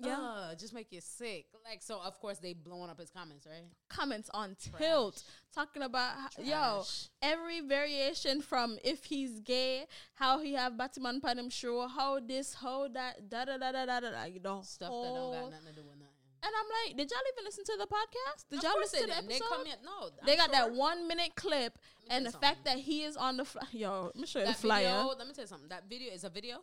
Yeah. 0.00 0.18
uh, 0.18 0.54
just 0.54 0.72
make 0.72 0.92
you 0.92 1.00
sick. 1.00 1.46
Like 1.64 1.82
so, 1.82 2.00
of 2.00 2.20
course 2.20 2.38
they 2.38 2.52
blowing 2.52 2.88
up 2.90 3.00
his 3.00 3.10
comments, 3.10 3.46
right? 3.46 3.64
comments 3.88 4.30
on 4.32 4.56
tilt 4.78 5.24
talking 5.54 5.82
about 5.82 6.14
how, 6.14 6.42
yo 6.42 6.84
every 7.20 7.60
variation 7.60 8.40
from 8.40 8.78
if 8.84 9.04
he's 9.04 9.40
gay, 9.40 9.86
how 10.14 10.38
he 10.40 10.54
have 10.54 10.76
Batman 10.78 11.20
pan 11.20 11.38
him 11.38 11.50
show, 11.50 11.88
how 11.88 12.20
this, 12.20 12.54
how 12.54 12.88
that, 12.88 13.28
da 13.28 13.44
da 13.44 13.58
da 13.58 13.72
da 13.72 13.86
da 13.86 14.00
da, 14.00 14.10
da 14.10 14.24
you 14.24 14.40
know, 14.40 14.62
Stuff 14.62 14.88
that 14.90 15.14
don't 15.14 15.32
got 15.32 15.50
nothing 15.50 15.66
to 15.66 15.72
do 15.72 15.86
with 15.86 15.98
nothing. 15.98 16.14
And 16.40 16.52
I'm 16.56 16.66
like, 16.86 16.96
did 16.96 17.10
y'all 17.10 17.18
even 17.32 17.44
listen 17.44 17.64
to 17.64 17.76
the 17.78 17.86
podcast? 17.86 18.44
Did 18.48 18.58
Of 18.58 18.64
y'all 18.64 18.78
listen 18.78 19.00
to 19.00 19.06
the 19.08 19.16
episode? 19.16 19.28
They 19.28 19.38
come 19.40 19.66
in. 19.66 19.72
No, 19.84 20.10
They 20.24 20.36
got 20.36 20.52
that 20.52 20.72
one 20.72 21.08
minute 21.08 21.34
clip, 21.34 21.78
and 22.08 22.24
the 22.24 22.30
you 22.30 22.38
fact 22.38 22.64
that 22.64 22.78
he 22.78 23.02
is 23.02 23.16
on 23.16 23.38
the 23.38 23.44
fly. 23.44 23.62
Yo, 23.72 24.04
let 24.14 24.16
me 24.16 24.26
show 24.26 24.38
you 24.38 24.46
the 24.46 24.54
flyer. 24.54 24.84
video. 24.84 25.14
Let 25.18 25.26
me 25.26 25.34
tell 25.34 25.44
you 25.44 25.48
something. 25.48 25.68
That 25.68 25.88
video 25.88 26.12
is 26.12 26.22
a 26.22 26.30
video. 26.30 26.58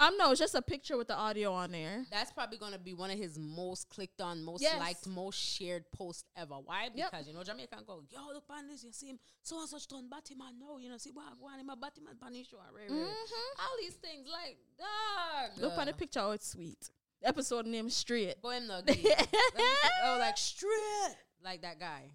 Um, 0.00 0.16
no, 0.16 0.32
it's 0.32 0.40
just 0.40 0.54
a 0.56 0.62
picture 0.62 0.96
with 0.96 1.06
the 1.06 1.14
audio 1.16 1.52
on 1.52 1.70
there. 1.70 2.04
That's 2.10 2.32
probably 2.32 2.58
gonna 2.58 2.78
be 2.78 2.92
one 2.92 3.10
of 3.10 3.18
his 3.18 3.38
most 3.38 3.88
clicked 3.88 4.20
on, 4.20 4.42
most 4.42 4.60
Yes. 4.62 4.78
liked, 4.80 5.06
most 5.06 5.38
shared 5.38 5.84
posts 5.92 6.24
ever. 6.36 6.54
Why? 6.54 6.88
Yep. 6.92 7.10
Because 7.10 7.28
you 7.28 7.34
know 7.34 7.44
Jamaica 7.44 7.76
can 7.76 7.84
go, 7.84 8.02
yo, 8.10 8.18
look 8.32 8.44
on 8.50 8.66
this, 8.66 8.82
you 8.82 8.90
see 8.92 9.10
him, 9.10 9.18
so 9.42 9.60
and 9.60 9.68
such 9.68 9.86
done 9.86 10.08
Batman. 10.10 10.58
No, 10.58 10.78
you 10.78 10.88
know, 10.88 10.96
see 10.96 11.10
what 11.12 11.38
one 11.38 11.58
him 11.60 11.70
a 11.70 11.76
Batman 11.76 12.16
punish 12.20 12.50
show. 12.50 12.56
Right, 12.58 12.88
right. 12.90 12.90
Mhm. 12.90 13.60
All 13.60 13.76
these 13.80 13.94
things, 13.94 14.26
like 14.26 14.56
dog. 14.76 15.58
Look 15.58 15.78
on 15.78 15.86
the 15.86 15.92
picture. 15.92 16.20
Oh, 16.20 16.32
it's 16.32 16.48
sweet. 16.48 16.90
Episode 17.22 17.66
name 17.66 17.88
Straight. 17.88 18.42
Go 18.42 18.50
him 18.50 18.66
no. 18.66 18.76
Let 18.84 18.86
me 18.88 18.94
see. 18.94 19.14
Oh, 20.04 20.16
like 20.18 20.36
straight, 20.36 21.16
like 21.44 21.62
that 21.62 21.78
guy. 21.78 22.10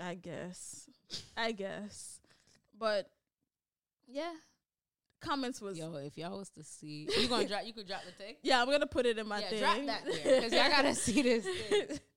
I 0.00 0.14
guess. 0.16 0.88
I 1.36 1.52
guess. 1.52 2.20
But 2.76 3.08
yeah, 4.08 4.32
comments 5.24 5.60
was 5.60 5.78
Yo, 5.78 5.94
if 5.96 6.16
y'all 6.18 6.38
was 6.38 6.50
to 6.50 6.62
see, 6.62 7.08
you 7.18 7.28
gonna 7.28 7.48
drop? 7.48 7.64
You 7.64 7.72
could 7.72 7.86
drop 7.86 8.02
the 8.04 8.12
take. 8.22 8.38
yeah. 8.42 8.60
I'm 8.60 8.70
gonna 8.70 8.86
put 8.86 9.06
it 9.06 9.18
in 9.18 9.26
my 9.26 9.40
yeah, 9.40 9.48
thing. 9.50 9.58
drop 9.60 9.86
that 9.86 10.02
there 10.04 10.40
because 10.40 10.52
y'all 10.52 10.68
gotta 10.70 10.94
see 11.06 11.22
this. 11.22 11.44
Thing. 11.44 11.98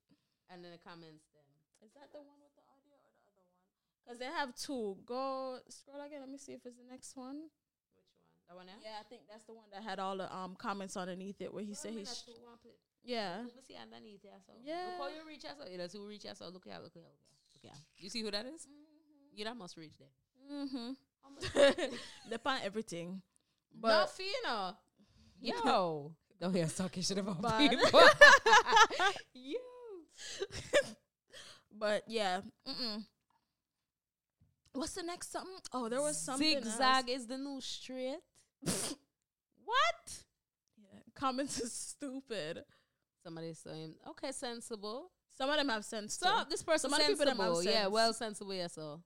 And 0.50 0.64
then 0.64 0.72
the 0.72 0.80
comments. 0.80 1.28
Then 1.36 1.44
Is 1.88 1.94
that 2.00 2.08
the 2.16 2.24
one 2.24 2.40
with 2.40 2.56
the 2.56 2.64
audio 2.72 2.96
or 2.96 3.12
the 3.12 3.20
other 3.20 3.36
one? 3.36 3.52
Because 4.00 4.18
they 4.18 4.32
have 4.32 4.56
two. 4.56 4.96
go 5.06 5.60
scroll 5.68 6.00
again. 6.00 6.22
Let 6.22 6.30
me 6.32 6.38
see 6.40 6.54
if 6.54 6.66
it's 6.66 6.78
the 6.80 6.88
next 6.90 7.18
one. 7.20 7.52
which 7.52 8.08
one? 8.08 8.48
That 8.48 8.56
one 8.56 8.66
there. 8.66 8.80
Yeah, 8.80 8.96
I 9.02 9.04
think 9.12 9.28
that's 9.30 9.44
the 9.44 9.52
one 9.54 9.68
that 9.76 9.84
had 9.84 10.00
all 10.00 10.16
the 10.16 10.32
um 10.34 10.56
comments 10.56 10.96
underneath 10.96 11.42
it 11.42 11.54
where 11.54 11.64
he 11.68 11.74
said 11.76 11.92
he's 11.92 12.24
Two, 12.26 12.32
one, 12.48 12.56
put- 12.64 12.80
yeah. 13.04 13.44
Let 13.44 13.56
me 13.56 13.62
see 13.68 13.76
underneath 13.76 14.24
there. 14.24 14.40
So 14.48 14.54
Yeah. 14.64 14.96
Look 14.98 15.12
how 15.12 15.16
you 15.20 15.28
reach 15.28 15.44
out. 15.44 15.60
So 15.60 15.68
you 15.70 15.78
know, 15.78 15.88
who 15.92 16.08
reach 16.08 16.26
out. 16.26 16.38
So 16.38 16.46
look 16.48 16.66
at 16.66 16.80
look 16.82 16.96
at 16.96 17.04
look 17.04 17.20
at 17.28 17.68
look 17.68 17.72
at. 17.76 17.80
You 18.00 18.10
see 18.10 18.22
who 18.24 18.32
that 18.32 18.46
is? 18.48 18.68
You 19.36 19.44
that 19.46 19.58
must 19.58 19.76
reach 19.76 20.00
there. 20.00 20.16
Mm-hmm. 20.48 20.92
Oh 21.26 21.74
Depend 22.30 22.62
everything. 22.64 23.22
But 23.80 23.88
But 23.88 24.10
Fina, 24.12 24.78
yo, 25.40 26.12
don't 26.40 26.54
hear 26.54 26.64
oh, 26.64 26.66
us 26.66 26.76
talking 26.76 27.04
shit 27.04 27.18
about 27.18 27.42
But- 27.42 27.60
people. 27.60 27.90
yo, 29.34 29.60
but 31.78 32.04
yeah. 32.08 32.42
Mm-mm. 32.68 33.06
What's 34.74 34.94
the 34.94 35.04
next 35.04 35.32
something? 35.32 35.54
Oh, 35.74 35.90
there 35.90 36.02
was 36.02 36.20
something. 36.20 36.62
zigzag 36.62 37.10
is 37.10 37.26
the 37.26 37.38
new 37.38 37.60
straight. 37.62 38.20
what? 38.62 40.24
Yeah. 40.78 41.00
Comments 41.16 41.60
is 41.60 41.74
stupid. 41.74 42.64
Somebody 43.24 43.54
saying, 43.54 43.96
okay, 44.10 44.32
sensible. 44.32 45.12
Some 45.36 45.50
of 45.50 45.58
them 45.58 45.70
have 45.70 45.84
sense. 45.84 46.16
So 46.16 46.44
this 46.50 46.64
person 46.64 46.90
Some 46.90 47.00
other 47.00 47.10
people 47.10 47.26
them 47.26 47.38
have 47.38 47.56
sensible. 47.56 47.74
Yeah, 47.74 47.88
well 47.88 48.14
sensible. 48.14 48.54
Yeah, 48.54 48.68
so 48.68 49.02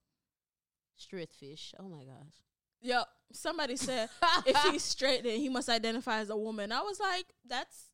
straight 0.96 1.32
fish. 1.34 1.74
Oh 1.80 1.88
my 1.90 2.04
gosh. 2.04 2.34
Yo, 2.82 3.04
somebody 3.32 3.76
said 3.76 4.10
if 4.46 4.58
he's 4.64 4.84
straight, 4.96 5.24
then 5.24 5.40
he 5.40 5.50
must 5.50 5.70
identify 5.70 6.20
as 6.20 6.30
a 6.30 6.38
woman. 6.38 6.72
I 6.72 6.82
was 6.82 7.00
like, 7.00 7.26
that's 7.48 7.90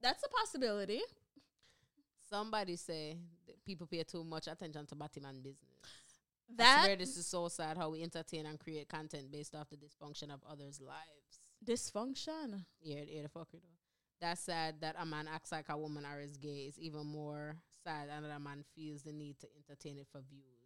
that's 0.00 0.22
a 0.22 0.28
possibility. 0.28 1.00
Somebody 2.28 2.76
say 2.76 3.16
that 3.46 3.64
people 3.64 3.86
pay 3.86 4.02
too 4.02 4.22
much 4.24 4.46
attention 4.48 4.86
to 4.86 4.94
Batman 4.94 5.40
business. 5.40 5.78
I 6.50 6.54
That 6.56 6.84
swear 6.84 6.96
this 6.96 7.16
is 7.16 7.26
so 7.26 7.48
sad 7.48 7.76
how 7.76 7.90
we 7.90 8.02
entertain 8.02 8.46
and 8.46 8.58
create 8.58 8.88
content 8.88 9.30
based 9.30 9.54
off 9.54 9.68
the 9.70 9.76
dysfunction 9.76 10.30
of 10.32 10.40
others' 10.48 10.80
lives. 10.80 11.40
dysfunction. 11.64 12.64
Yeah, 12.80 13.02
yeah, 13.06 13.22
the 13.22 13.28
fucker 13.28 13.52
though. 13.60 13.78
That's 14.20 14.40
sad 14.42 14.80
that 14.80 14.96
a 14.98 15.06
man 15.06 15.28
acts 15.28 15.52
like 15.52 15.68
a 15.68 15.76
woman 15.76 16.04
or 16.04 16.20
is 16.20 16.36
gay. 16.36 16.66
It's 16.68 16.78
even 16.78 17.06
more 17.06 17.56
sad 17.84 18.08
that 18.08 18.22
a 18.24 18.38
man 18.40 18.64
feels 18.74 19.02
the 19.02 19.12
need 19.12 19.38
to 19.40 19.46
entertain 19.56 19.98
it 19.98 20.08
for 20.10 20.20
views. 20.20 20.57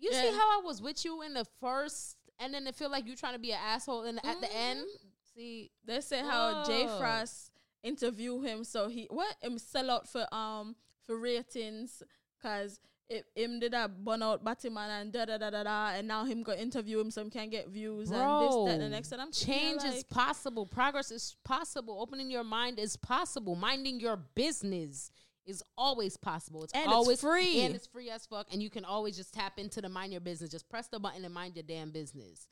You 0.00 0.12
see 0.12 0.30
how 0.32 0.58
I 0.58 0.62
was 0.64 0.80
with 0.82 1.04
you 1.04 1.22
in 1.22 1.34
the 1.34 1.44
first, 1.60 2.16
and 2.38 2.52
then 2.54 2.66
it 2.66 2.74
feel 2.74 2.90
like 2.90 3.06
you 3.06 3.14
trying 3.16 3.34
to 3.34 3.38
be 3.38 3.52
an 3.52 3.58
asshole 3.62 4.04
in 4.04 4.18
at 4.18 4.40
the 4.40 4.46
Mhm. 4.46 4.54
end. 4.54 4.86
See, 5.34 5.70
They 5.84 6.00
say 6.00 6.20
how 6.20 6.64
Jay 6.64 6.86
Frost 6.98 7.52
interview 7.82 8.40
him, 8.40 8.64
so 8.64 8.88
he 8.88 9.06
what 9.10 9.36
him 9.40 9.58
sell 9.58 9.90
out 9.90 10.08
for 10.08 10.26
um 10.34 10.74
for 11.06 11.16
ratings, 11.18 12.02
cause 12.42 12.80
it 13.08 13.26
him 13.34 13.58
did 13.60 13.74
a 13.74 13.88
burn 13.88 14.22
out 14.22 14.44
Batman 14.44 14.90
and 14.90 15.12
da 15.12 15.24
da 15.24 15.36
da 15.38 15.50
da 15.50 15.62
da, 15.64 15.88
and 15.90 16.06
now 16.08 16.24
him 16.24 16.42
go 16.42 16.52
interview 16.52 16.98
him, 17.00 17.10
so 17.10 17.20
him 17.22 17.30
can't 17.30 17.50
get 17.50 17.68
views 17.68 18.10
and 18.10 18.42
this 18.42 18.54
that 18.66 18.70
and 18.74 18.82
the 18.82 18.88
next. 18.88 19.12
And 19.12 19.20
I'm 19.22 19.32
change 19.32 19.82
is 19.84 20.04
possible. 20.04 20.66
Progress 20.66 21.10
is 21.10 21.36
possible. 21.44 22.00
Opening 22.00 22.30
your 22.30 22.44
mind 22.44 22.78
is 22.78 22.96
possible. 22.96 23.54
Minding 23.56 23.98
your 24.00 24.16
business 24.16 25.10
is 25.46 25.62
always 25.76 26.16
possible. 26.16 26.64
It's 26.64 26.72
And 26.72 26.84
it's 26.84 26.92
always 26.92 27.20
free. 27.20 27.60
And 27.62 27.74
it's 27.74 27.86
free 27.86 28.10
as 28.10 28.26
fuck. 28.26 28.46
And 28.52 28.62
you 28.62 28.70
can 28.70 28.84
always 28.84 29.16
just 29.16 29.32
tap 29.34 29.58
into 29.58 29.80
the 29.80 29.88
mind 29.88 30.12
your 30.12 30.20
business. 30.20 30.50
Just 30.50 30.68
press 30.68 30.86
the 30.88 30.98
button 31.00 31.24
and 31.24 31.34
mind 31.34 31.56
your 31.56 31.62
damn 31.64 31.90
business. 31.90 32.48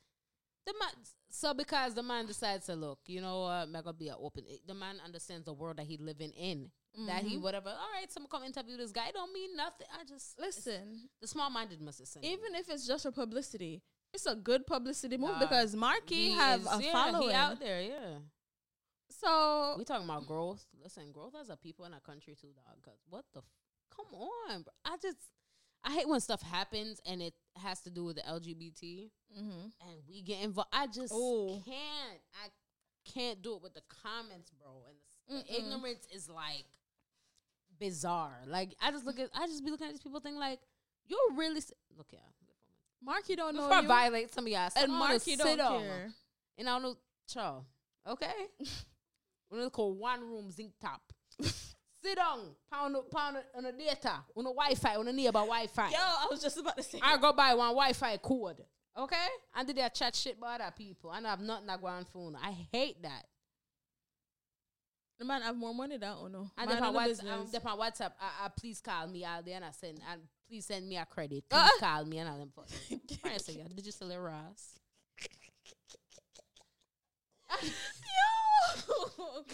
The 0.66 0.74
man, 0.78 0.90
so 1.30 1.54
because 1.54 1.94
the 1.94 2.02
man 2.02 2.26
decides 2.26 2.66
to 2.66 2.74
look, 2.74 2.98
you 3.06 3.20
know, 3.22 3.44
uh, 3.44 3.62
I'm 3.64 3.72
gonna 3.72 3.92
be 3.94 4.10
open. 4.10 4.44
The 4.66 4.74
man 4.74 4.96
understands 5.04 5.44
the 5.46 5.52
world 5.54 5.76
that 5.78 5.86
he 5.86 5.96
living 5.96 6.32
in. 6.32 6.70
That 7.06 7.22
he 7.22 7.36
Mhm. 7.36 7.42
whatever. 7.42 7.68
All 7.68 7.92
right, 7.94 8.10
someone 8.10 8.28
come 8.30 8.42
interview 8.44 8.76
this 8.76 8.90
guy. 8.90 9.12
Don't 9.12 9.32
mean 9.32 9.54
nothing. 9.54 9.86
I 9.98 10.04
just 10.04 10.38
listen, 10.38 11.08
The 11.20 11.28
small 11.28 11.48
minded 11.48 11.80
must 11.80 12.00
have 12.00 12.24
even 12.24 12.54
if 12.56 12.68
it's 12.68 12.86
just 12.86 13.04
for 13.04 13.12
publicity, 13.12 13.82
it's 14.12 14.26
a 14.26 14.34
good 14.34 14.66
publicity 14.66 15.16
move 15.16 15.30
Nah, 15.30 15.38
because 15.40 15.76
Markie 15.76 16.30
have 16.30 16.62
is- 16.62 16.66
a 16.66 16.82
yeah, 16.82 16.92
following. 16.92 17.34
Out 17.34 17.60
there, 17.60 17.82
yeah. 17.82 18.18
So 19.20 19.74
We 19.76 19.84
talking 19.84 20.04
about 20.04 20.26
growth. 20.26 20.64
Listen, 20.82 21.10
growth 21.12 21.34
as 21.40 21.50
a 21.50 21.56
people 21.56 21.84
in 21.84 21.92
a 21.92 22.00
country 22.00 22.36
too, 22.40 22.48
dog. 22.48 22.82
Cause 22.84 22.98
what 23.08 23.24
the, 23.32 23.40
f- 23.40 23.44
come 23.94 24.06
on, 24.14 24.62
bro. 24.62 24.72
I 24.84 24.96
just, 25.02 25.18
I 25.84 25.92
hate 25.92 26.08
when 26.08 26.20
stuff 26.20 26.42
happens 26.42 27.00
and 27.06 27.20
it 27.22 27.34
has 27.56 27.80
to 27.80 27.90
do 27.90 28.04
with 28.04 28.16
the 28.16 28.22
LGBT 28.22 29.10
mhm. 29.36 29.72
and 29.88 29.98
we 30.08 30.22
get 30.22 30.42
involved. 30.42 30.70
I 30.72 30.86
just 30.86 31.12
Ooh. 31.12 31.60
can't. 31.64 32.20
I 32.44 32.48
can't 33.12 33.42
do 33.42 33.54
it 33.54 33.62
with 33.62 33.74
the 33.74 33.82
comments, 34.04 34.50
bro. 34.50 34.82
And 34.88 34.96
the, 35.28 35.44
the 35.44 35.58
ignorance 35.58 36.06
is 36.14 36.28
like 36.28 36.64
bizarre. 37.78 38.38
Like 38.46 38.74
I 38.80 38.90
just 38.90 39.04
look 39.04 39.18
at, 39.18 39.30
I 39.34 39.46
just 39.46 39.64
be 39.64 39.70
looking 39.70 39.86
at 39.86 39.92
these 39.92 40.02
people, 40.02 40.20
think 40.20 40.36
like, 40.36 40.60
you're 41.06 41.18
really 41.36 41.62
look 41.96 42.12
at. 42.12 42.20
Markie 43.02 43.36
don't 43.36 43.54
know 43.54 43.68
Before 43.68 43.82
you, 43.82 43.88
violate 43.88 44.34
some 44.34 44.44
of 44.44 44.50
y'all, 44.50 44.70
and 44.76 44.92
Markie 44.92 45.36
sit 45.36 45.56
don't 45.56 45.82
care. 45.82 46.10
And 46.58 46.68
I 46.68 46.72
don't 46.72 46.82
know, 46.82 46.96
child. 47.28 47.64
Okay. 48.06 48.26
We're 49.50 49.58
gonna 49.58 49.70
call 49.70 49.94
one 49.94 50.20
room 50.20 50.50
zinc 50.50 50.72
top. 50.80 51.00
Sit 51.40 52.14
down, 52.16 52.54
pound 52.72 52.96
pound 53.10 53.38
on 53.56 53.64
the 53.64 53.72
data, 53.72 54.12
on 54.36 54.44
the 54.44 54.50
Wi-Fi, 54.50 54.96
on 54.96 55.06
the 55.06 55.12
neighbor 55.12 55.32
Wi-Fi. 55.32 55.90
Yo, 55.90 55.96
I 55.98 56.26
was 56.30 56.40
just 56.40 56.56
about 56.58 56.76
to 56.76 56.82
say. 56.82 57.00
I 57.02 57.16
go 57.18 57.32
buy 57.32 57.54
one 57.54 57.68
Wi-Fi 57.70 58.18
code. 58.18 58.62
Okay? 58.96 59.26
And 59.56 59.66
did 59.66 59.76
they 59.76 59.88
chat 59.94 60.14
shit 60.14 60.36
about 60.38 60.60
other 60.60 60.72
people. 60.76 61.12
And 61.12 61.26
I 61.26 61.30
have 61.30 61.40
nothing 61.40 61.66
that 61.66 61.80
go 61.80 61.86
on 61.88 62.04
phone. 62.04 62.36
I 62.36 62.52
hate 62.72 63.02
that. 63.02 63.24
The 65.18 65.24
man 65.24 65.42
have 65.42 65.56
more 65.56 65.74
money 65.74 65.96
than 65.98 66.12
Uno. 66.24 66.50
And 66.56 66.68
Man 66.68 66.76
then 66.76 66.82
on 66.84 66.94
on 66.96 67.02
WhatsApp, 67.02 67.06
business. 67.08 67.54
um, 67.64 67.66
on 67.66 67.78
WhatsApp, 67.78 68.12
I, 68.20 68.46
I 68.46 68.48
please 68.56 68.80
call 68.80 69.06
me 69.08 69.24
out 69.24 69.44
there 69.44 69.56
and 69.56 69.64
I 69.64 69.70
send 69.72 70.00
and 70.10 70.20
please 70.48 70.66
send 70.66 70.88
me 70.88 70.96
a 70.96 71.04
credit. 71.04 71.44
Please 71.50 71.58
Ah. 71.60 71.70
call 71.80 72.04
me 72.04 72.18
and 72.18 72.28
all 72.28 72.38
them. 72.38 72.52
fuck- 72.54 72.68
Trying 73.20 73.38
to 73.38 73.74
did 73.74 73.86
you 73.86 73.92
sell 73.92 74.10
a 74.12 74.20
Ross? 74.20 74.78
Yo! 77.62 79.44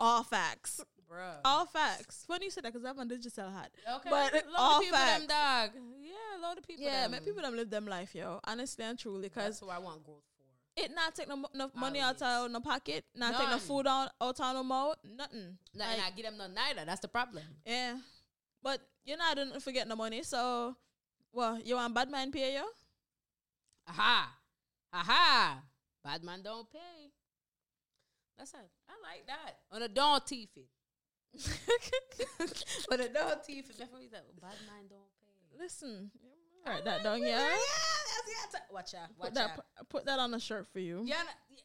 All 0.00 0.22
facts. 0.22 0.80
Bruh. 1.10 1.36
All 1.44 1.66
facts. 1.66 2.24
Funny 2.28 2.46
you 2.46 2.50
said 2.50 2.64
that 2.64 2.72
because 2.72 2.84
I'm 2.86 2.98
on 2.98 3.08
digital 3.08 3.50
hat. 3.50 3.70
Okay, 3.96 4.10
But 4.10 4.32
load 4.34 4.42
all 4.56 4.76
of 4.78 4.82
people 4.84 4.98
facts. 4.98 5.18
them 5.18 5.26
dog. 5.28 5.70
Yeah, 6.02 6.46
load 6.48 6.58
of 6.58 6.66
people. 6.66 6.84
Yeah, 6.84 7.08
them. 7.08 7.22
people 7.24 7.42
them 7.42 7.56
live 7.56 7.70
them 7.70 7.86
life, 7.86 8.14
yo. 8.14 8.40
Honestly 8.44 8.84
and 8.84 8.98
truly, 8.98 9.22
That's 9.28 9.34
because 9.34 9.60
who 9.60 9.68
I 9.70 9.78
want 9.78 10.04
growth 10.04 10.22
for. 10.36 10.82
it 10.84 10.90
not 10.94 11.14
take 11.14 11.28
no, 11.28 11.44
no 11.54 11.70
money 11.74 12.00
out 12.00 12.20
of 12.22 12.50
no 12.50 12.60
pocket, 12.60 13.04
not 13.14 13.38
take 13.38 13.48
no 13.48 13.58
food 13.58 13.86
out 13.86 14.10
out 14.20 14.38
of 14.38 14.54
no 14.54 14.62
mouth, 14.62 14.96
nothing. 15.16 15.56
No, 15.74 15.84
Like, 15.84 15.94
and 15.94 16.02
I 16.02 16.10
give 16.10 16.26
them 16.26 16.36
no 16.36 16.46
neither. 16.46 16.84
That's 16.84 17.00
the 17.00 17.08
problem. 17.08 17.44
yeah, 17.66 17.96
but 18.62 18.80
you're 19.04 19.16
not 19.18 19.36
don't 19.36 19.62
forget 19.62 19.88
no 19.88 19.96
money. 19.96 20.22
So, 20.22 20.76
well, 21.32 21.58
you 21.64 21.74
want 21.76 21.94
bad 21.94 22.10
man 22.10 22.30
pay 22.30 22.54
you? 22.54 22.68
Aha, 23.88 24.30
aha. 24.92 25.62
Bad 26.04 26.22
man 26.22 26.42
don't 26.42 26.70
pay. 26.70 26.97
That's 28.38 28.54
it. 28.54 28.70
I 28.88 28.92
like 29.02 29.26
that. 29.26 29.58
On 29.72 29.82
a 29.82 29.88
don't 29.88 30.24
teeth 30.26 30.56
it. 30.56 30.68
On 32.92 33.00
a 33.00 33.08
don't 33.08 33.44
teeth 33.44 33.68
it. 33.70 33.78
Before 33.78 34.00
you 34.00 34.08
that 34.10 34.24
bad 34.40 34.54
man 34.66 34.86
don't 34.88 35.00
pay. 35.20 35.62
Listen, 35.62 36.10
All 36.66 36.72
right, 36.72 36.84
that 36.84 37.02
down, 37.02 37.20
yeah. 37.20 37.28
Yeah, 37.28 37.48
that's 37.48 38.54
yeah. 38.54 38.60
Watch 38.72 38.94
out. 38.94 39.08
Watch 39.18 39.28
Put 39.28 39.34
that 39.34 39.50
out. 39.50 39.56
pu- 39.56 39.84
put 39.90 40.04
that 40.06 40.18
on 40.18 40.34
a 40.34 40.40
shirt 40.40 40.66
for 40.72 40.78
you. 40.80 41.02
Yeah, 41.04 41.16
yeah. 41.50 41.60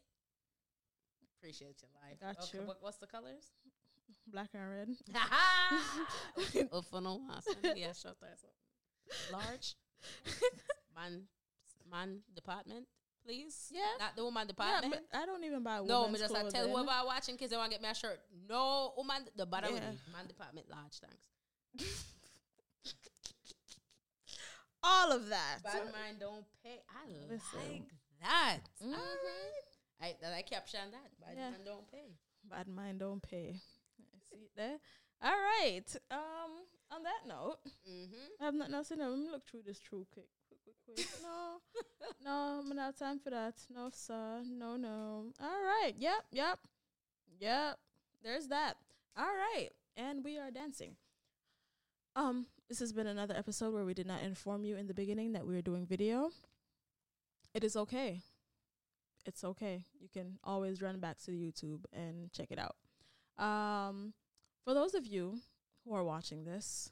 Appreciate 1.39 1.81
your 1.81 1.91
life. 2.01 2.19
Got 2.19 2.43
Okay, 2.45 2.57
you. 2.59 2.67
what- 2.67 2.81
what's 2.81 2.97
the 2.97 3.07
colors? 3.07 3.51
Black 4.27 4.49
and 4.53 4.69
red. 4.69 4.89
oh, 6.71 6.81
for 6.89 7.01
no. 7.01 7.21
Yeah, 7.75 7.87
answer. 7.87 8.13
Large. 9.31 9.75
Man, 10.95 11.23
man 11.91 12.19
department, 12.33 12.87
please. 13.25 13.71
Yeah. 13.71 13.81
Not 13.99 14.15
the 14.15 14.23
woman 14.23 14.43
Yeah, 14.43 14.47
department. 14.47 14.93
but 15.11 15.17
I 15.19 15.25
don't 15.25 15.43
even 15.43 15.63
buy. 15.63 15.77
no, 15.77 15.83
me 15.83 16.05
women's 16.13 16.19
just 16.21 16.35
I 16.35 16.49
tell 16.49 16.67
whoever 16.69 16.89
I 16.91 17.03
watching 17.03 17.37
kids 17.37 17.51
they 17.51 17.57
want 17.57 17.71
to 17.71 17.77
get 17.77 17.81
me 17.83 17.89
a 17.89 17.95
shirt. 17.95 18.19
No, 18.49 18.93
woman, 18.97 19.25
the 19.35 19.45
bottom 19.45 19.75
Yeah. 19.75 19.89
of 19.89 19.95
the 20.05 20.11
man 20.11 20.27
department 20.27 20.69
large. 20.69 20.99
Thanks. 20.99 21.27
all 24.83 25.11
of 25.11 25.29
that. 25.29 25.59
Bad 25.63 25.91
mind 25.91 26.19
don't 26.19 26.45
pay. 26.63 26.79
I 26.89 27.07
Listen. 27.29 27.59
like 27.71 27.83
that. 28.21 28.59
Mhm. 28.83 28.93
All 28.93 28.99
right. 30.01 30.15
I, 30.23 30.37
I 30.39 30.41
caption 30.41 30.91
that. 30.91 31.11
Bad 31.19 31.37
Yeah. 31.37 31.49
mind 31.51 31.65
don't 31.65 31.89
pay. 31.91 32.17
Bad 32.49 32.67
mind 32.67 32.99
don't 32.99 33.21
pay. 33.23 33.55
See 34.29 34.35
it 34.43 34.51
there. 34.55 34.77
All 35.21 35.31
right. 35.31 35.85
Um. 36.11 36.65
On 36.91 37.01
that 37.01 37.25
note, 37.27 37.57
Mm-hmm. 37.89 38.27
I 38.39 38.45
have 38.45 38.53
nothing 38.53 38.75
else 38.75 38.89
to 38.89 38.95
know. 38.95 39.09
Let 39.09 39.19
me 39.19 39.29
look 39.31 39.47
through 39.47 39.63
this 39.65 39.79
true 39.79 40.05
quick, 40.13 40.27
quick. 40.85 41.07
No, 41.21 41.59
no, 42.23 42.61
I'm 42.61 42.75
not 42.75 42.97
time 42.97 43.19
for 43.19 43.29
that. 43.29 43.55
No, 43.73 43.89
sir. 43.91 44.43
No, 44.45 44.75
no. 44.75 45.25
All 45.41 45.63
right. 45.63 45.93
Yep, 45.97 46.25
yep, 46.31 46.59
yep. 47.39 47.79
There's 48.23 48.47
that. 48.47 48.75
All 49.17 49.25
right, 49.25 49.69
and 49.95 50.23
we 50.23 50.37
are 50.37 50.51
dancing. 50.51 50.95
Um, 52.15 52.47
this 52.69 52.79
has 52.79 52.93
been 52.93 53.07
another 53.07 53.35
episode 53.35 53.73
where 53.73 53.85
we 53.85 53.93
did 53.93 54.07
not 54.07 54.21
inform 54.21 54.65
you 54.65 54.75
in 54.77 54.87
the 54.87 54.93
beginning 54.93 55.33
that 55.33 55.45
we 55.45 55.53
were 55.53 55.61
doing 55.61 55.85
video. 55.85 56.31
It 57.53 57.63
is 57.63 57.75
okay. 57.75 58.21
It's 59.25 59.43
okay. 59.43 59.85
You 59.99 60.09
can 60.09 60.39
always 60.43 60.81
run 60.81 60.99
back 60.99 61.17
to 61.25 61.31
YouTube 61.31 61.85
and 61.93 62.31
check 62.31 62.47
it 62.51 62.59
out. 62.59 62.75
Um, 63.43 64.13
for 64.63 64.73
those 64.73 64.93
of 64.93 65.05
you 65.05 65.39
who 65.85 65.93
are 65.93 66.03
watching 66.03 66.45
this, 66.45 66.91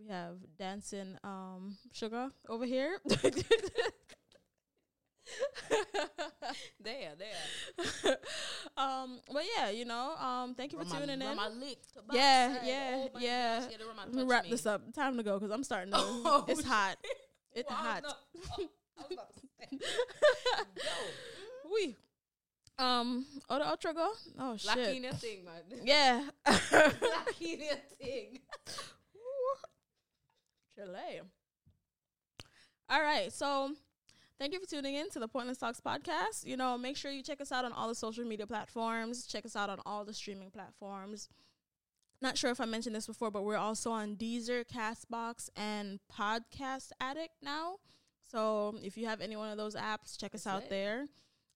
we 0.00 0.08
have 0.12 0.36
dancing 0.58 1.16
um 1.24 1.76
sugar 1.92 2.28
over 2.48 2.64
here. 2.64 2.98
There, 6.82 7.10
there. 7.18 8.16
um, 8.76 9.20
but 9.32 9.44
yeah, 9.56 9.70
you 9.70 9.84
know, 9.84 10.14
um, 10.16 10.54
thank 10.54 10.72
you 10.72 10.78
for 10.78 10.84
Roma- 10.84 11.00
tuning 11.06 11.20
in. 11.20 11.28
Roma 11.28 11.50
licked 11.54 11.94
the 11.94 12.02
Yeah, 12.12 12.58
yeah, 12.64 12.90
Oh 13.04 13.10
my 13.14 13.20
yeah. 13.20 13.60
gosh, 13.60 13.76
the 13.78 13.84
Roma 13.86 14.02
Let 14.06 14.14
me 14.14 14.22
wrap 14.24 14.44
me. 14.44 14.50
this 14.50 14.66
up. 14.66 14.92
Time 14.94 15.16
to 15.18 15.22
go 15.22 15.38
because 15.38 15.52
I'm 15.52 15.62
starting 15.62 15.92
to. 15.92 15.98
Oh, 16.00 16.44
it's 16.48 16.64
hot. 16.64 16.96
It's 17.52 17.70
Wow, 17.70 17.76
hot. 17.76 18.02
Oh, 18.06 18.16
I 18.98 19.02
was 19.02 19.12
about 19.12 19.34
to 19.34 19.40
say. 19.40 19.78
Yo. 20.76 21.70
We. 21.72 21.96
Um. 22.78 23.26
Oh, 23.48 23.58
the 23.58 23.64
outro 23.64 23.94
go. 23.94 24.10
Oh 24.38 24.56
shit. 24.56 24.66
Lucky 24.76 24.96
in 25.06 25.12
thing, 25.14 25.44
man. 25.44 25.80
Yeah. 25.84 26.22
Lucky 26.72 27.52
in 27.52 27.76
thing. 28.00 28.38
Chile. 30.80 31.20
All 32.88 33.02
right. 33.02 33.32
So 33.32 33.72
thank 34.38 34.52
you 34.52 34.60
for 34.60 34.66
tuning 34.66 34.94
in 34.94 35.10
to 35.10 35.18
the 35.18 35.28
Pointlesss 35.28 35.58
Talks 35.58 35.80
podcast. 35.80 36.44
You 36.44 36.56
know, 36.56 36.76
make 36.78 36.96
sure 36.96 37.10
you 37.10 37.22
check 37.22 37.40
us 37.40 37.52
out 37.52 37.64
on 37.64 37.72
all 37.72 37.88
the 37.88 37.94
social 37.94 38.24
media 38.24 38.46
platforms. 38.46 39.26
Check 39.26 39.44
us 39.44 39.56
out 39.56 39.70
on 39.70 39.78
all 39.86 40.04
the 40.04 40.14
streaming 40.14 40.50
platforms. 40.50 41.28
Not 42.22 42.36
sure 42.36 42.50
if 42.50 42.60
I 42.60 42.66
mentioned 42.66 42.94
this 42.94 43.06
before, 43.06 43.30
but 43.30 43.44
we're 43.44 43.56
also 43.56 43.90
on 43.90 44.16
Deezer, 44.16 44.64
Castbox, 44.66 45.48
and 45.56 46.00
Podcast 46.12 46.90
Addict 47.00 47.34
now. 47.42 47.76
So 48.30 48.76
if 48.82 48.96
you 48.96 49.06
have 49.06 49.20
any 49.20 49.36
one 49.36 49.50
of 49.50 49.56
those 49.56 49.74
apps, 49.74 50.18
check 50.18 50.34
us 50.34 50.46
out 50.46 50.62
lit. 50.62 50.70
there. 50.70 51.06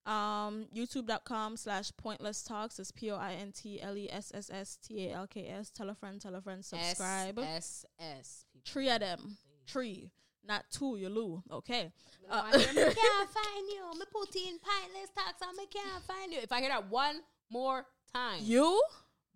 Um, 0.06 0.66
YouTube.com 0.74 1.56
slash 1.56 1.90
pointlesss 1.92 2.46
talks 2.46 2.78
is 2.78 2.92
P 2.92 3.10
O 3.10 3.16
I 3.16 3.32
N 3.34 3.52
T 3.52 3.80
L 3.80 3.96
E 3.96 4.08
S 4.10 4.32
S 4.34 4.50
S 4.52 4.76
T 4.76 5.08
A 5.08 5.14
L 5.14 5.26
K 5.26 5.48
S. 5.48 5.70
Tell 5.70 5.88
a 5.88 5.94
friend, 5.94 6.20
tell 6.20 6.34
a 6.34 6.42
friend, 6.42 6.64
subscribe. 6.64 7.38
S 7.38 7.86
S. 7.98 8.44
Three 8.66 8.88
of 8.90 9.00
them. 9.00 9.36
Three. 9.66 10.10
Not 10.46 10.64
two, 10.70 10.96
you 10.98 11.08
loo. 11.08 11.42
Okay. 11.50 11.90
Uh, 12.30 12.34
Uh, 12.34 12.42
I 12.46 12.50
can't 12.58 13.30
find 13.30 13.68
you. 13.68 13.98
Me 13.98 14.04
put 14.12 14.34
in 14.36 14.58
pointlesss 14.58 15.14
talks 15.14 15.56
me 15.56 15.66
can't 15.66 16.02
find 16.04 16.32
you. 16.32 16.40
If 16.42 16.52
I 16.52 16.60
hear 16.60 16.68
that 16.70 16.90
one 16.90 17.20
more 17.50 17.86
time, 18.12 18.40
You? 18.42 18.80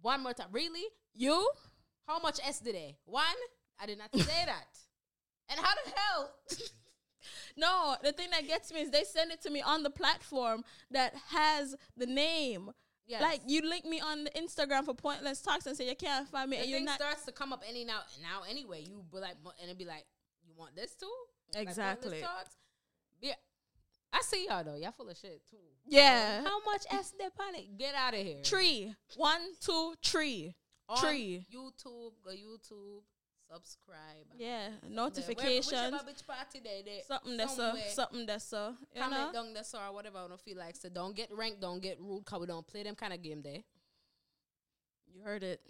one 0.03 0.22
more 0.22 0.33
time, 0.35 0.49
really? 0.53 0.85
You? 1.14 1.51
How 2.07 2.18
much 2.20 2.41
S 2.45 2.61
did 2.61 2.74
they? 2.74 2.97
One? 3.05 3.24
I 3.81 3.87
did 3.87 3.99
not 3.99 4.11
say 4.14 4.45
that. 4.47 4.68
And 5.49 5.61
how 5.61 5.74
the 5.85 5.91
hell? 5.97 6.31
No, 7.57 7.97
the 8.03 8.12
thing 8.12 8.31
that 8.31 8.47
gets 8.47 8.72
me 8.72 8.81
is 8.83 8.91
they 8.91 9.03
send 9.03 9.33
it 9.33 9.43
to 9.43 9.51
me 9.51 9.61
on 9.61 9.83
the 9.83 9.91
platform 9.91 10.62
that 10.93 11.14
has 11.31 11.74
the 11.97 12.07
name. 12.07 12.70
Yes. 13.09 13.22
Like 13.22 13.40
you 13.46 13.62
link 13.62 13.86
me 13.86 14.00
on 14.00 14.24
the 14.24 14.30
Instagram 14.30 14.84
for 14.84 14.94
pointlesss 14.94 15.42
talks 15.42 15.66
and 15.66 15.74
say 15.76 15.88
you 15.88 15.96
can't 15.96 16.28
find 16.28 16.50
me 16.50 16.59
the 16.59 16.62
and 16.62 16.70
you're 16.70 16.78
thing 16.78 16.84
not 16.84 17.00
starts 17.00 17.24
to 17.24 17.32
come 17.32 17.54
up 17.54 17.62
any 17.66 17.84
now 17.84 18.00
now 18.22 18.42
anyway. 18.48 18.84
You 18.86 19.02
be 19.11 19.18
like, 19.18 19.36
and 19.61 19.64
it'd 19.64 19.78
be 19.78 19.86
like, 19.86 20.04
you 20.46 20.52
want 20.56 20.76
this 20.76 20.94
too? 20.94 21.06
Like, 21.54 21.66
pointless 21.66 21.78
Exactly. 21.78 22.20
talks? 22.20 22.56
Yeah. 23.22 23.32
I 24.12 24.20
see 24.20 24.46
y'all 24.46 24.62
though. 24.62 24.76
Y'all 24.76 24.92
full 24.92 25.09
of 25.09 25.16
shit 25.16 25.40
too. 25.50 25.56
Yeah. 25.86 26.42
How 26.44 26.62
much 26.64 26.84
S 26.90 27.14
they 27.18 27.28
panic? 27.36 27.78
Get 27.78 27.94
out 27.94 28.12
of 28.12 28.20
here. 28.20 28.42
tree. 28.42 28.94
One, 29.16 29.40
two, 29.61 29.94
tree. 30.02 30.54
On 30.90 30.98
Tree. 30.98 31.46
YouTube. 31.54 32.12
Go 32.24 32.30
YouTube. 32.30 33.02
Subscribe. 33.53 34.26
Yeah. 34.36 34.68
There. 34.82 34.90
Notifications. 34.90 35.66
Whichever 35.66 35.99
party 36.26 36.61
there, 36.62 36.82
there. 36.84 37.03
Something 37.07 37.36
that's 37.36 37.59
a 37.59 37.74
something 37.90 38.26
that's 38.26 38.53
a 38.53 38.74
you 38.94 39.01
know? 39.01 39.09
Comment 39.09 39.32
down 39.32 39.55
there 39.55 39.80
or 39.88 39.94
whatever 39.94 40.18
I 40.18 40.28
don't 40.28 40.40
feel 40.40 40.59
like. 40.59 40.76
So 40.76 40.88
don't 40.88 41.16
get 41.16 41.30
ranked, 41.32 41.61
don't 41.61 41.80
get 41.80 41.99
rude, 42.01 42.24
cause 42.24 42.40
we 42.40 42.46
don't 42.46 42.66
play 42.66 42.82
them 42.82 42.94
kind 42.94 43.12
of 43.12 43.22
game 43.22 43.42
there. 43.42 43.62
You 45.14 45.22
heard 45.22 45.42
it. 45.42 45.61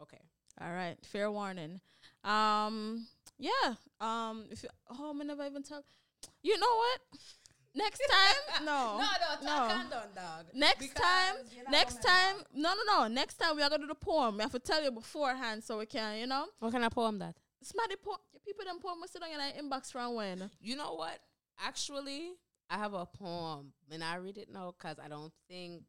Okay. 0.00 0.20
All 0.60 0.72
right, 0.72 0.96
fair 1.04 1.30
warning. 1.30 1.80
Um, 2.24 3.06
yeah. 3.38 3.74
Um, 4.00 4.44
if 4.50 4.62
you, 4.62 4.68
oh, 4.90 5.16
I 5.18 5.24
never 5.24 5.46
even 5.46 5.62
tell. 5.62 5.82
You 6.42 6.58
know 6.58 6.76
what? 6.76 7.00
Next 7.74 8.02
time, 8.10 8.64
no, 8.66 8.98
no, 8.98 8.98
no, 8.98 9.46
no. 9.46 9.46
talk 9.46 9.70
on 9.70 9.90
down, 9.90 10.02
dog. 10.14 10.46
Next 10.54 10.78
Because 10.78 11.00
time, 11.00 11.34
next 11.70 12.02
gonna 12.02 12.34
time, 12.36 12.44
no, 12.54 12.74
no, 12.74 12.98
no. 13.00 13.08
Next 13.08 13.36
time 13.36 13.56
we 13.56 13.62
are 13.62 13.70
gonna 13.70 13.82
do 13.84 13.88
the 13.88 13.94
poem. 13.94 14.36
We 14.36 14.42
have 14.42 14.52
to 14.52 14.58
tell 14.58 14.82
you 14.82 14.90
beforehand 14.90 15.64
so 15.64 15.78
we 15.78 15.86
can, 15.86 16.18
you 16.18 16.26
know. 16.26 16.46
What 16.58 16.72
kind 16.72 16.84
of 16.84 16.92
poem 16.92 17.18
that? 17.20 17.34
Somebody 17.62 17.96
po- 17.96 18.20
people 18.44 18.64
them 18.64 18.78
poem 18.80 18.98
we 19.00 19.08
sit 19.08 19.22
on 19.22 19.30
your 19.30 19.40
inbox 19.62 19.90
from 19.90 20.14
when. 20.14 20.50
You 20.60 20.76
know 20.76 20.94
what? 20.94 21.18
Actually, 21.64 22.32
I 22.68 22.76
have 22.76 22.92
a 22.92 23.06
poem, 23.06 23.72
and 23.90 24.04
I 24.04 24.16
read 24.16 24.36
it 24.36 24.48
now 24.52 24.74
because 24.76 24.98
I 25.02 25.08
don't 25.08 25.32
think, 25.48 25.82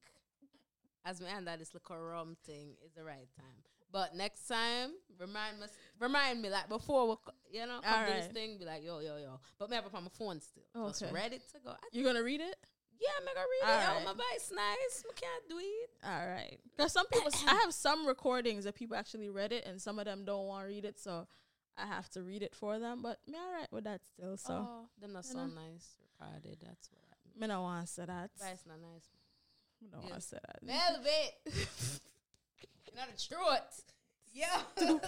as 1.03 1.19
me 1.19 1.27
and 1.35 1.47
that 1.47 1.59
this 1.59 1.73
little 1.73 1.97
rum 1.97 2.37
thing 2.45 2.75
is 2.85 2.93
the 2.93 3.03
right 3.03 3.27
time. 3.35 3.63
But 3.93 4.15
next 4.15 4.47
time, 4.47 4.89
remind 5.19 5.59
me, 5.59 5.67
remind 5.99 6.41
me 6.41 6.49
like 6.49 6.67
before 6.67 7.07
we, 7.07 7.59
you 7.59 7.65
know, 7.67 7.79
come 7.83 8.07
do 8.07 8.13
this 8.13 8.27
thing. 8.33 8.57
Be 8.57 8.65
like, 8.65 8.83
yo, 8.83 8.99
yo, 8.99 9.17
yo. 9.17 9.39
But 9.59 9.69
me 9.69 9.75
have 9.75 9.85
it 9.85 9.93
on 9.93 10.03
my 10.03 10.09
phone 10.17 10.41
still, 10.41 10.87
just 10.87 11.03
Okay. 11.03 11.13
ready 11.13 11.37
to 11.37 11.59
go. 11.63 11.69
I, 11.69 11.75
You 11.91 12.03
gonna 12.03 12.23
read 12.23 12.41
it? 12.41 12.55
yeah, 12.99 13.09
I'm 13.19 13.25
gonna 13.25 13.45
read 13.45 13.69
it. 13.69 13.87
Alright. 13.87 14.01
Oh, 14.01 14.05
my 14.05 14.13
voice 14.13 14.51
nice. 14.51 15.03
We 15.07 15.13
can't 15.15 15.47
do 15.47 15.59
it. 15.59 15.89
All 16.03 16.27
right. 16.27 16.59
Because 16.75 16.91
some 16.91 17.05
people, 17.13 17.29
I 17.47 17.53
have 17.63 17.71
some 17.73 18.07
recordings 18.07 18.63
that 18.65 18.73
people 18.73 18.97
actually 18.97 19.29
read 19.29 19.51
it, 19.51 19.63
and 19.65 19.79
some 19.79 19.99
of 19.99 20.05
them 20.05 20.25
don't 20.25 20.47
want 20.47 20.63
to 20.65 20.73
read 20.73 20.85
it, 20.85 20.99
so 20.99 21.27
I 21.77 21.85
have 21.85 22.09
to 22.11 22.23
read 22.23 22.41
it 22.41 22.55
for 22.55 22.79
them. 22.79 23.01
But 23.03 23.19
me 23.27 23.35
all 23.37 23.51
right 23.53 23.71
with 23.71 23.83
that 23.83 24.01
still. 24.05 24.37
So 24.37 24.53
oh, 24.53 24.85
them 24.99 25.13
not 25.13 25.25
so 25.25 25.45
nice 25.45 25.97
recorded. 26.19 26.57
That's 26.65 26.89
what 26.89 27.01
I 27.11 27.15
mean. 27.29 27.41
me 27.41 27.47
no 27.53 27.61
want 27.61 27.85
to 27.85 27.93
say 27.93 28.05
that. 28.05 28.31
Voice 28.39 28.63
not 28.67 28.79
nice. 28.81 29.09
Me 29.83 29.89
no 29.91 29.99
want 29.99 30.15
to 30.15 30.21
say 30.21 30.37
that. 30.41 30.59
Velvet. 30.63 31.99
you 32.87 32.95
know 32.95 33.03
the 33.11 33.21
truth. 33.21 33.83
Yeah. 34.33 34.61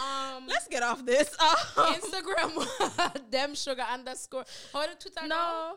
um. 0.00 0.46
Let's 0.46 0.68
get 0.68 0.82
off 0.82 1.04
this. 1.04 1.34
Um, 1.40 1.56
Instagram 1.94 3.30
them 3.30 3.54
sugar 3.54 3.82
underscore. 3.82 4.44
How 4.72 4.86
the 4.86 4.94
Twitter? 4.94 5.26
no. 5.26 5.74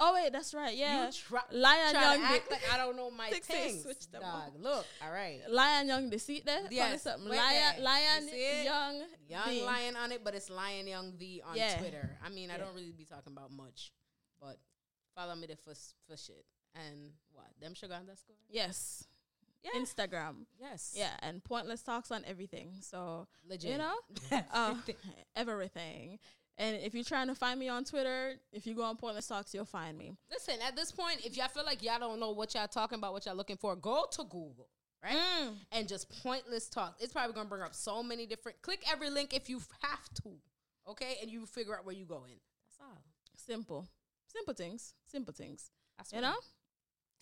Oh 0.00 0.12
wait, 0.12 0.32
that's 0.32 0.52
right. 0.52 0.76
Yeah. 0.76 1.06
You 1.06 1.12
try, 1.12 1.40
Lion 1.52 1.92
try 1.94 2.14
Young. 2.16 2.24
act 2.24 2.50
like 2.50 2.62
I 2.74 2.76
don't 2.78 2.96
know 2.96 3.12
my 3.12 3.30
things. 3.30 3.84
them 4.10 4.22
Dog, 4.22 4.50
look. 4.58 4.84
All 5.00 5.12
right. 5.12 5.38
Lion 5.48 5.86
Young 5.86 6.10
deceit 6.10 6.44
there. 6.44 6.62
Call 6.62 6.68
Yes, 6.72 7.02
something. 7.02 7.28
Lion. 7.28 7.80
Lion 7.82 8.28
You? 8.28 8.64
Young 8.64 9.02
Young 9.28 9.48
V. 9.48 9.62
Lion 9.64 9.94
on 9.96 10.10
it, 10.10 10.24
but 10.24 10.34
it's 10.34 10.50
Lion 10.50 10.88
Young 10.88 11.12
V 11.12 11.42
on 11.48 11.56
Yeah. 11.56 11.78
Twitter. 11.78 12.18
I 12.24 12.28
mean, 12.28 12.50
I 12.50 12.58
don't 12.58 12.74
really 12.74 12.90
be 12.90 13.04
talking 13.04 13.32
about 13.32 13.52
much, 13.52 13.92
but 14.40 14.58
follow 15.14 15.36
me 15.36 15.46
there 15.46 15.56
for 15.56 15.74
for 16.08 16.16
shit. 16.16 16.44
And 16.74 17.12
what? 17.32 17.46
Them 17.60 17.74
sugar 17.74 17.94
underscore? 17.94 18.34
Yes. 18.50 19.06
Yeah. 19.64 19.80
Instagram. 19.80 20.44
yes. 20.60 20.92
Yeah, 20.96 21.10
and 21.20 21.42
pointlesss 21.42 21.82
talks 21.84 22.10
on 22.10 22.22
everything. 22.26 22.74
So 22.80 23.26
Legit. 23.48 23.70
you 23.72 23.78
know, 23.78 23.94
uh, 24.52 24.74
everything. 25.36 26.18
And 26.58 26.76
if 26.76 26.94
you're 26.94 27.02
trying 27.02 27.26
to 27.28 27.34
find 27.34 27.58
me 27.58 27.68
on 27.68 27.82
Twitter, 27.84 28.34
if 28.52 28.64
you 28.66 28.74
go 28.74 28.82
on 28.84 28.96
Pointlesss 28.96 29.26
Talks, 29.28 29.52
you'll 29.52 29.64
find 29.64 29.98
me. 29.98 30.14
Listen, 30.30 30.54
at 30.64 30.76
this 30.76 30.92
point, 30.92 31.26
if 31.26 31.36
y'all 31.36 31.48
feel 31.48 31.64
like 31.64 31.82
y'all 31.82 31.98
don't 31.98 32.20
know 32.20 32.30
what 32.30 32.54
y'all 32.54 32.68
talking 32.68 32.98
about, 32.98 33.12
what 33.12 33.26
y'all 33.26 33.34
looking 33.34 33.56
for, 33.56 33.74
go 33.74 34.04
to 34.12 34.22
Google, 34.22 34.68
right? 35.02 35.16
Mm. 35.16 35.54
And 35.72 35.88
just 35.88 36.08
pointless 36.22 36.68
talk. 36.68 36.96
It's 37.00 37.12
probably 37.12 37.34
gonna 37.34 37.48
bring 37.48 37.62
up 37.62 37.74
so 37.74 38.04
many 38.04 38.24
different. 38.26 38.62
Click 38.62 38.84
every 38.88 39.10
link 39.10 39.34
if 39.34 39.48
you 39.50 39.60
have 39.82 40.08
to, 40.22 40.30
okay? 40.88 41.16
And 41.22 41.28
you 41.28 41.44
figure 41.44 41.76
out 41.76 41.84
where 41.84 41.94
you 41.94 42.04
going. 42.04 42.38
That's 42.68 42.78
all. 42.88 43.02
Simple, 43.36 43.88
simple 44.32 44.54
things, 44.54 44.94
simple 45.10 45.34
things. 45.34 45.70
That's 45.98 46.12
You 46.12 46.20
know. 46.20 46.34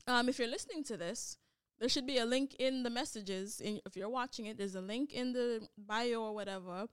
um, 0.08 0.28
if 0.28 0.38
you're 0.38 0.46
listening 0.48 0.84
to 0.84 0.98
this, 0.98 1.38
there 1.82 1.88
should 1.88 2.06
be 2.06 2.18
a 2.18 2.24
link 2.24 2.54
in 2.60 2.84
the 2.84 2.90
messages. 2.90 3.60
In, 3.60 3.80
if 3.84 3.96
you're 3.96 4.08
watching 4.08 4.46
it, 4.46 4.56
there's 4.56 4.76
a 4.76 4.80
link 4.80 5.12
in 5.12 5.32
the 5.32 5.66
bio 5.76 6.22
or 6.22 6.32
whatever. 6.32 6.86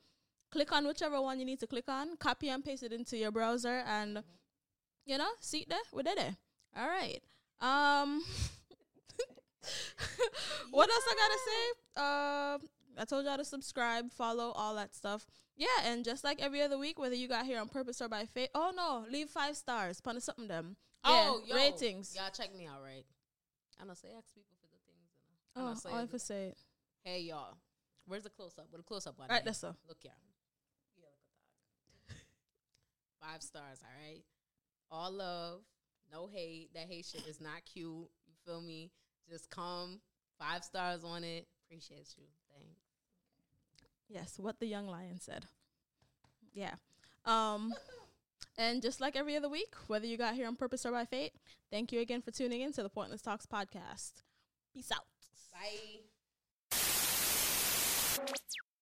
Click 0.51 0.71
on 0.71 0.87
whichever 0.87 1.21
one 1.21 1.37
you 1.37 1.45
need 1.45 1.59
to 1.59 1.67
click 1.67 1.87
on, 1.87 2.17
copy 2.17 2.49
and 2.49 2.65
paste 2.65 2.81
it 2.81 2.91
into 2.91 3.15
your 3.15 3.29
browser, 3.29 3.83
and 3.85 4.23
you 5.05 5.19
know, 5.19 5.29
see 5.41 5.59
it 5.59 5.69
there. 5.69 5.77
We're 5.93 6.01
there. 6.01 6.35
All 6.75 6.87
right. 6.87 7.21
Um, 7.61 8.23
what 10.71 10.89
else 10.89 11.03
I 11.07 11.15
gotta 11.15 11.39
say? 11.45 11.71
Uh, 11.95 12.57
I 12.99 13.05
told 13.05 13.25
y'all 13.25 13.37
to 13.37 13.45
subscribe, 13.45 14.11
follow, 14.11 14.51
all 14.55 14.73
that 14.73 14.95
stuff. 14.95 15.27
Yeah, 15.55 15.67
and 15.85 16.03
just 16.03 16.23
like 16.23 16.41
every 16.41 16.63
other 16.63 16.79
week, 16.79 16.97
whether 16.97 17.13
you 17.13 17.27
got 17.27 17.45
here 17.45 17.61
on 17.61 17.69
purpose 17.69 18.01
or 18.01 18.09
by 18.09 18.25
fate. 18.25 18.49
Oh 18.55 18.71
no, 18.75 19.05
leave 19.07 19.29
five 19.29 19.55
stars. 19.55 20.01
Punish 20.01 20.23
something 20.23 20.47
them. 20.47 20.77
Oh, 21.03 21.43
yeah, 21.45 21.53
yo, 21.53 21.61
ratings. 21.61 22.15
Y'all 22.15 22.31
check 22.33 22.55
me 22.57 22.65
out, 22.65 22.81
right? 22.83 23.05
I 23.81 23.85
don't 23.85 23.95
say 23.95 24.09
ask 24.17 24.27
people 24.35 24.51
for 24.59 24.67
the 24.67 24.75
things. 24.83 25.15
And 25.23 25.31
I, 25.31 25.38
Oh, 25.55 25.75
all 25.85 25.95
I 25.95 26.05
to 26.05 26.19
say 26.19 26.47
it. 26.47 26.57
Hey 27.03 27.21
y'all, 27.21 27.57
where's 28.07 28.23
the 28.23 28.29
close 28.29 28.53
up? 28.57 28.67
What 28.69 28.79
a 28.79 28.83
close 28.83 29.07
up 29.07 29.15
on? 29.19 29.27
Right, 29.29 29.43
that's 29.43 29.59
so. 29.59 29.75
Look 29.87 29.97
here. 30.01 30.11
Yeah, 30.97 31.07
look 31.07 32.09
at 32.09 32.15
that. 33.19 33.31
Five 33.33 33.41
stars, 33.41 33.79
all 33.83 34.07
right. 34.07 34.23
All 34.91 35.11
love, 35.11 35.61
no 36.11 36.27
hate. 36.27 36.69
That 36.73 36.87
hate 36.87 37.05
shit 37.05 37.25
is 37.27 37.39
not 37.39 37.65
cute. 37.71 37.87
You 37.87 38.33
feel 38.45 38.61
me? 38.61 38.91
Just 39.29 39.49
come. 39.49 39.99
Five 40.39 40.63
stars 40.63 41.03
on 41.03 41.23
it. 41.23 41.47
Appreciate 41.65 42.15
you. 42.17 42.25
Thanks. 42.53 42.79
Yes, 44.07 44.39
what 44.39 44.59
the 44.59 44.65
young 44.65 44.87
lion 44.87 45.19
said. 45.19 45.45
Yeah. 46.53 46.75
Um 47.25 47.73
and 48.57 48.81
just 48.81 48.99
like 48.99 49.15
every 49.15 49.35
other 49.35 49.49
week, 49.49 49.73
whether 49.87 50.07
you 50.07 50.17
got 50.17 50.35
here 50.35 50.47
on 50.47 50.55
purpose 50.55 50.85
or 50.85 50.91
by 50.91 51.05
fate, 51.05 51.33
thank 51.71 51.91
you 51.91 51.99
again 52.01 52.21
for 52.21 52.31
tuning 52.31 52.61
in 52.61 52.73
to 52.73 52.83
the 52.83 52.89
Pointlesss 52.89 53.21
Talks 53.21 53.45
podcast. 53.45 54.23
Peace 54.73 54.91
out. 54.91 55.05
Bye. 55.59 55.99